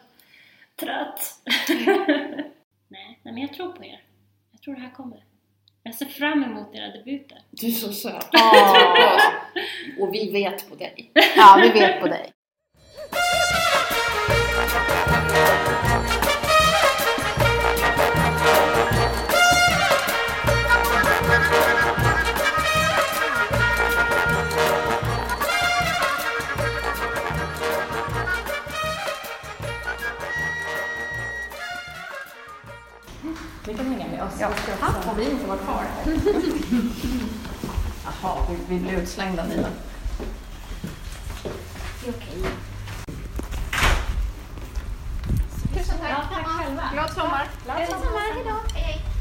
trött. 0.75 1.41
nej, 3.23 3.33
men 3.33 3.37
jag 3.37 3.53
tror 3.53 3.71
på 3.71 3.85
er. 3.85 4.01
Jag 4.51 4.61
tror 4.61 4.75
det 4.75 4.81
här 4.81 4.91
kommer. 4.91 5.23
Jag 5.83 5.95
ser 5.95 6.05
fram 6.05 6.43
emot 6.43 6.75
era 6.75 6.87
debuter. 6.87 7.37
Du 7.49 7.67
är 7.67 7.71
så 7.71 7.93
söt. 7.93 8.29
Åh. 8.33 9.17
Och 9.99 10.13
vi 10.13 10.31
vet 10.31 10.69
på 10.69 10.75
dig. 10.75 11.11
Ja, 11.35 11.59
vi 11.61 11.69
vet 11.69 12.01
på 12.01 12.07
dig. 12.07 12.31
oss. 34.25 34.33
Ja. 34.39 34.49
Har 34.81 35.15
vi 35.15 35.31
inte 35.31 35.45
varit 35.47 35.61
kvar? 35.61 35.85
Jaha, 38.05 38.37
vi, 38.49 38.75
vi 38.75 38.79
blir 38.79 38.93
utslängda 38.93 39.43
Nina. 39.43 39.67
Tusen 45.73 45.97
tack. 45.99 46.09
Ja, 46.09 46.23
tack 46.33 46.47
själva. 46.47 46.83
Glad 46.93 47.13
sommar. 47.13 47.47
Glad 47.65 47.87
sommar. 47.89 48.33
Hejdå. 48.33 48.55
Det 48.73 49.12